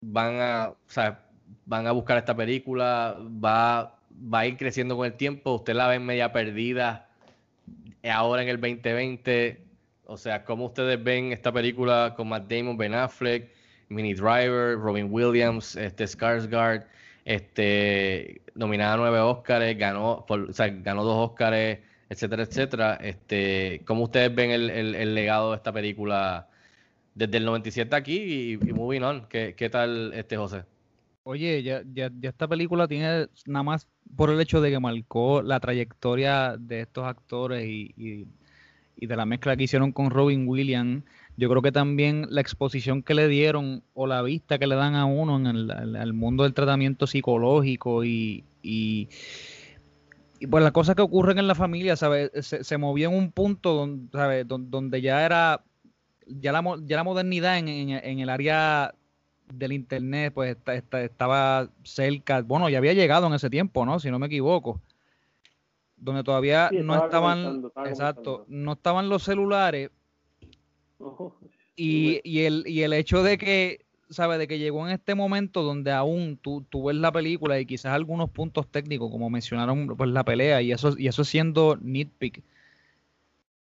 [0.00, 1.28] van a, o sea,
[1.66, 3.16] van a buscar esta película?
[3.20, 5.54] ¿Va, ¿Va a ir creciendo con el tiempo?
[5.54, 7.05] ¿Usted la ve media perdida
[8.10, 9.62] ahora en el 2020?
[10.04, 13.50] O sea, ¿cómo ustedes ven esta película con Matt Damon, Ben Affleck,
[13.88, 16.86] Minnie Driver, Robin Williams, este Skarsgård?
[17.26, 22.94] este, nominada a nueve Óscares, ganó, o sea, ganó dos Óscares, etcétera, etcétera.
[23.02, 26.48] Este, ¿Cómo ustedes ven el, el, legado de esta película
[27.14, 29.26] desde el 97 aquí y, y moving on?
[29.28, 30.62] ¿Qué, ¿Qué, tal, este José?
[31.28, 35.42] Oye, ya, ya, ya esta película tiene nada más por el hecho de que marcó
[35.42, 38.26] la trayectoria de estos actores y, y,
[38.96, 41.02] y de la mezcla que hicieron con Robin Williams
[41.36, 44.94] yo creo que también la exposición que le dieron o la vista que le dan
[44.94, 49.08] a uno en el, mundo del tratamiento psicológico y, y,
[50.50, 52.30] pues las cosas que ocurren en la familia, ¿sabes?
[52.40, 54.46] Se, se movió en un punto donde, ¿sabes?
[54.48, 55.62] donde ya era,
[56.26, 58.94] ya la, ya la modernidad en, en, el área
[59.52, 60.56] del internet pues
[60.92, 63.98] estaba cerca, bueno, ya había llegado en ese tiempo, ¿no?
[64.00, 64.80] Si no me equivoco.
[65.96, 69.90] Donde todavía no estaban, exacto, no estaban los celulares,
[71.74, 74.38] y, y, el, y el hecho de que, ¿sabes?
[74.38, 77.92] De que llegó en este momento donde aún tú, tú ves la película y quizás
[77.92, 82.42] algunos puntos técnicos, como mencionaron pues, la pelea, y eso, y eso siendo nitpick,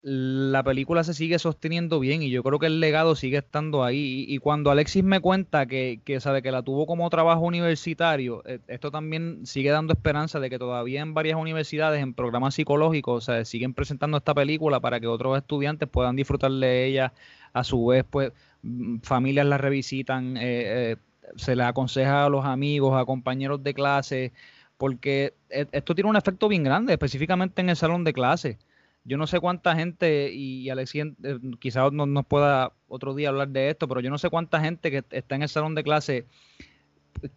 [0.07, 4.27] la película se sigue sosteniendo bien y yo creo que el legado sigue estando ahí.
[4.29, 8.59] Y, cuando Alexis me cuenta que, que, sabe que la tuvo como trabajo universitario, eh,
[8.69, 13.45] esto también sigue dando esperanza de que todavía en varias universidades, en programas psicológicos, o
[13.47, 17.15] siguen presentando esta película para que otros estudiantes puedan disfrutar de ella.
[17.55, 18.33] A su vez, pues
[18.63, 20.97] mm, familias la revisitan, eh, eh,
[21.37, 24.33] se le aconseja a los amigos, a compañeros de clase,
[24.77, 28.59] porque esto tiene un efecto bien grande, específicamente en el salón de clase
[29.05, 33.49] yo no sé cuánta gente, y Alexis eh, quizás no nos pueda otro día hablar
[33.49, 36.27] de esto, pero yo no sé cuánta gente que está en el salón de clase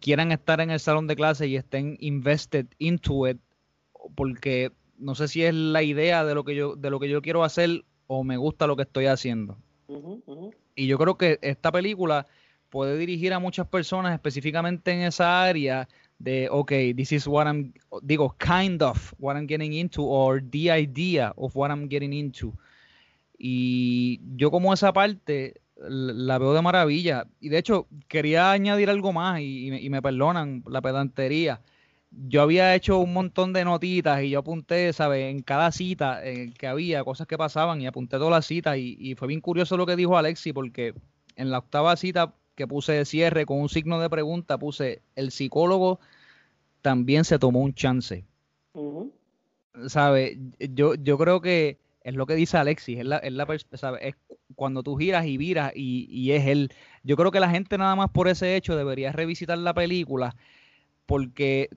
[0.00, 3.38] quieran estar en el salón de clase y estén invested into it,
[4.14, 7.22] porque no sé si es la idea de lo que yo, de lo que yo
[7.22, 9.58] quiero hacer o me gusta lo que estoy haciendo.
[10.74, 12.26] Y yo creo que esta película
[12.70, 15.88] puede dirigir a muchas personas específicamente en esa área
[16.18, 17.72] de, ok, this is what I'm,
[18.02, 22.52] digo, kind of what I'm getting into, or the idea of what I'm getting into.
[23.38, 27.26] Y yo como esa parte la veo de maravilla.
[27.40, 31.60] Y de hecho, quería añadir algo más y, me perdonan la pedantería.
[32.10, 35.30] Yo había hecho un montón de notitas y yo apunté, ¿sabes?
[35.30, 38.96] En cada cita eh, que había, cosas que pasaban y apunté todas las citas y,
[38.98, 40.94] y fue bien curioso lo que dijo Alexi porque
[41.36, 45.30] en la octava cita que puse de cierre con un signo de pregunta, puse el
[45.30, 46.00] psicólogo
[46.82, 48.24] también se tomó un chance.
[49.86, 50.38] ¿Sabe?
[50.58, 53.46] Yo, yo creo que es lo que dice Alexis, es, la, es, la,
[54.00, 54.16] es
[54.56, 56.72] cuando tú giras y viras y, y, es él.
[57.04, 60.34] Yo creo que la gente nada más por ese hecho debería revisitar la película
[61.06, 61.70] porque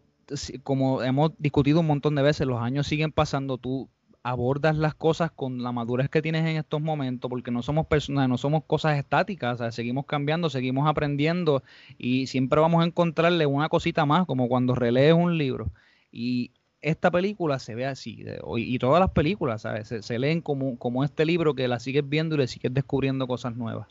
[0.63, 3.87] como hemos discutido un montón de veces, los años siguen pasando, tú
[4.23, 8.29] abordas las cosas con la madurez que tienes en estos momentos, porque no somos personas,
[8.29, 11.63] no somos cosas estáticas, seguimos cambiando, seguimos aprendiendo
[11.97, 15.67] y siempre vamos a encontrarle una cosita más, como cuando relees un libro.
[16.11, 18.23] Y esta película se ve así,
[18.57, 19.87] y todas las películas, ¿sabes?
[19.87, 23.55] Se, leen como, como este libro que la sigues viendo y le sigues descubriendo cosas
[23.55, 23.87] nuevas.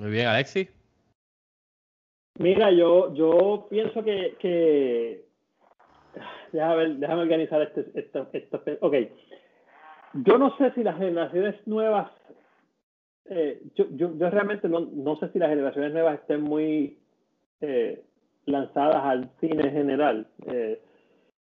[0.00, 0.68] Muy bien, Alexi.
[2.38, 5.25] Mira, yo, yo pienso que, que
[6.52, 8.94] déjame, déjame organizar este, esto, Ok.
[10.14, 12.10] Yo no sé si las generaciones nuevas,
[13.26, 16.98] eh, yo, yo, yo, realmente no, no, sé si las generaciones nuevas estén muy
[17.60, 18.02] eh,
[18.46, 20.26] lanzadas al cine en general.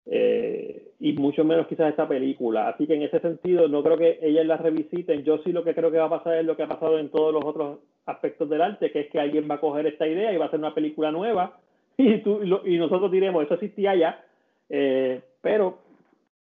[0.06, 2.68] Eh, y mucho menos quizás esta película.
[2.68, 5.24] Así que en ese sentido no creo que ellas la revisiten.
[5.24, 7.08] Yo sí lo que creo que va a pasar es lo que ha pasado en
[7.10, 10.32] todos los otros aspectos del arte, que es que alguien va a coger esta idea
[10.32, 11.58] y va a hacer una película nueva
[11.96, 14.24] y, tú, y nosotros diremos, eso existía ya,
[14.70, 15.78] eh, pero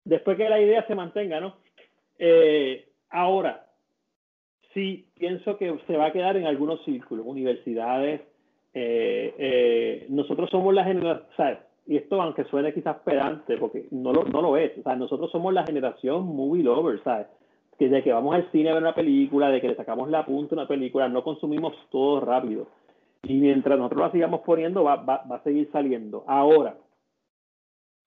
[0.04, 1.56] después que la idea se mantenga, ¿no?
[2.18, 3.66] Eh, ahora,
[4.72, 8.22] sí pienso que se va a quedar en algunos círculos, universidades.
[8.72, 14.40] Eh, nosotros somos la generación, y esto aunque suene quizás pedante, porque no lo, no
[14.40, 17.26] lo es, o sea, nosotros somos la generación movie lovers, ¿sabes?
[17.78, 20.24] Que de que vamos al cine a ver una película, de que le sacamos la
[20.24, 22.68] punta a una película, no consumimos todo rápido.
[23.24, 26.24] Y mientras nosotros la sigamos poniendo, va, va, va a seguir saliendo.
[26.26, 26.76] Ahora,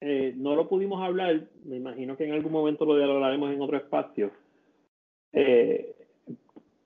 [0.02, 3.78] eh, no lo pudimos hablar, me imagino que en algún momento lo hablaremos en otro
[3.78, 4.32] espacio.
[5.34, 5.96] Eh,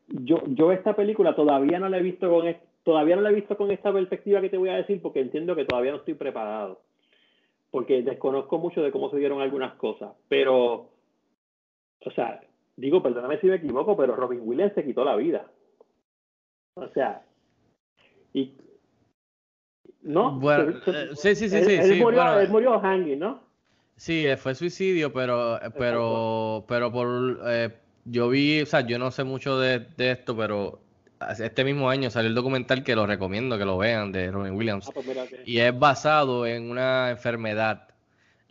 [0.08, 3.56] yo, yo esta película todavía no la he visto con todavía no la he visto
[3.56, 6.82] con esta perspectiva que te voy a decir porque entiendo que todavía no estoy preparado
[7.70, 10.90] porque desconozco mucho de cómo se dieron algunas cosas pero
[12.04, 12.42] o sea
[12.76, 15.46] digo perdóname si me equivoco pero Robin Williams se quitó la vida
[16.74, 17.24] o sea
[18.34, 18.54] y
[20.03, 23.19] no bueno, eh, sí sí sí él, sí, él sí murió, bueno, él murió hanging
[23.19, 23.41] no
[23.95, 27.69] sí fue suicidio pero pero pero por eh,
[28.06, 30.80] yo vi, o sea, yo no sé mucho de, de, esto, pero
[31.40, 34.88] este mismo año salió el documental que lo recomiendo que lo vean de Robin Williams.
[34.88, 35.07] Ah, pues
[35.45, 37.90] Y es basado en una enfermedad.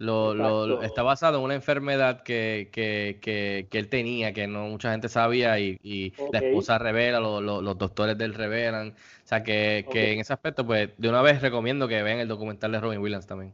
[0.00, 4.64] Lo, lo- está basado en una enfermedad que, que, que, que él tenía, que no
[4.68, 8.88] mucha gente sabía, y, y la esposa revela, lo- lo- los doctores de él revelan.
[8.92, 8.94] O
[9.26, 10.12] sea, que, que Ok.
[10.14, 13.26] en ese aspecto, pues, de una vez recomiendo que vean el documental de Robin Williams
[13.26, 13.52] también.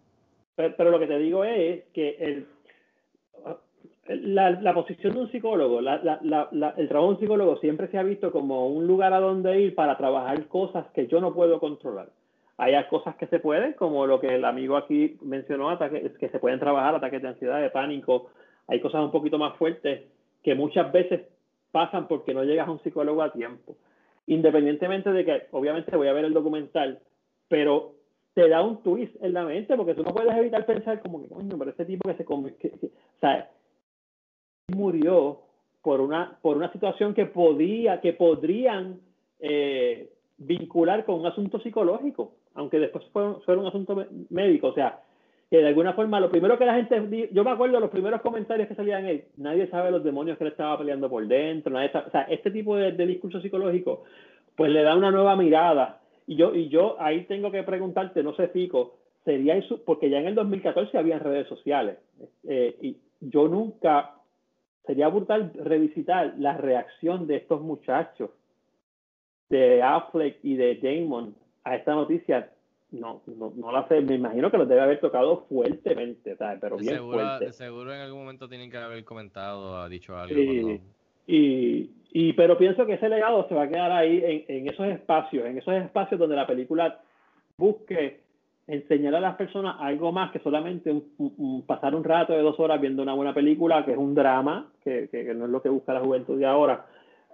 [0.55, 2.47] Pero, pero lo que te digo es que el,
[4.09, 7.57] la, la posición de un psicólogo, la, la, la, la- el trabajo de un psicólogo
[7.59, 11.21] siempre se ha visto como un lugar a donde ir para trabajar cosas que yo
[11.21, 12.09] no puedo controlar.
[12.59, 16.39] Hay cosas que se pueden, como lo que el amigo aquí mencionó, ataques, que se
[16.39, 18.31] pueden trabajar, ataques de ansiedad, de pánico.
[18.67, 20.05] Hay cosas un poquito más fuertes
[20.43, 21.23] que muchas veces
[21.71, 23.77] pasan porque no llegas a un psicólogo a tiempo.
[24.27, 27.01] Independientemente de que, obviamente, voy a ver el documental,
[27.49, 27.93] pero
[28.35, 31.29] te da un twist en la mente porque tú no puedes evitar pensar como que,
[31.29, 32.25] coño, pero ese tipo que se...
[32.59, 33.51] que- que- sea,
[34.75, 35.41] murió
[35.83, 39.01] por una, por una situación que podía, que podrían
[39.39, 44.69] eh, vincular con un asunto psicológico, aunque después fue, fue un asunto médico.
[44.69, 45.01] O sea,
[45.51, 48.69] que de alguna forma lo primero que la gente, yo me acuerdo los primeros comentarios
[48.69, 52.09] que salían es, nadie sabe los demonios que le estaba peleando por dentro, nadie sabe-
[52.09, 54.05] o sea, este tipo de, de discurso psicológico,
[54.57, 56.01] pues le da una nueva mirada.
[56.27, 60.19] Y yo, y yo ahí tengo que preguntarte, no sé, Fico, sería eso, porque ya
[60.19, 61.99] en el 2014 había redes sociales,
[62.49, 64.15] eh, y yo nunca,
[64.85, 68.31] sería brutal revisitar la reacción de estos muchachos,
[69.49, 72.51] de Affleck y de Damon, a esta noticia.
[72.93, 76.59] No, no, no la sé, me imagino que los debe haber tocado fuertemente, ¿sabes?
[76.61, 77.45] pero De bien seguro, fuerte.
[77.47, 80.35] de seguro en algún momento tienen que haber comentado, ha dicho algo.
[80.35, 80.81] Cuando-
[81.27, 84.87] y, y pero pienso que ese legado se va a quedar ahí en, en esos
[84.87, 87.01] espacios, en esos espacios donde la película
[87.59, 88.21] busque
[88.69, 92.43] enseñar a las personas algo más que solamente un- un- un pasar un rato de
[92.43, 95.51] dos horas viendo una buena película, que es un drama, que, que- que no es
[95.51, 96.87] lo que busca la juventud de ahora.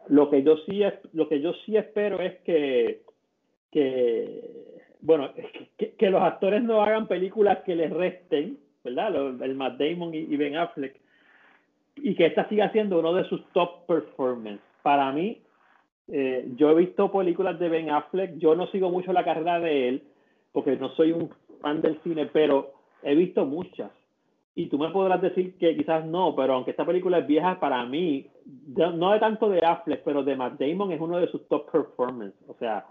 [0.09, 0.83] Lo que yo sí
[1.13, 3.03] lo que yo sí espero es que,
[3.73, 4.63] que
[5.03, 5.31] bueno,
[5.77, 9.43] que, que los actores no hagan películas que les resten, ¿verdad?
[9.43, 10.99] El Matt Damon y, y Ben Affleck,
[11.97, 14.61] y que esta siga siendo uno de sus top performance.
[14.83, 15.43] Para mí,
[16.09, 19.89] eh, yo he visto películas de Ben Affleck, yo no sigo mucho la carrera de
[19.89, 20.03] él,
[20.53, 21.31] porque no soy un
[21.61, 22.73] fan del cine, pero
[23.03, 23.91] he visto muchas.
[24.55, 27.85] Y tú me podrás decir que quizás no, pero aunque esta película es vieja, para
[27.87, 28.27] mí,
[28.77, 32.35] no de tanto de Affleck, pero de Matt Damon es uno de sus top performance.
[32.49, 32.85] O sea,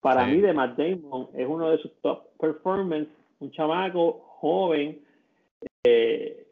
[0.00, 0.32] para Sí.
[0.32, 3.08] mí de Matt Damon es uno de sus top performance,
[3.40, 4.98] un chamaco joven
[5.84, 6.46] eh,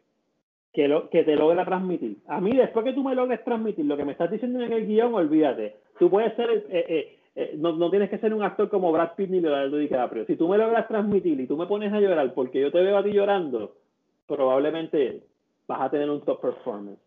[0.73, 2.17] que, lo, que te logra transmitir.
[2.27, 4.85] A mí, después que tú me logres transmitir lo que me estás diciendo en el
[4.87, 5.75] guion, olvídate.
[5.97, 9.15] Tú puedes ser, eh, eh, eh, no, no tienes que ser un actor como Brad
[9.15, 10.25] Pitt ni Leonardo DiCaprio.
[10.25, 12.97] Si tú me logras transmitir y tú me pones a llorar porque yo te veo
[12.97, 13.75] a ti llorando,
[14.27, 15.23] probablemente
[15.67, 16.99] vas a tener un top performance.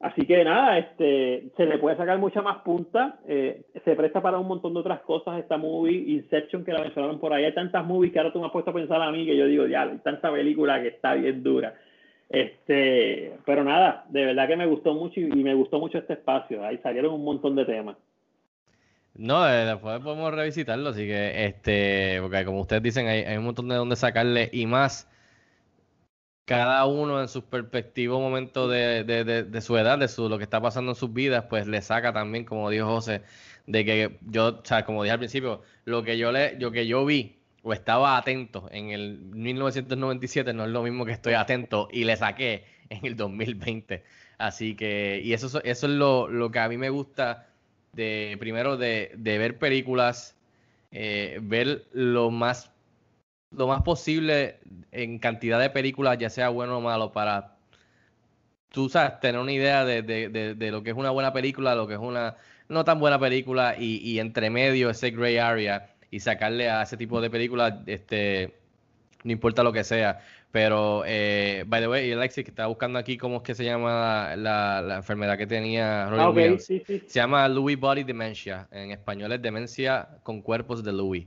[0.00, 4.38] Así que nada, este, se le puede sacar mucha más punta, eh, se presta para
[4.38, 7.84] un montón de otras cosas esta movie, Inception que la mencionaron por ahí, hay tantas
[7.84, 9.82] movies que ahora tú me has puesto a pensar a mí que yo digo, ya,
[9.82, 11.74] hay tanta película que está bien dura.
[12.28, 16.64] Este, pero nada, de verdad que me gustó mucho y, me gustó mucho este espacio,
[16.64, 17.96] ahí salieron un montón de temas.
[19.16, 23.46] No, eh, después podemos revisitarlo, así que, este, porque como ustedes dicen, hay, hay un
[23.46, 25.10] montón de donde sacarle y más
[26.48, 30.44] cada uno en su perspectivo momento de, de, de, su edad, de su, lo que
[30.44, 33.20] está pasando en sus vidas, pues le saca también, como dijo José,
[33.66, 36.86] de que yo, o sea, como dije al principio, lo que yo le, lo que
[36.86, 41.86] yo vi o estaba atento en el 1997 no es lo mismo que estoy atento
[41.92, 44.02] y le saqué en el 2020.
[44.38, 47.46] Así que, y eso, eso es lo, lo que a mí me gusta
[47.92, 50.34] de, primero, de, de ver películas,
[50.92, 52.72] eh, ver lo más
[53.50, 54.60] lo más posible
[54.92, 57.56] en cantidad de películas, ya sea bueno o malo, para
[58.70, 61.74] tú sabes, tener una idea de, de, de, de lo que es una buena película,
[61.74, 62.36] lo que es una
[62.68, 66.96] no tan buena película, y, y entre medio ese gray area, y sacarle a ese
[66.98, 68.54] tipo de películas este
[69.24, 70.20] no importa lo que sea.
[70.50, 74.34] Pero, eh, by the way, Alexis, que estaba buscando aquí cómo es que se llama
[74.36, 76.64] la, la enfermedad que tenía Robin Ah, ok, Williams.
[76.64, 77.02] sí, sí.
[77.06, 78.66] Se llama Louis Body Dementia.
[78.70, 81.26] En español es demencia con cuerpos de Louis.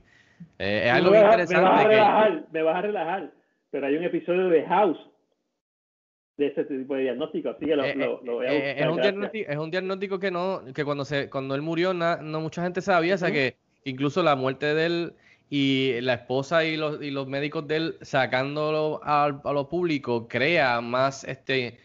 [0.58, 1.88] Eh, es algo me, bien vas, a interesante que...
[1.88, 3.32] relajar, me vas a relajar,
[3.70, 4.98] pero hay un episodio de House
[6.36, 8.78] de ese tipo de diagnóstico, así que lo, Eh, lo, lo voy a eh, buscar,
[8.78, 12.16] es, un diagnóstico, es un diagnóstico que no, que cuando se, cuando él murió na-
[12.22, 15.12] no mucha gente sabía, o sea que incluso la muerte de él
[15.50, 20.26] y la esposa y los, y los médicos de él sacándolo al- a, lo público
[20.26, 21.78] crea más este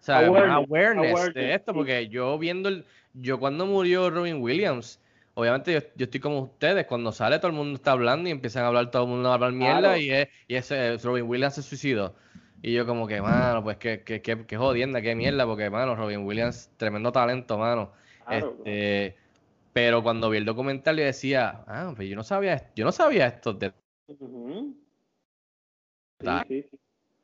[0.00, 2.84] o sea, Awareness, awareness, awareness, de esto, porque yo viendo el,
[3.14, 5.00] yo cuando murió Robin Williams,
[5.34, 8.64] obviamente yo, yo estoy como ustedes, cuando sale todo el mundo está hablando y empiezan
[8.64, 9.96] a hablar todo el mundo a hablar mierda Claro.
[9.96, 12.14] y es, y ese es Robin Williams se suicidó.
[12.62, 15.96] Y yo como que, mano, pues qué, qué, qué, qué jodienda, qué mierda, porque, mano,
[15.96, 17.92] Robin Williams, tremendo talento, mano.
[18.24, 18.56] Claro.
[18.58, 19.16] Este,
[19.72, 23.26] pero cuando vi el documental yo decía, ah, pues yo no sabía, yo no sabía
[23.26, 23.72] esto, de-
[24.06, 24.76] Ujú.
[26.20, 26.78] Sí, sí, sí.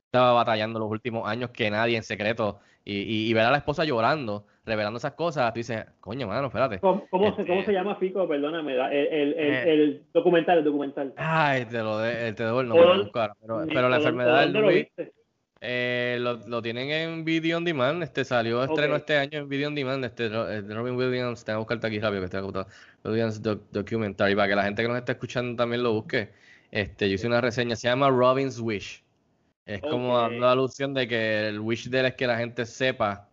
[0.06, 2.58] estaba batallando los últimos años que nadie en secreto,
[2.88, 6.46] y, y, y ver a la esposa llorando, revelando esas cosas, tú dices, coño, mano,
[6.46, 6.78] espérate.
[6.78, 8.26] ¿Cómo, cómo se, Este- ¿Cómo se llama, Fico?
[8.26, 9.72] Perdóname, el, Eh.
[9.74, 11.12] el documental, el documental.
[11.16, 14.40] Ay, te lo de, te debo el ¿O nombre, dónde- buscar, pero, pero la enfermedad
[14.40, 15.12] del lo viste?
[15.60, 18.00] Eh, lo, lo tienen en Video On Demand.
[18.04, 20.04] Este salió estreno este año en Video On Demand.
[20.04, 21.44] Este Ro- eh, Robin Williams.
[21.44, 22.68] Tengo que buscarte aquí rápido que estoy computado.
[23.04, 24.36] Williams doc- Documentary.
[24.36, 26.28] Para que la gente que nos está escuchando también lo busque.
[26.70, 27.74] Este, yo hice una reseña.
[27.74, 29.02] Se llama Robin's Wish.
[29.68, 32.64] Es como dando la alusión de que el wish de él es que la gente
[32.64, 33.28] sepa,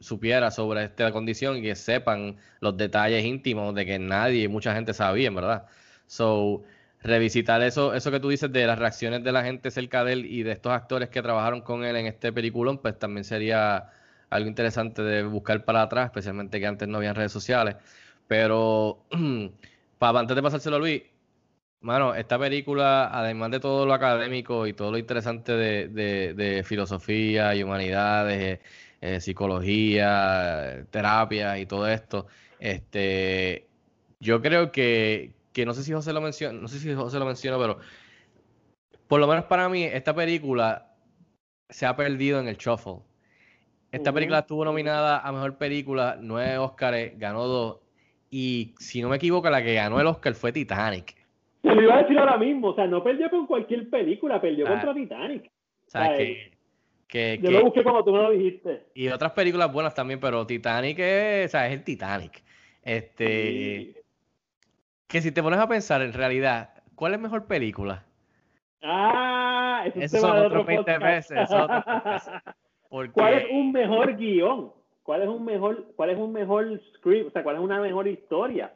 [0.00, 4.92] supiera sobre esta condición y que sepan los detalles íntimos de que nadie, mucha gente
[4.92, 5.66] sabía, en verdad.
[6.06, 6.64] So,
[7.02, 10.26] revisitar eso, eso que tú dices de las reacciones de la gente cerca de él
[10.26, 13.92] y de estos actores que trabajaron con él en este peliculón, pues también sería
[14.28, 17.76] algo interesante de buscar para atrás, especialmente que antes no había redes sociales.
[18.26, 19.06] Pero,
[19.98, 21.02] para antes de pasárselo a Luis,
[21.80, 26.62] mano, esta película, además de todo lo académico y todo lo interesante de, de- de
[26.64, 28.60] filosofía y humanidades, eh,
[29.00, 32.26] eh, psicología, terapia y todo esto,
[32.58, 33.66] este,
[34.20, 37.26] yo creo que, que no sé si José lo menciona, no sé si José lo
[37.26, 37.78] mencionó, pero
[39.08, 40.94] por lo menos para mí, esta película
[41.70, 43.02] se ha perdido en el shuffle.
[43.92, 47.80] Esta película estuvo nominada a mejor película, nueve Óscares, ganó dos.
[48.30, 51.16] Y si no me equivoco, la que ganó el Oscar fue Titanic.
[51.62, 54.66] Te lo iba a decir ahora mismo, o sea, no perdió con cualquier película, perdió
[54.66, 54.70] Ah.
[54.70, 55.46] contra Titanic.
[55.86, 56.16] O sea, Ay.
[56.16, 56.50] que,
[57.08, 58.86] que, Yo que- lo busqué cuando tú me lo dijiste.
[58.94, 62.42] y otras películas buenas también, pero Titanic es, o sea, es el Titanic.
[62.82, 63.94] Este,
[65.06, 68.04] que si te pones a pensar en realidad, ¿cuál es mejor película?
[68.82, 71.30] Ah, ese es Esos tema son otros otro 20 podcast.
[71.30, 71.48] veces.
[72.88, 74.72] Porque ¿Cuál es un mejor guion?
[75.02, 77.28] ¿Cuál es un mejor, cuál es un mejor script?
[77.28, 78.72] O sea, ¿cuál es una mejor historia?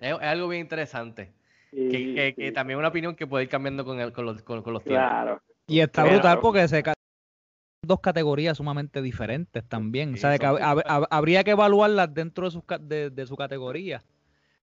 [0.00, 1.32] es, es algo bien interesante.
[1.72, 2.52] Sí, Que, que, que sí.
[2.52, 4.84] también es una opinión que puede ir cambiando con, el, con, los, con, con los
[4.84, 5.08] tiempos.
[5.08, 5.42] Claro.
[5.66, 6.16] Y está Claro.
[6.18, 6.92] brutal porque se ca-
[7.82, 10.14] dos categorías sumamente diferentes también.
[10.14, 12.62] o sea, Sí, de que son hab- hab- hab- habría que evaluarlas dentro de, sus
[12.82, 14.02] de, de su categoría.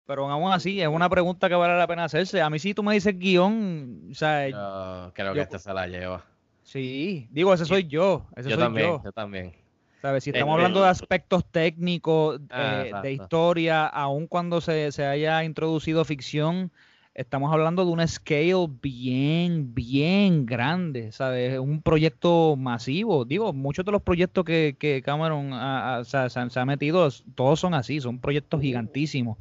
[0.07, 2.41] Pero aún así, es una pregunta que vale la pena hacerse.
[2.41, 5.87] A mí si tú me dices guion, o sea, Yo creo que esta se la
[5.87, 6.25] lleva.
[6.63, 9.03] sí, digo, ese soy yo, ese Yo soy también, yo.
[9.05, 9.53] yo también.
[10.01, 10.25] ¿Sabes?
[10.25, 15.05] Si estamos Este- hablando de aspectos técnicos, Ah, eh, de historia, aun cuando se, se
[15.05, 16.71] haya introducido ficción,
[17.19, 21.59] estamos hablando de una scale bien, bien grande, ¿sabes?
[21.59, 23.25] Un proyecto masivo.
[23.25, 27.75] Digo, muchos de los proyectos que, que Cameron o sea, se, ha metido, todos son
[27.75, 29.37] así, son proyectos gigantísimos.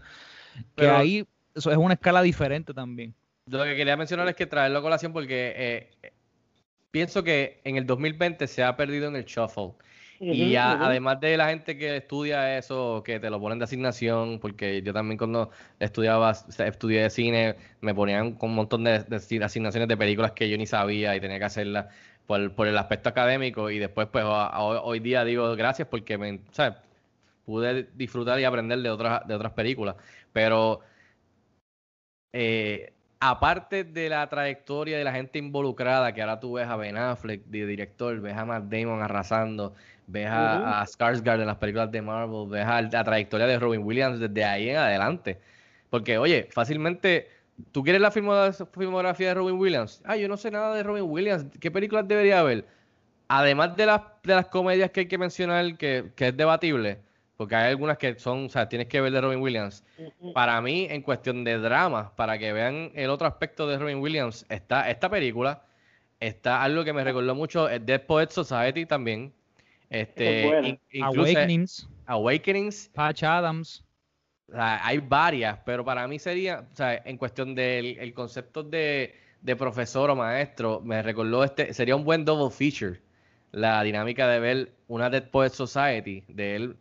[0.75, 3.13] Que ahí eso es una escala diferente también.
[3.45, 6.13] Lo que quería mencionar es que traerlo a colación porque eh, eh,
[6.89, 9.73] pienso que en el 2020 se ha perdido en el shuffle.
[10.19, 14.81] Y además de la gente que estudia eso, que te lo ponen de asignación, porque
[14.81, 19.87] yo también cuando estudiaba, estudié cine, me ponían con un montón de, de asi- asignaciones
[19.87, 21.87] de películas que yo ni sabía y tenía que hacerlas
[22.25, 23.69] por, por el aspecto académico.
[23.69, 26.81] Y después, pues a- a- hoy día digo gracias porque me, sea,
[27.45, 29.95] pude disfrutar y aprender de otras, de otras películas.
[30.33, 30.81] Pero
[32.33, 36.97] eh, aparte de la trayectoria de la gente involucrada, que ahora tú ves a Ben
[36.97, 39.73] Affleck de director, ves a Matt Damon arrasando,
[40.07, 43.83] ves a, a Skarsgård en las películas de Marvel, ves a la trayectoria de Robin
[43.83, 45.39] Williams desde ahí en adelante.
[45.89, 47.29] Porque, oye, fácilmente,
[47.71, 50.01] ¿tú quieres la filmo- filmografía de Robin Williams?
[50.05, 51.45] Ah, yo no sé nada de Robin Williams.
[51.59, 52.65] ¿Qué películas debería haber?
[53.29, 56.99] Además de las, de las comedias que hay que mencionar, que, que es debatible,
[57.35, 59.83] porque hay algunas que son, o sea, tienes que ver de Robin Williams.
[60.33, 64.45] Para mí, en cuestión de drama, para que vean el otro aspecto de Robin Williams,
[64.49, 65.63] está esta película,
[66.19, 69.33] está algo que me recordó mucho, es Dead Poets Society también.
[69.89, 73.85] Este, es in- incluso Awakenings, Awakenings, Patch Adams.
[74.49, 78.63] o sea, hay varias, pero para mí sería, o sea, en cuestión del el concepto
[78.63, 83.01] de, de profesor o maestro, me recordó este, sería un buen double feature,
[83.51, 86.77] la dinámica de ver una Dead Poet Society de él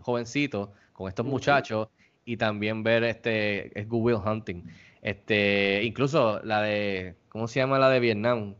[0.00, 1.88] jovencito con estos muchachos
[2.24, 4.64] y también ver este es Good Will Hunting.
[5.02, 8.54] Este, incluso la de, ¿cómo se llama la de Vietnam?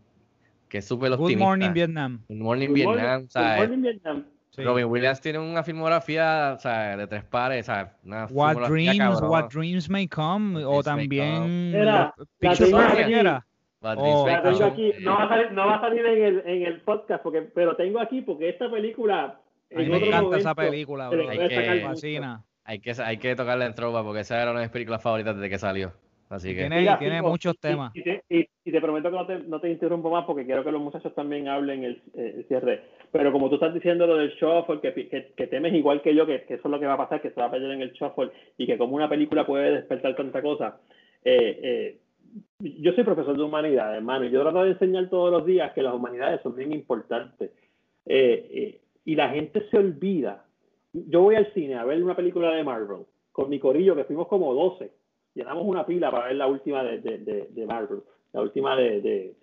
[0.71, 1.45] Que es súper Good optimista.
[1.45, 2.21] Morning Vietnam.
[2.29, 2.97] Good Morning Good Vietnam.
[2.97, 4.25] morning- o sea, Good morning, Vietnam.
[4.51, 4.63] Sí.
[4.65, 8.99] Robin Williams tiene una filmografía o sea, de tres pares, o sea, una What Dreams,
[8.99, 9.29] cabrona.
[9.29, 14.65] What Dreams May Come, o también la tengo Oh, Dreams May La tengo Come.
[14.71, 17.43] aquí, no va a salir, no va a salir en el, en el podcast, porque,
[17.43, 19.25] pero tengo aquí porque esta película.
[19.73, 21.29] A mí en me otro encanta esa película, bro.
[21.29, 22.43] Hay que- fascina.
[22.65, 25.35] Hay que, hay que tocarla en trova porque esa era una de mis películas favoritas
[25.35, 25.93] desde que salió.
[26.31, 26.61] Así que.
[26.61, 27.95] Tiene, Mira, tiene Fico, muchos temas.
[27.95, 30.63] Y, te, y- y te prometo que no te, no te interrumpo más porque quiero
[30.65, 32.83] que los muchachos también hablen el, el cierre.
[33.11, 36.15] Pero como tú estás diciendo lo del shuffle, que, pi- que, que temes igual que
[36.15, 37.73] yo, que, que eso es lo que va a pasar, que se va a perder
[37.73, 40.81] en el shuffle y que como una película puede despertar tanta cosa.
[41.25, 41.99] eh, eh,
[42.61, 45.83] yo soy profesor de humanidades, hermano, y yo trato de enseñar todos los días que
[45.83, 47.51] las humanidades son bien importantes.
[48.07, 50.45] Eh, eh, y la gente se olvida.
[50.93, 53.01] Yo voy al cine a ver una película de Marvel
[53.33, 54.93] con mi corillo, que fuimos como 12
[55.35, 58.03] llenamos una pila para ver la última de, Marvel,
[58.33, 59.35] la última de,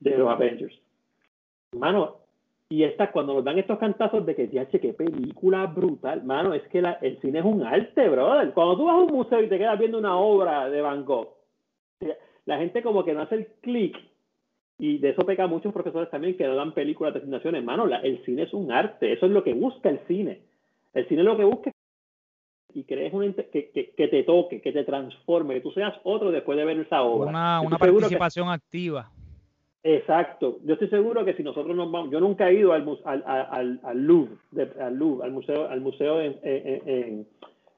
[0.00, 0.78] los Avengers.
[1.76, 2.16] Mano,
[2.68, 6.62] y esta, cuando nos dan estos cantazos de que, diache, qué película brutal, mano, es
[6.68, 8.52] que la- el cine es un arte, brother.
[8.52, 11.34] Cuando tú vas a un museo y te quedas viendo una obra de Van Gogh,
[12.46, 13.96] la gente como que no hace el clic,
[14.78, 17.62] y de eso peca muchos profesores también que no dan películas de asignaciones.
[17.62, 20.40] Mano, la- el cine es un arte, eso es lo que busca el cine.
[20.94, 21.70] El cine lo que busca
[22.74, 26.30] y crees una que, que, que te toque, que te transforme, que tú seas otro
[26.30, 27.30] después de ver esa obra.
[27.30, 29.10] Una, una seguro que- participación activa.
[29.82, 30.58] Exacto.
[30.64, 33.80] Yo estoy seguro que si nosotros nos vamos, yo nunca he ido al, al, al,
[33.82, 34.34] al- Louvre,
[34.78, 37.26] al Louvre, al museo, al museo en, en, en-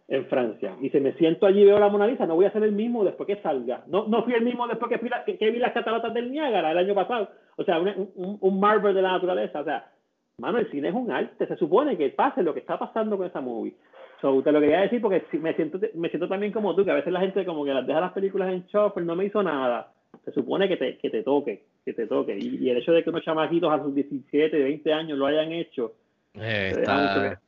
[0.08, 2.50] en Francia, y si me siento allí y veo la Mona Lisa, no voy a
[2.52, 3.84] ser el mismo después que salga.
[3.86, 6.72] No, no fui el mismo después que, la- que, que vi las cataratas del Niágara
[6.72, 7.30] el año pasado.
[7.56, 9.60] O sea, una- un, un Marvel de la naturaleza.
[9.60, 9.90] O sea,
[10.38, 11.46] mano, el cine es un arte.
[11.46, 13.74] Se supone que pase lo que está pasando con esa movie.
[14.22, 16.94] So, te lo quería decir porque me siento, me siento también como tú, que a
[16.94, 19.92] veces la gente como que las deja las películas en shuffle, no me hizo nada.
[20.24, 22.38] Se supone que te, que te toque, que te toque.
[22.38, 25.50] Y, y el hecho de que unos chamaquitos a sus 17, 20 años lo hayan
[25.50, 25.96] hecho,
[26.34, 27.40] Eh, mucho está,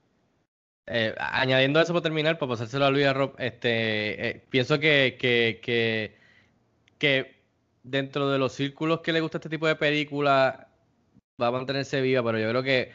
[0.89, 5.61] eh, añadiendo eso para terminar, para pasárselo a Luis Rob, este, eh, pienso que, que,
[5.63, 6.17] que,
[6.99, 7.37] que
[7.85, 10.69] dentro de los círculos que le gusta este tipo de película
[11.41, 12.91] va a mantenerse viva, pero yo creo que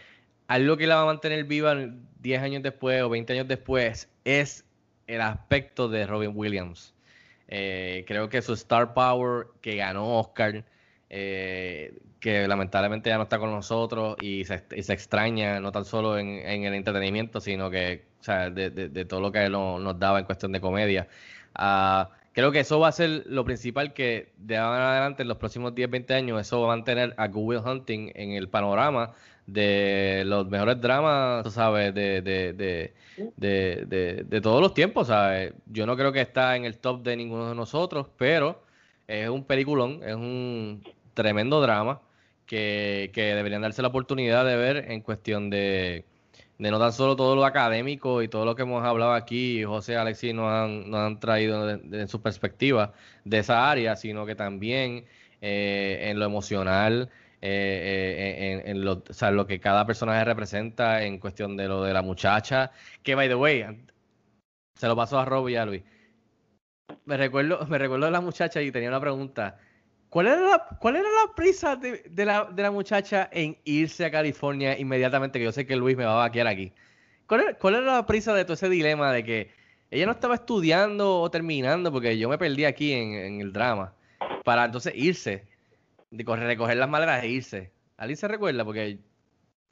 [0.50, 1.76] algo que la va a mantener viva
[2.22, 4.66] 10 años después o 20 años después es
[5.06, 6.96] el aspecto de Robin Williams.
[7.48, 10.66] Eh, creo que su star power que ganó Oscar,
[11.12, 16.30] eh, que lamentablemente ya no está con nosotros y se, extraña no tan solo en,
[16.30, 20.26] el entretenimiento, sino que o sea, de, todo lo que él no- nos daba en
[20.26, 21.08] cuestión de comedia.
[21.54, 25.28] Ah, creo que eso va a ser lo principal que de ahora en adelante, en
[25.28, 28.50] los próximos 10, 20 años, eso va a mantener a Good Will Hunting en el
[28.50, 29.14] panorama
[29.54, 35.54] de los mejores dramas, sabes, de, de, de, de, todos los tiempos, ¿sabes?
[35.68, 38.64] Yo no creo que está en el top de ninguno de nosotros, pero
[39.08, 42.02] es un peliculón, es un tremendo drama
[42.46, 46.06] que, que deberían darse la oportunidad de ver en cuestión de,
[46.60, 49.96] de no tan solo todo lo académico y todo lo que hemos hablado aquí, José
[49.98, 52.94] Alexis nos han, han traído de su perspectiva
[53.24, 55.06] de esa área, sino que también
[55.42, 57.10] eh, en lo emocional,
[57.42, 62.72] eh, eh, en, lo, que cada personaje representa en cuestión de lo de la muchacha,
[63.02, 63.66] que by the way,
[64.76, 65.84] se lo pasó a Rob y a Luis.
[67.06, 69.58] Me recuerdo, me recuerdo de la muchacha y tenía una pregunta.
[70.10, 74.12] ¿Cuál era la, cuál era la prisa de, la, de la muchacha en irse a
[74.12, 75.40] California inmediatamente?
[75.40, 76.74] Que yo sé que Luis me va a vaquear aquí.
[77.28, 79.52] ¿Cuál era, cuál era la prisa de todo ese dilema de que
[79.92, 81.92] ella no estaba estudiando o terminando?
[81.92, 83.94] Porque yo me perdí aquí en el drama.
[84.44, 85.49] Para entonces irse,
[86.12, 87.72] de correr, recoger las maletas e irse.
[87.98, 88.64] ¿Alguien se recuerda?
[88.66, 89.00] Porque.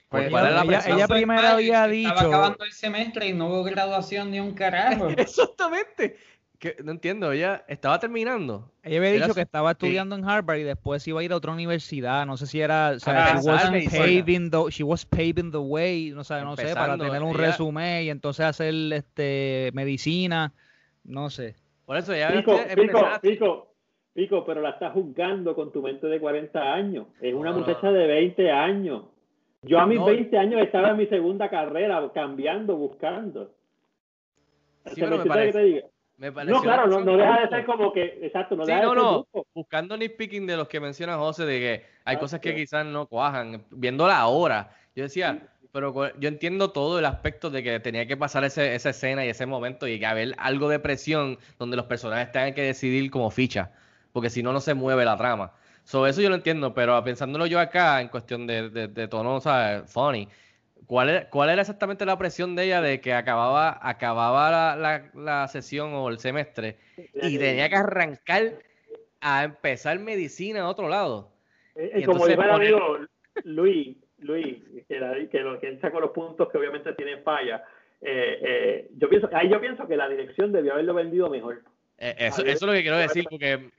[0.10, 0.98] Pues ¿cuál era la ella- presión?
[0.98, 5.10] ella primero había Estaba dicho- acabando el semestre y no hubo graduación ni un carajo.
[5.18, 6.16] Exactamente.
[6.60, 8.72] Que, no entiendo, ella estaba terminando.
[8.84, 9.74] Ella había Era dicho su- que estaba sí.
[9.74, 12.26] estudiando en Harvard y después iba a ir a otra universidad.
[12.26, 15.58] No sé si era, o sea, Ah, she, was paving the, she was paving the
[15.60, 20.54] way, no, sé, no sé, para tener un ella- resumen y entonces hacer este medicina,
[21.04, 21.56] no sé.
[21.86, 23.76] Por eso ella Pico, pico, pico,
[24.18, 27.06] pico, pero la estás juzgando con tu mente de 40 años.
[27.22, 29.04] Es una No, no, muchacha de 20 años.
[29.62, 30.06] Yo a mis No.
[30.08, 33.54] 20 años estaba en mi segunda carrera, cambiando, buscando.
[34.88, 35.88] Sí, ¿Se pero me parece- que te diga?
[36.18, 38.88] me pareció No, claro, no, deja de ser como que, exacto, no Sí, deja de
[38.88, 39.18] ser no.
[39.20, 39.46] gusto.
[39.54, 41.72] Buscando nitpicking de los que menciona José, de que
[42.04, 42.56] hay Ah, cosas que sí.
[42.56, 43.66] quizás no cuajan.
[43.70, 48.44] Viéndola ahora, yo decía, pero yo entiendo todo el aspecto de que tenía que pasar
[48.46, 52.32] ese- esa escena y ese momento y que haber algo de presión donde los personajes
[52.32, 53.72] tengan que decidir como ficha.
[54.12, 55.54] Porque si no, no se mueve la trama.
[55.84, 59.36] So, eso yo lo entiendo, pero pensándolo yo acá, en cuestión de, de, de tono,
[59.36, 60.28] o sea, funny,
[60.86, 65.12] ¿cuál era, ¿cuál era exactamente la presión de ella de que acababa, acababa la, la,
[65.14, 66.78] la sesión o el semestre
[67.22, 68.54] y tenía que arrancar
[69.22, 71.32] a empezar medicina a otro lado?
[71.76, 72.98] Y, como dijo el amigo
[73.44, 74.58] Luis, Luis,
[74.88, 77.64] que, la, que, lo, que él sacó los puntos que obviamente tiene falla,
[78.02, 81.64] eh, eh, yo pienso, ahí yo pienso que la dirección debió haberlo vendido mejor.
[81.98, 83.70] Eh, eso, eso, es lo que quiero decir, porque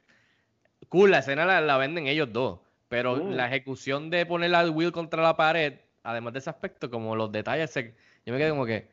[0.89, 3.31] cool, la escena la, la venden ellos dos, pero Mm.
[3.33, 7.31] la ejecución de poner a Will contra la pared, además de ese aspecto, como los
[7.33, 7.95] detalles, se-
[8.25, 8.89] yo me quedé como que,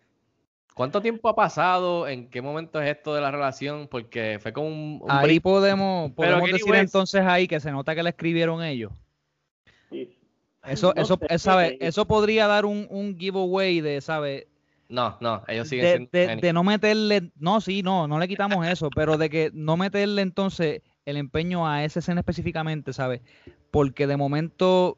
[0.73, 2.07] ¿cuánto tiempo ha pasado?
[2.07, 3.87] ¿En qué momento es esto de la relación?
[3.87, 4.99] Porque fue como un...
[5.03, 5.43] un Ahí brinco.
[5.49, 8.91] podemos, podemos decir entonces ahí que se nota que la escribieron ellos.
[9.89, 10.17] Sí.
[10.65, 11.69] Eso, No eso, sé, eh, ¿sabe?
[11.71, 14.47] porque- eso podría dar un, un giveaway de, ¿sabe?
[14.89, 16.09] No, no, ellos siguen De, siendo...
[16.11, 19.77] de- de no meterle, no, sí, no, no le quitamos eso, pero de que no
[19.77, 23.21] meterle entonces el empeño a esa escena específicamente, ¿sabes?
[23.71, 24.97] Porque de momento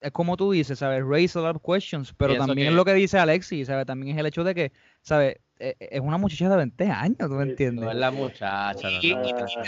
[0.00, 1.02] es como tú dices, ¿sabes?
[1.04, 3.86] Raise a lot of questions, pero también que- es lo que dice Alexis, ¿sabes?
[3.86, 5.36] También es el hecho de que, ¿sabes?
[5.58, 7.84] Eh, Es una muchacha de 20 años, ¿tú me entiendes?
[7.84, 8.88] No es la muchacha,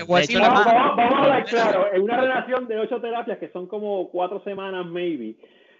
[0.06, 0.22] voy.
[0.40, 4.84] Vamos, a hablar claro, en una relación de ocho terapias que son como cuatro semanas,
[4.86, 5.36] maybe,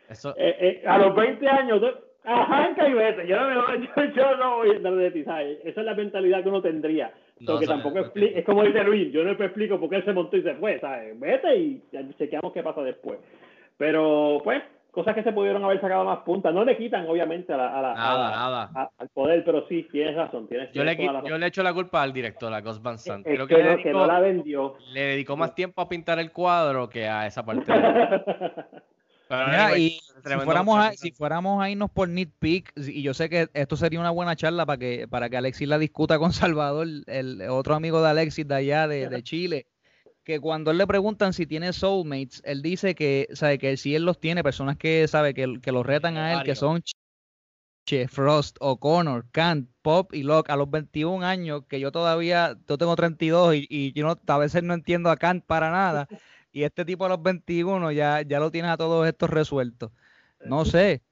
[0.09, 1.83] eso, eh, eh, a los 20 años,
[2.25, 3.27] arranca y vete.
[3.27, 5.59] Yo no, me, yo, yo no voy a entrar de ti, ¿sabes?
[5.65, 7.13] Esa es la mentalidad que uno tendría.
[7.41, 10.05] No, Porque tampoco expli- es como dice Luis, yo no te explico por qué él
[10.07, 11.19] se montó y se fue, ¿sabes?
[11.21, 11.83] Vete y
[12.19, 13.19] chequeamos qué pasa después.
[13.77, 16.55] Pero, pues, cosas que se pudieron haber sacado más puntas.
[16.55, 18.71] No le quitan, obviamente, a la, a la- a Nada, la- nada.
[18.75, 20.49] a- al poder, pero sí, tienes razón.
[20.49, 21.25] Tienes, Yo le, razón.
[21.27, 23.27] yo le echo la culpa al director, a Gus Van Sant.
[23.27, 24.77] Es Creo que, que, le, que dedicó, no la vendió.
[24.95, 27.67] le dedicó más tiempo a pintar el cuadro que a esa parte.
[29.29, 33.29] Mira, anyway, y si fuéramos, a, si fuéramos a irnos por nitpick, y yo sé
[33.29, 36.87] que esto sería una buena charla para que, para que Alexis la discuta con Salvador,
[37.07, 39.67] el otro amigo de Alexis de allá de, de Chile,
[40.23, 44.05] que cuando él le preguntan si tiene soulmates, él dice que, sabe, que si él
[44.05, 46.83] los tiene, personas que sabe que, que los retan a él, que son
[47.87, 52.77] Che, Frost, O'Connor, Kant, Pop y Locke a los 21 años, que yo todavía, yo
[52.77, 56.09] tengo 32 y, y yo no, a veces no entiendo a Kant para nada.
[56.57, 59.91] Y este tipo a los 21 ya, ya lo tiene a todos estos resueltos.
[60.43, 61.03] No sé,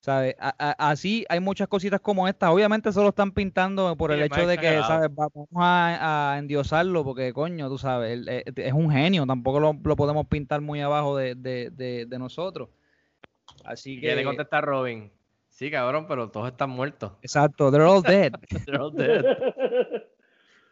[0.00, 0.34] ¿sabes?
[0.40, 2.50] A- a- así hay muchas cositas como estas.
[2.50, 4.80] Obviamente se lo están pintando por el Sí, hecho de que.
[4.80, 5.08] ¿sabes?
[5.10, 9.24] Va- Vamos a, a endiosarlo porque, coño, tú sabes, él, eh, es un genio.
[9.24, 12.68] Tampoco lo, lo podemos pintar muy abajo de, de, de, de nosotros.
[13.64, 15.12] Así que le contesta a Robin.
[15.48, 17.12] Sí, cabrón, pero todos están muertos.
[17.22, 18.32] exacto, they're all dead.
[18.66, 19.24] They're all dead.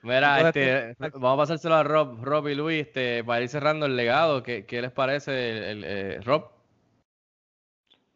[0.07, 3.87] Mira, Todo este, vamos a pasárselo a Rob, Rob y Luis, este, para ir cerrando
[3.87, 4.41] el legado.
[4.45, 6.45] ¿Qué, qué les parece, el, el, eh, Rob?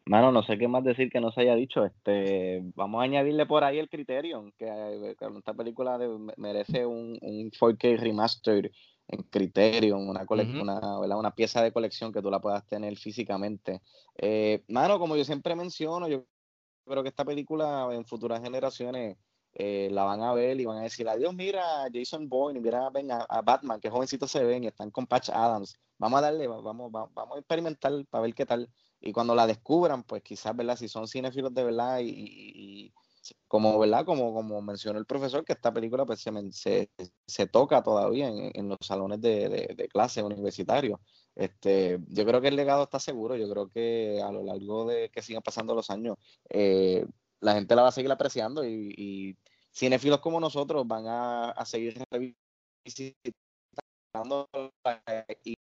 [0.05, 1.83] Mano, no sé qué más decir que no se haya dicho.
[1.85, 6.85] Este, vamos a añadirle por ahí el Criterion, que, eh, que esta película de- merece
[6.85, 8.71] un, un 4K remaster
[9.09, 11.19] en Criterion, una, cole- una, ¿verdad?
[11.19, 13.81] una pieza de colección que tú la puedas tener físicamente.
[14.17, 16.23] Eh, mano, como yo siempre menciono, yo
[16.87, 19.17] creo que esta película en futuras generaciones
[19.53, 23.11] eh, la van a ver y van a decir, adiós, mira Jason Bourne, mira ven
[23.11, 25.75] a, a Batman, que jovencitos se ven y están con Patch Adams.
[25.97, 28.69] Vamos a darle, va- vamos, va- vamos a experimentar para ver qué tal.
[28.99, 30.75] Y cuando la descubran, pues quizás, ¿verdad?
[30.77, 32.93] Si son cinéfilos de verdad y, y- y
[33.47, 34.05] como, ¿verdad?
[34.05, 36.89] Como, como mencionó el profesor, que esta película pues se, se,
[37.27, 40.99] se toca todavía en, en los salones de, de, de clase universitarios.
[41.35, 45.09] Este, yo creo que el legado está seguro, yo creo que a lo largo de
[45.09, 46.17] que sigan pasando los años,
[46.49, 47.05] eh,
[47.41, 49.37] la gente la va a seguir apreciando y, y
[49.73, 54.49] cinéfilos como nosotros van a, a seguir revisitando
[55.43, 55.57] y,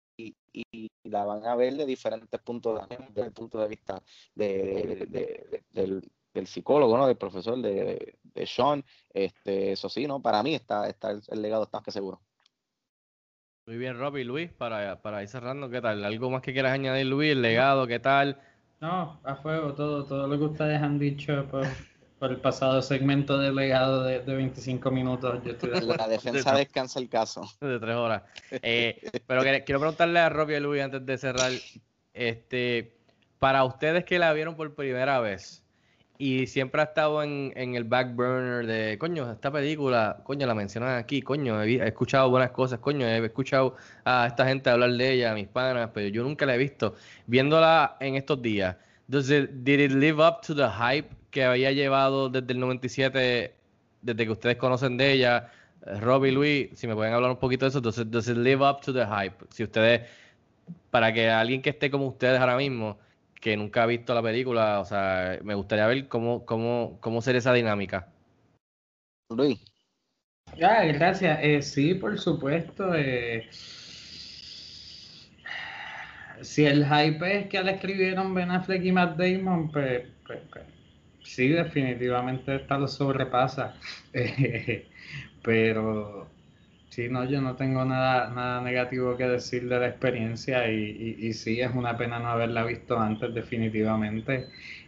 [0.54, 4.02] y- la van a ver de diferentes puntos de, desde el punto de vista
[4.34, 6.02] de, de- de-
[6.34, 7.08] del, psicólogo, ¿no?
[7.08, 8.84] del profesor, de, Sean.
[9.14, 10.22] Este, eso sí, ¿no?
[10.22, 12.22] Para mí está, está el, legado está que seguro.
[13.68, 16.04] Muy bien, Rob y Luis, para, para ir cerrando, ¿qué tal?
[16.04, 17.32] ¿Algo más que quieras añadir, Luis?
[17.32, 18.42] ¿El legado, qué tal?
[18.86, 21.66] No, a fuego, todo, todo lo que ustedes han dicho por,
[22.20, 26.04] por el pasado segmento de legado de, de 25 minutos, yo estoy de acuerdo.
[26.04, 27.50] La defensa descansa el caso.
[27.62, 28.22] de tres horas.
[28.52, 31.52] Eh, pero quiero preguntarle a Rob y a Luis antes de cerrar,
[32.14, 32.96] este,
[33.40, 35.65] para ustedes que la vieron por primera vez
[36.18, 40.56] y siempre ha estado en, en el back burner de, coño, esta película, coño, la
[40.56, 43.76] mencionan aquí, coño, he, escuchado buenas cosas, coño, he escuchado
[44.06, 46.96] a esta gente hablar de ella, a mis panas, pero yo nunca la he visto.
[47.28, 48.78] Viéndola en estos días,
[49.08, 53.54] does did it live up to the hype que había llevado desde el 97,
[54.02, 55.52] desde que ustedes conocen de ella?
[56.00, 58.38] Rob y Luis, si me pueden hablar un poquito de eso, does it, does it
[58.38, 59.36] live up to the hype?
[59.50, 60.02] Si ustedes,
[60.90, 62.98] para que alguien que esté como ustedes ahora mismo,
[63.46, 67.36] que nunca ha visto la película, o sea, me gustaría ver cómo, cómo, cómo ser
[67.36, 68.08] esa dinámica.
[69.30, 69.64] Luis.
[70.60, 71.38] Ah, gracias.
[71.44, 72.96] Eh, sí, por supuesto.
[72.96, 73.48] Eh,
[76.42, 80.66] si el hype es que le escribieron Ben Affleck y Matt Damon, pues, pues, pues
[81.22, 83.76] sí, definitivamente esta lo sobrepasa.
[84.14, 84.88] Eh,
[85.44, 86.32] pero
[86.90, 91.34] sí, no, yo no tengo nada, nada negativo que decir de la experiencia y, y,
[91.34, 94.48] sí, es una pena no haberla visto antes definitivamente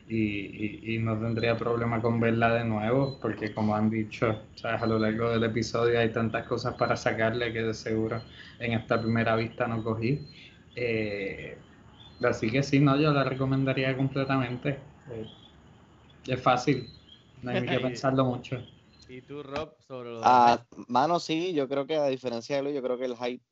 [0.09, 4.81] y, y, no tendría problema con verla de nuevo porque como han dicho, ¿sabes?
[4.81, 8.21] a lo largo del episodio hay tantas cosas para sacarle que de seguro
[8.59, 10.25] en esta primera vista no cogí.
[10.75, 11.57] Eh,
[12.23, 14.79] así que sí, no, yo la recomendaría completamente.
[15.11, 15.27] Eh,
[16.27, 16.89] es fácil,
[17.41, 18.61] no hay que pensarlo mucho.
[19.09, 22.69] ¿Y tú, Rob, sobre lo Ah, mano, sí, yo creo que a diferencia de lo,
[22.69, 23.43] yo creo que el hype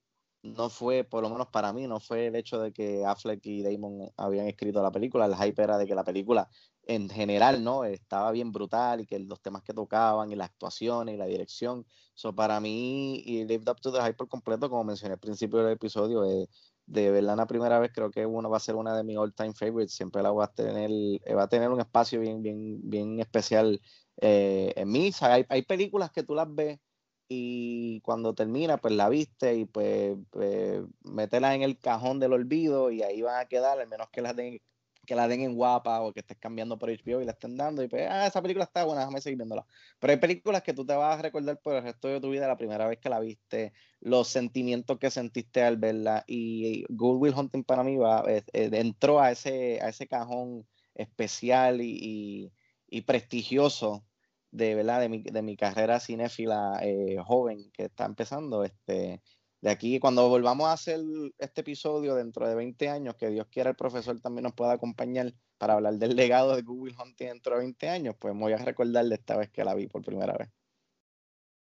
[0.43, 3.63] no fue, por lo menos para mí, no fue el hecho de que Affleck y
[3.63, 6.47] Damon habían escrito la película, el hype era de que la película
[6.83, 7.83] en general, ¿no?
[7.83, 11.85] Estaba bien brutal y que los temas que tocaban y las actuaciones y la dirección.
[12.13, 15.59] So, para mí, y Lived Up to the Hype por completo, como mencioné al principio
[15.59, 16.47] del episodio, eh,
[16.85, 19.33] de verdad la primera vez creo que uno va a ser una de mis all
[19.33, 22.79] time favorites siempre la va a tener eh, va a tener un espacio bien bien
[22.83, 23.81] bien especial
[24.21, 26.79] eh, en mí hay, hay, películas que tú las ves
[27.27, 33.01] y cuando termina pues la viste y pues, pues en el cajón del olvido y
[33.03, 34.59] ahí van a quedar al menos que las den
[35.05, 37.83] que la den en guapa o que estés cambiando por HBO y la estén dando
[37.83, 39.65] y pues, ah, esa película está buena, déjame seguir viéndola.
[39.99, 42.47] Pero hay películas que tú te vas a recordar por el resto de tu vida
[42.47, 47.35] la primera vez que la viste, los sentimientos que sentiste al verla y Good Will
[47.35, 52.51] Hunting para mí va, eh, eh, entró a ese, a ese cajón especial y, y,
[53.01, 54.05] prestigioso
[54.51, 55.01] de, ¿verdad?
[55.01, 58.63] De, mi, de mi carrera cinéfila eh, joven que está empezando.
[58.63, 59.21] Este,
[59.61, 60.99] de aquí, cuando volvamos a hacer
[61.37, 65.33] este episodio dentro de 20 años, que Dios quiera el profesor también nos pueda acompañar
[65.57, 69.05] para hablar del legado de Google Hunting dentro de 20 años, pues voy a recordar
[69.05, 70.49] de esta vez que la vi por primera vez.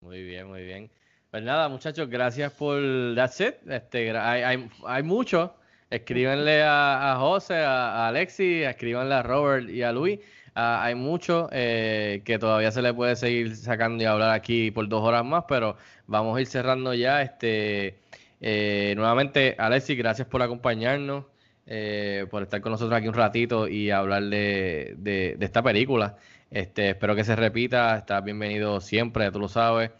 [0.01, 0.91] Muy bien, muy bien.
[1.31, 2.81] Pues nada, muchachos, gracias por
[3.15, 3.55] that's it.
[3.69, 5.55] Este, hay, hay, hay mucho.
[5.91, 10.21] Escríbanle a, a José, a, a Alexi, escríbanle a Robert y a Luis.
[10.59, 14.89] Ah, hay mucho eh, que todavía se le puede seguir sacando y hablar aquí por
[14.89, 15.77] dos horas más, pero
[16.07, 17.21] vamos a ir cerrando ya.
[17.21, 17.99] Este,
[18.41, 21.27] eh, nuevamente, Alexi, gracias por acompañarnos,
[21.67, 26.17] eh, por estar con nosotros aquí un ratito y hablar de, de, esta película.
[26.51, 29.91] Este, espero que se repita, estás bienvenido siempre, tú lo sabes.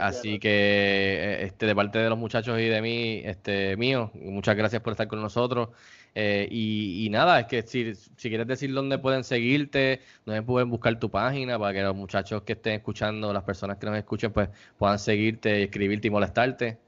[0.00, 4.80] así que este, de parte de los muchachos y de mí, este mío, muchas gracias
[4.80, 5.68] por estar con nosotros.
[6.18, 7.92] Eh, y, nada, es que si,
[8.30, 12.54] quieres decir dónde pueden seguirte, dónde pueden buscar tu página para que los muchachos que
[12.54, 14.48] estén escuchando, las personas que nos escuchen, pues
[14.78, 16.78] puedan seguirte, escribirte y molestarte.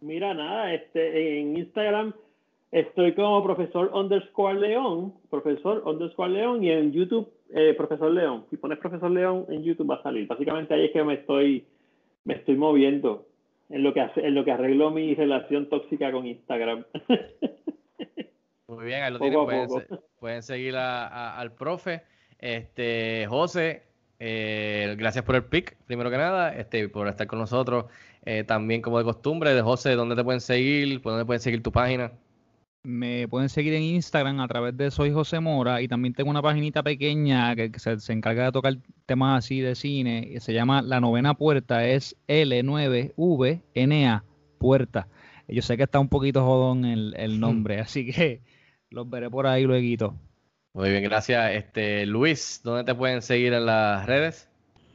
[0.00, 2.14] Mira, nada, este, en Instagram
[2.70, 8.44] estoy como profesor underscore león, profesor underscore león, y en YouTube, eh, profesor león.
[8.48, 10.28] Si pones profesor león en YouTube va a salir.
[10.28, 11.64] Básicamente ahí es que me estoy,
[12.22, 13.26] me estoy moviendo
[13.70, 16.84] en lo que, en lo que arreglo mi relación tóxica con Instagram.
[18.68, 19.68] Muy bien, ahí lo tienen.
[20.18, 22.02] Pueden, seguir al profe.
[22.38, 23.82] Este, José,
[24.18, 27.86] eh, gracias por el pick, primero que nada, este, por estar con nosotros.
[28.24, 31.02] Eh, también, como de costumbre, de José, ¿dónde te pueden seguir?
[31.02, 32.12] ¿Por dónde pueden seguir tu página?
[32.84, 36.42] Me pueden seguir en Instagram a través de Soy José Mora y también tengo una
[36.42, 38.76] paginita pequeña que, se, encarga de tocar
[39.06, 40.28] temas así de cine.
[40.34, 44.22] Y se llama La Novena Puerta, es L9VNA
[44.58, 45.08] Puerta.
[45.48, 48.42] Yo sé que está un poquito jodón el, el nombre, así que
[48.94, 50.14] los veré por ahí luego.
[50.72, 51.52] Muy bien, gracias.
[51.52, 54.48] Este Luis, ¿dónde te pueden seguir en las redes?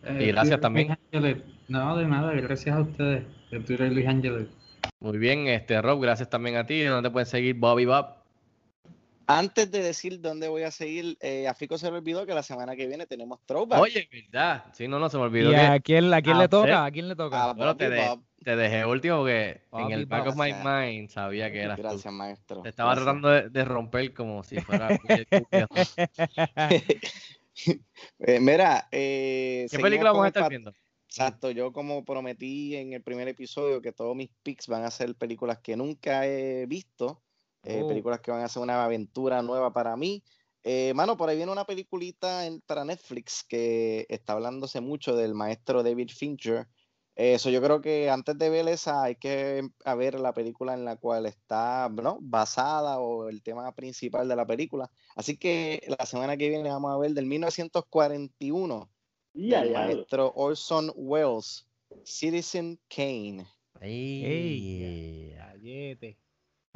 [0.03, 0.97] y eh, gracias también.
[1.67, 3.23] No, de nada, gracias a ustedes.
[3.51, 4.47] De Twitter Luis Ángeles.
[5.01, 6.81] Muy bien, este Rob, gracias también a ti.
[6.83, 8.18] ¿Dónde te pueden seguir Bobby Bob?
[9.31, 12.41] Antes de decir dónde voy a seguir, eh, a Fico se me olvidó que la
[12.41, 13.79] semana que viene tenemos Throwback.
[13.79, 14.65] Oye, verdad.
[14.73, 15.51] Sí, no, no se me olvidó.
[15.51, 16.83] ¿Y a quién, a quién le toca?
[16.83, 17.53] ¿A quién le toca?
[17.53, 17.91] bueno, te,
[18.43, 21.75] te dejé último porque en el back of my mind sabía que era.
[21.75, 22.63] Gracias, maestro.
[22.63, 24.89] Te estaba tratando de, romper como si fuera.
[28.19, 30.73] Eh, mira, eh, ¿qué película vamos a estar viendo?
[31.07, 35.13] Exacto, yo como prometí en el primer episodio que todos mis picks van a ser
[35.15, 37.21] películas que nunca he visto,
[37.63, 37.87] eh, oh.
[37.87, 40.23] películas que van a ser una aventura nueva para mí.
[40.93, 46.09] mano, por ahí viene una peliculita para Netflix que está hablándose mucho del maestro David
[46.09, 46.67] Fincher,
[47.19, 49.67] eso yo creo que antes de ver esa hay que
[49.97, 51.89] ver la película en la cual está
[52.21, 54.89] basada o el tema principal de la película.
[55.17, 58.89] Así que la semana que viene vamos a ver del 1941
[59.33, 61.67] del maestro Orson Welles,
[62.05, 63.45] Citizen Kane.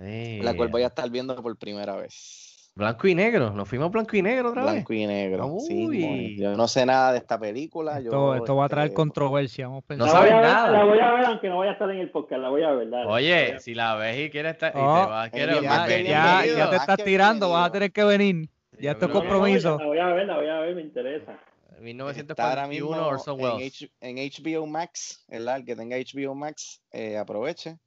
[0.03, 2.71] Ey, la cual voy a estar viendo por primera vez.
[2.75, 4.73] Blanco y negro, nos fuimos blanco y negro otra vez.
[4.73, 5.57] Blanco y negro.
[5.59, 5.99] Sí, Uy.
[5.99, 6.35] mon.
[6.37, 7.99] yo no sé nada de esta película.
[7.99, 9.67] Esto, yo, esto va a traer este, controversia.
[9.67, 10.71] Vamos a No sabes a ver, nada.
[10.71, 12.71] la voy a ver aunque no vaya a estar en el podcast, la voy a
[12.71, 12.89] ver.
[12.89, 13.05] dale.
[13.11, 16.43] Oye, si la ves y quieres estar, y Oh, te vas a querer, bien, ya,
[16.45, 18.49] ya, te más estás tirando, vas a tener que venir.
[18.79, 19.77] Ya esto es compromiso.
[19.77, 21.37] La voy a ver, la voy a ver, me interesa.
[21.85, 23.73] Está ahora mismo 1941 Orson en, Welles.
[23.83, 25.57] H- en HBO Max, ¿verdad?
[25.57, 27.77] El que tenga HBO Max, eh, aproveche.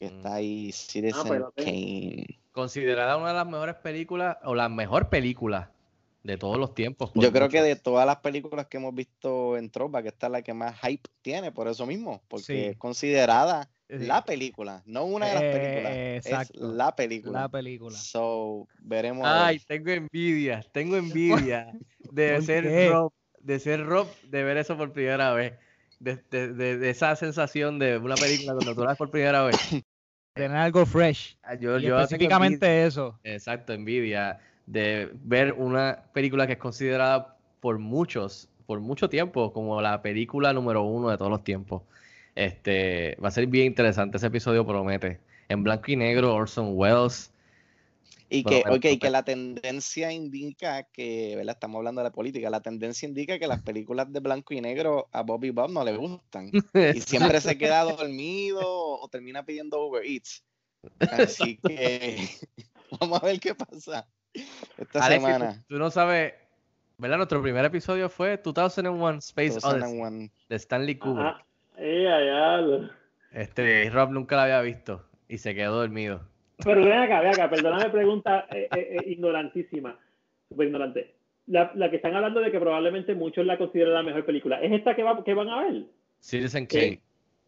[0.00, 0.16] Que Mm.
[0.16, 1.70] está ahí Citizen pues lo tengo.
[1.70, 2.40] Kane.
[2.52, 5.70] Considerada una de las mejores películas, o la mejor película
[6.24, 7.10] de todos los tiempos.
[7.14, 7.50] Yo creo mucho.
[7.52, 10.78] que de todas las películas que hemos visto en Throwback, esta es la que más
[10.80, 12.58] hype tiene, por eso mismo, porque Sí.
[12.70, 13.98] es considerada Sí.
[14.06, 15.92] la película, no una de las Eh, películas,
[16.26, 16.54] exacto.
[16.54, 17.40] es la película.
[17.42, 17.96] La película.
[17.96, 19.24] So, veremos.
[19.26, 20.96] Ay, tengo envidia, tengo
[21.66, 21.72] envidia
[22.10, 22.88] de ¿Por ser qué?
[22.88, 25.54] Rob, de ser Rob, de ver eso por primera vez.
[26.00, 29.44] De, de- de- de esa sensación de una película cuando tú la ves por primera
[29.44, 29.60] vez.
[30.34, 31.36] Tener algo fresh.
[31.42, 33.18] Ah, Yo, yo específicamente eso.
[33.22, 39.80] exacto, envidia de ver una película que es considerada por muchos, por mucho tiempo, como
[39.82, 41.82] la película número uno de todos los tiempos.
[42.34, 45.20] Este, va a ser bien interesante, ese episodio promete.
[45.48, 47.32] En blanco y negro, Orson Welles.
[48.28, 48.98] Y que, bueno, ok, pues.
[49.00, 51.56] que la tendencia indica que, ¿verdad?
[51.56, 55.08] Estamos hablando de la política, la tendencia indica que las películas de blanco y negro
[55.12, 56.50] a Bobby Bob no le gustan.
[56.52, 60.44] Y siempre se queda dormido o termina pidiendo Uber Eats.
[61.00, 62.28] Así que
[63.00, 64.06] vamos a ver qué pasa
[64.76, 65.54] esta Alexis, semana.
[65.66, 66.34] Tú, tú no sabes,
[66.98, 67.16] ¿verdad?
[67.16, 70.30] Nuestro primer episodio fue 2001 Space Odyssey 2001.
[70.48, 71.26] de Stanley Kubrick.
[71.26, 71.46] Ajá.
[71.76, 72.90] Eh, allá.
[73.32, 76.28] Este, Rob nunca la había visto y se quedó dormido.
[76.64, 79.98] Pero ven acá, ven acá, perdóname pregunta eh, eh, eh, ignorantísima,
[80.48, 81.14] súper ignorante.
[81.46, 84.70] La, la que están hablando de que probablemente muchos la consideran la mejor película, ¿es
[84.72, 85.84] esta que, va, que van a ver?
[86.20, 86.66] Citizen.
[86.66, 87.00] Kane.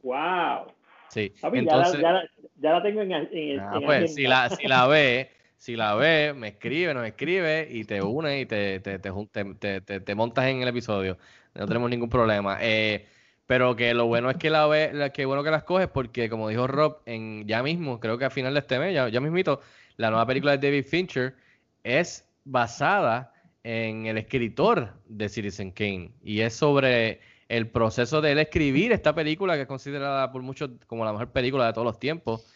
[0.03, 0.73] ¡Wow!
[1.09, 1.33] Sí.
[1.41, 4.23] Papi, Entonces, ya, la, ya, la, ya la tengo en, en, ah, en pues si
[4.27, 8.47] la, si la ve, si la ve, me escribe, nos escribe y te une y
[8.47, 11.19] te, te, te, jun- te, te- te- te montas en el episodio.
[11.55, 12.59] No tenemos ningún problema.
[12.61, 13.07] Eh,
[13.53, 16.49] pero que lo bueno es que la ve, que bueno que las coges porque como
[16.49, 19.61] dijo Rob, en ya mismo, creo que a final de este mes, ya, ya mismito,
[19.99, 21.37] la nueva película de David Fincher
[21.85, 26.13] es basada en el escritor de Citizen Kane.
[26.23, 27.21] Y es sobre
[27.51, 31.31] el proceso de él escribir esta película que es considerada por muchos como la mejor
[31.31, 32.51] película de todos los tiempos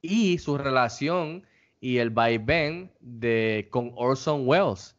[0.00, 1.46] y su relación
[1.82, 4.96] y el vaivén de con Orson Welles,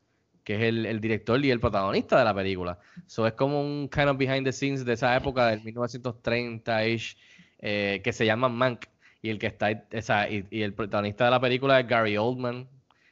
[0.58, 2.78] que es el, director y el protagonista de la película.
[3.08, 7.18] So es como un kind of behind the scenes de esa época del 1930ish
[7.60, 8.86] eh, que se llama Mank
[9.22, 12.68] y el que está y, y el protagonista de la película es Gary Oldman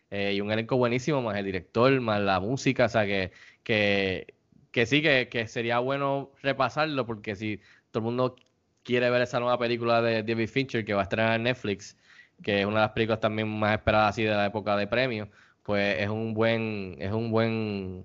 [0.09, 3.31] eh, y un elenco buenísimo más el director más la música, o sea que
[3.63, 4.33] que,
[4.71, 7.61] que sí que, que sería bueno repasarlo porque si
[7.91, 8.35] todo el mundo
[8.83, 11.95] quiere ver esa nueva película de David Fincher que va a estrenar en Netflix,
[12.41, 15.29] que es una de las películas también más esperadas así de la época de premios,
[15.69, 18.03] pues es un buen, es un buen,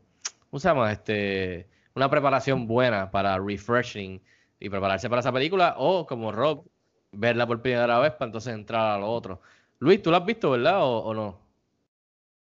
[0.51, 0.93] ¿cómo se llama?
[0.93, 4.21] Este, una preparación buena para refreshing
[4.61, 6.67] y prepararse para esa película, o como Rob,
[7.13, 9.41] verla por primera vez para entonces entrar a lo otro.
[9.79, 10.83] Luis, ¿tú la has visto, verdad?
[10.85, 11.41] ¿O, o no?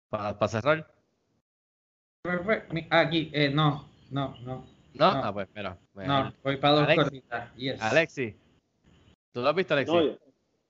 [0.08, 0.86] Para cerrar.
[2.24, 4.66] Fue- fue- mi- Aquí, eh, no, no, no.
[4.94, 5.14] ¿No?
[5.14, 5.20] No.
[5.24, 5.76] Ah, pues espera.
[5.96, 7.54] No, voy para dos Alex- corridas.
[7.56, 7.82] Yes.
[7.82, 8.36] Alexi.
[9.32, 9.92] ¿Tú lo has visto, Alexi?
[9.92, 10.16] No,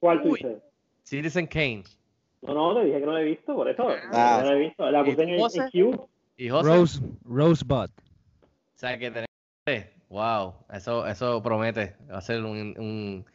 [0.00, 0.56] ¿Cuál tú dices?
[1.02, 1.84] Citizen Kane.
[2.42, 3.86] No, no, te dije que no la he visto, por eso.
[4.12, 4.40] Ah.
[4.42, 4.90] No la he visto.
[4.90, 6.00] La ¿Y puse en, el-.
[6.36, 6.68] ¿Y José?
[6.68, 7.90] Rose, Rosebud.
[7.90, 9.28] O sea, que tenemos...
[10.08, 11.96] Wow, eso, eso promete.
[12.10, 13.26] Va a ser un, un,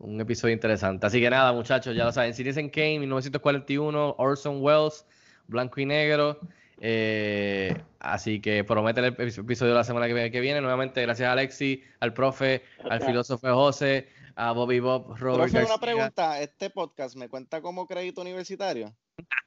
[0.00, 1.06] un episodio interesante.
[1.06, 2.34] Así que nada, muchachos, ya lo saben.
[2.34, 5.06] Citizen Kane, 1941, Orson Welles,
[5.46, 6.38] blanco y negro.
[6.82, 10.60] Eh, así que promete el epi- episodio de la semana que viene, que viene.
[10.60, 15.68] Nuevamente, gracias a Alexi, al profe, al filósofo José, a Bobby Bob, Robert Profe, una
[15.68, 15.78] García.
[15.78, 18.94] pregunta, ¿este podcast me cuenta como crédito universitario?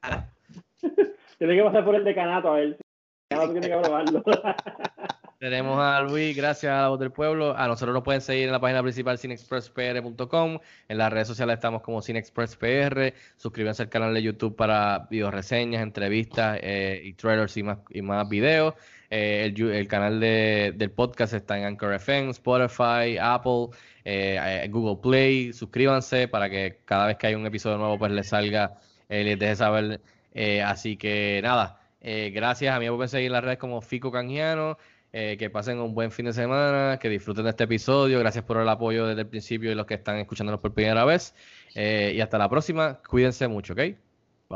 [1.38, 4.22] Tiene que pasar por el decanato a decanato tiene que aprobarlo.
[5.44, 7.54] Tenemos a Luis, gracias a la voz del pueblo.
[7.54, 10.58] A nosotros nos pueden seguir en la página principal cinexpresspr.com.
[10.88, 13.12] En las redes sociales estamos como cinexpresspr.
[13.36, 18.26] Suscríbanse al canal de YouTube para videoreseñas, entrevistas eh, y trailers y más, y más
[18.26, 18.72] videos.
[19.16, 23.68] Eh, el, el canal de- del podcast está en Anchor FM, Spotify, Apple,
[24.04, 25.52] eh, eh, Google Play.
[25.52, 28.74] Suscríbanse para que cada vez que hay un episodio nuevo pues les salga,
[29.08, 30.00] eh, les deje saber.
[30.34, 32.74] Eh, así que nada, eh, gracias.
[32.74, 34.78] A mí me pueden seguir en las redes como Fico Canjiano.
[35.12, 38.18] Que pasen un buen fin de semana, que disfruten de este episodio.
[38.18, 41.36] Gracias por el apoyo desde el principio y los que están escuchándonos por primera vez.
[41.76, 43.00] Y hasta la próxima.
[43.08, 43.78] Cuídense mucho, ¿ok?
[43.78, 43.96] Bye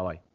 [0.05, 0.28] bye.